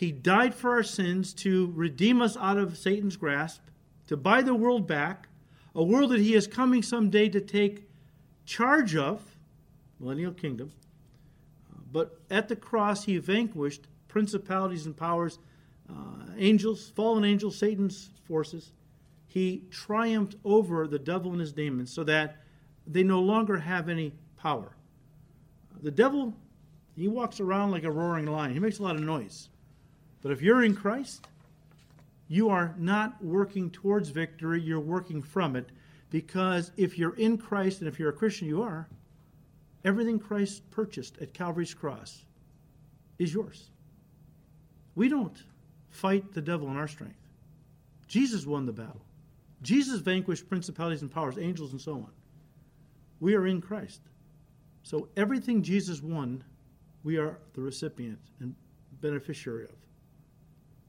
he 0.00 0.10
died 0.10 0.54
for 0.54 0.70
our 0.70 0.82
sins 0.82 1.34
to 1.34 1.70
redeem 1.76 2.22
us 2.22 2.34
out 2.38 2.56
of 2.56 2.78
Satan's 2.78 3.18
grasp, 3.18 3.60
to 4.06 4.16
buy 4.16 4.40
the 4.40 4.54
world 4.54 4.86
back 4.86 5.28
a 5.74 5.84
world 5.84 6.10
that 6.12 6.20
he 6.20 6.32
is 6.32 6.46
coming 6.46 6.82
someday 6.82 7.28
to 7.28 7.38
take 7.38 7.86
charge 8.46 8.96
of, 8.96 9.36
millennial 9.98 10.32
kingdom. 10.32 10.72
But 11.92 12.18
at 12.30 12.48
the 12.48 12.56
cross, 12.56 13.04
he 13.04 13.18
vanquished 13.18 13.88
principalities 14.08 14.86
and 14.86 14.96
powers, 14.96 15.38
uh, 15.90 16.32
angels, 16.38 16.90
fallen 16.96 17.22
angels, 17.22 17.58
Satan's 17.58 18.08
forces. 18.24 18.72
He 19.28 19.64
triumphed 19.70 20.36
over 20.46 20.88
the 20.88 20.98
devil 20.98 21.30
and 21.32 21.40
his 21.40 21.52
demons 21.52 21.92
so 21.92 22.04
that 22.04 22.38
they 22.86 23.02
no 23.02 23.20
longer 23.20 23.58
have 23.58 23.90
any 23.90 24.14
power. 24.38 24.74
The 25.82 25.90
devil, 25.90 26.34
he 26.96 27.06
walks 27.06 27.38
around 27.38 27.70
like 27.70 27.84
a 27.84 27.90
roaring 27.90 28.24
lion. 28.24 28.54
He 28.54 28.60
makes 28.60 28.78
a 28.78 28.82
lot 28.82 28.96
of 28.96 29.02
noise. 29.02 29.50
But 30.22 30.32
if 30.32 30.42
you're 30.42 30.64
in 30.64 30.74
Christ, 30.74 31.26
you 32.28 32.50
are 32.50 32.74
not 32.78 33.22
working 33.22 33.70
towards 33.70 34.10
victory, 34.10 34.60
you're 34.60 34.78
working 34.78 35.22
from 35.22 35.56
it. 35.56 35.68
Because 36.10 36.72
if 36.76 36.98
you're 36.98 37.16
in 37.16 37.38
Christ, 37.38 37.80
and 37.80 37.88
if 37.88 37.98
you're 37.98 38.10
a 38.10 38.14
Christian, 38.14 38.48
you 38.48 38.62
are, 38.62 38.88
everything 39.84 40.18
Christ 40.18 40.68
purchased 40.70 41.18
at 41.20 41.32
Calvary's 41.32 41.74
cross 41.74 42.24
is 43.18 43.32
yours. 43.32 43.70
We 44.94 45.08
don't 45.08 45.36
fight 45.90 46.32
the 46.32 46.42
devil 46.42 46.68
in 46.68 46.76
our 46.76 46.88
strength. 46.88 47.16
Jesus 48.08 48.46
won 48.46 48.66
the 48.66 48.72
battle. 48.72 49.02
Jesus 49.62 50.00
vanquished 50.00 50.48
principalities 50.48 51.02
and 51.02 51.10
powers, 51.10 51.38
angels, 51.38 51.72
and 51.72 51.80
so 51.80 51.94
on. 51.94 52.10
We 53.20 53.34
are 53.34 53.46
in 53.46 53.60
Christ. 53.60 54.00
So 54.82 55.08
everything 55.16 55.62
Jesus 55.62 56.02
won, 56.02 56.42
we 57.04 57.18
are 57.18 57.38
the 57.54 57.60
recipient 57.60 58.18
and 58.40 58.54
beneficiary 59.00 59.64
of. 59.64 59.70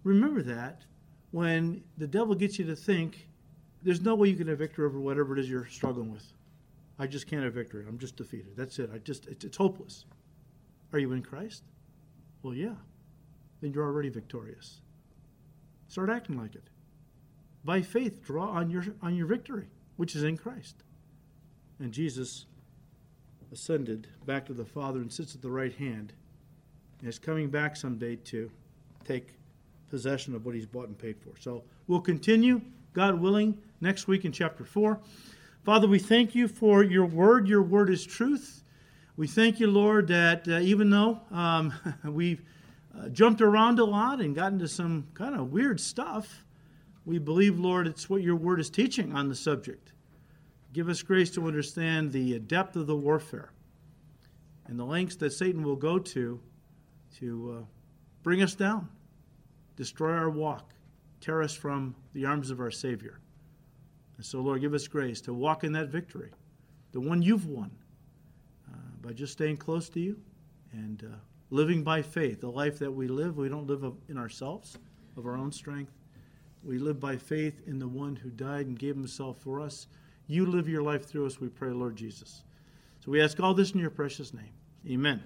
Remember 0.03 0.41
that 0.44 0.84
when 1.32 1.84
the 1.98 2.07
devil 2.07 2.36
gets 2.36 2.60
you 2.60 2.65
to 2.65 2.76
think 2.76 3.28
there's 3.84 4.02
no 4.02 4.15
way 4.15 4.30
you 4.30 4.36
can 4.36 4.48
have 4.48 4.60
victory 4.60 4.86
over 4.86 4.99
whatever 4.99 5.34
it 5.34 5.40
is 5.40 5.49
you're 5.49 5.68
struggling 5.68 6.11
with. 6.11 6.26
I 6.99 7.07
just 7.07 7.28
can't 7.28 7.44
have 7.44 7.53
victory. 7.53 7.86
I'm 7.88 7.98
just 7.98 8.15
defeated. 8.15 8.56
That's 8.56 8.78
it. 8.80 8.90
I 8.94 8.99
just 8.99 9.28
it's, 9.28 9.44
it's 9.44 9.57
hopeless. 9.57 10.06
Are 10.94 10.99
you 10.99 11.14
in 11.14 11.23
Christ? 11.23 11.64
Well, 12.44 12.53
yeah. 12.53 12.76
Then 13.61 13.73
you're 13.73 13.86
already 13.86 14.10
victorious. 14.10 14.82
Start 15.88 16.10
acting 16.10 16.38
like 16.38 16.56
it. 16.56 16.64
By 17.64 17.82
faith, 17.82 18.23
draw 18.23 18.49
on 18.49 18.69
your 18.69 18.84
on 19.02 19.15
your 19.15 19.28
victory, 19.28 19.68
which 19.98 20.15
is 20.15 20.23
in 20.23 20.38
Christ. 20.38 20.84
And 21.80 21.91
Jesus 21.91 22.45
ascended 23.52 24.07
back 24.26 24.45
to 24.45 24.53
the 24.53 24.65
Father 24.65 24.99
and 24.99 25.11
sits 25.11 25.36
at 25.36 25.41
the 25.41 25.52
right 25.52 25.73
hand 25.73 26.14
and 26.99 27.10
is 27.10 27.19
coming 27.19 27.49
back 27.49 27.76
someday 27.76 28.15
to 28.15 28.49
take 29.03 29.34
possession 29.91 30.34
of 30.34 30.45
what 30.45 30.55
he's 30.55 30.65
bought 30.65 30.88
and 30.88 30.97
paid 30.97 31.19
for. 31.19 31.38
So 31.39 31.63
we'll 31.85 32.01
continue, 32.01 32.61
God 32.93 33.19
willing, 33.19 33.57
next 33.81 34.07
week 34.07 34.26
in 34.26 34.31
chapter 34.31 34.63
4. 34.63 34.99
Father, 35.63 35.88
we 35.88 35.99
thank 35.99 36.34
you 36.34 36.47
for 36.47 36.81
your 36.81 37.05
word. 37.05 37.47
Your 37.47 37.61
word 37.61 37.91
is 37.91 38.03
truth. 38.03 38.63
We 39.18 39.27
thank 39.27 39.59
you, 39.59 39.68
Lord, 39.68 40.07
that 40.07 40.47
uh, 40.47 40.59
even 40.59 40.89
though 40.89 41.19
um, 41.30 41.73
we've 42.05 42.41
uh, 42.97 43.09
jumped 43.09 43.41
around 43.41 43.77
a 43.77 43.84
lot 43.84 44.22
and 44.22 44.34
gotten 44.34 44.57
to 44.59 44.68
some 44.68 45.07
kind 45.13 45.35
of 45.35 45.51
weird 45.51 45.80
stuff, 45.80 46.45
we 47.05 47.19
believe, 47.19 47.59
Lord, 47.59 47.85
it's 47.85 48.09
what 48.09 48.23
your 48.23 48.35
word 48.35 48.59
is 48.59 48.69
teaching 48.69 49.13
on 49.13 49.27
the 49.27 49.35
subject. 49.35 49.91
Give 50.73 50.88
us 50.88 51.03
grace 51.03 51.30
to 51.31 51.45
understand 51.45 52.13
the 52.13 52.39
depth 52.39 52.77
of 52.77 52.88
the 52.88 52.95
warfare 52.95 53.51
and 54.68 54.80
the 54.80 54.85
lengths 54.85 55.18
that 55.18 55.34
Satan 55.34 55.63
will 55.63 55.76
go 55.76 55.99
to 55.99 56.39
to 57.19 57.57
uh, 57.59 57.65
bring 58.23 58.41
us 58.41 58.55
down 58.55 58.88
destroy 59.82 60.12
our 60.12 60.30
walk, 60.30 60.76
tear 61.22 61.41
us 61.41 61.56
from 61.56 61.95
the 62.14 62.24
arms 62.24 62.52
of 62.52 62.60
our 62.60 62.70
Savior. 62.70 63.20
And 64.18 64.24
so, 64.24 64.40
Lord, 64.40 64.62
give 64.62 64.76
us 64.76 64.88
grace 64.88 65.22
to 65.22 65.34
walk 65.34 65.64
in 65.64 65.72
that 65.72 65.90
victory, 65.90 66.30
the 66.91 66.99
one 66.99 67.24
you've 67.24 67.48
won, 67.48 67.72
uh, 68.72 68.78
by 69.02 69.12
just 69.12 69.34
staying 69.34 69.58
close 69.58 69.90
to 69.90 69.99
you 69.99 70.20
and 70.72 71.03
uh, 71.03 71.16
living 71.49 71.82
by 71.82 72.03
faith. 72.03 72.41
The 72.41 72.52
life 72.52 72.78
that 72.78 72.91
we 72.91 73.08
live, 73.08 73.38
we 73.38 73.49
don't 73.49 73.66
live 73.66 73.84
in 74.08 74.20
ourselves, 74.20 74.78
of 75.18 75.26
our 75.26 75.36
own 75.36 75.52
strength. 75.52 75.94
We 76.64 76.78
live 76.78 76.99
by 76.99 77.18
faith 77.18 77.64
in 77.66 77.80
the 77.80 77.88
one 77.88 78.16
who 78.16 78.30
died 78.30 78.68
and 78.68 78.78
gave 78.78 78.94
himself 78.94 79.40
for 79.40 79.60
us. 79.60 79.88
You 80.28 80.45
live 80.45 80.70
your 80.70 80.84
life 80.84 81.08
through 81.08 81.26
us, 81.26 81.40
we 81.40 81.49
pray, 81.49 81.72
Lord 81.72 81.95
Jesus. 81.95 82.44
So 83.03 83.10
we 83.10 83.20
ask 83.20 83.40
all 83.40 83.56
this 83.56 83.72
in 83.72 83.80
your 83.80 83.90
precious 83.90 84.32
name. 84.32 84.53
Amen. 84.88 85.24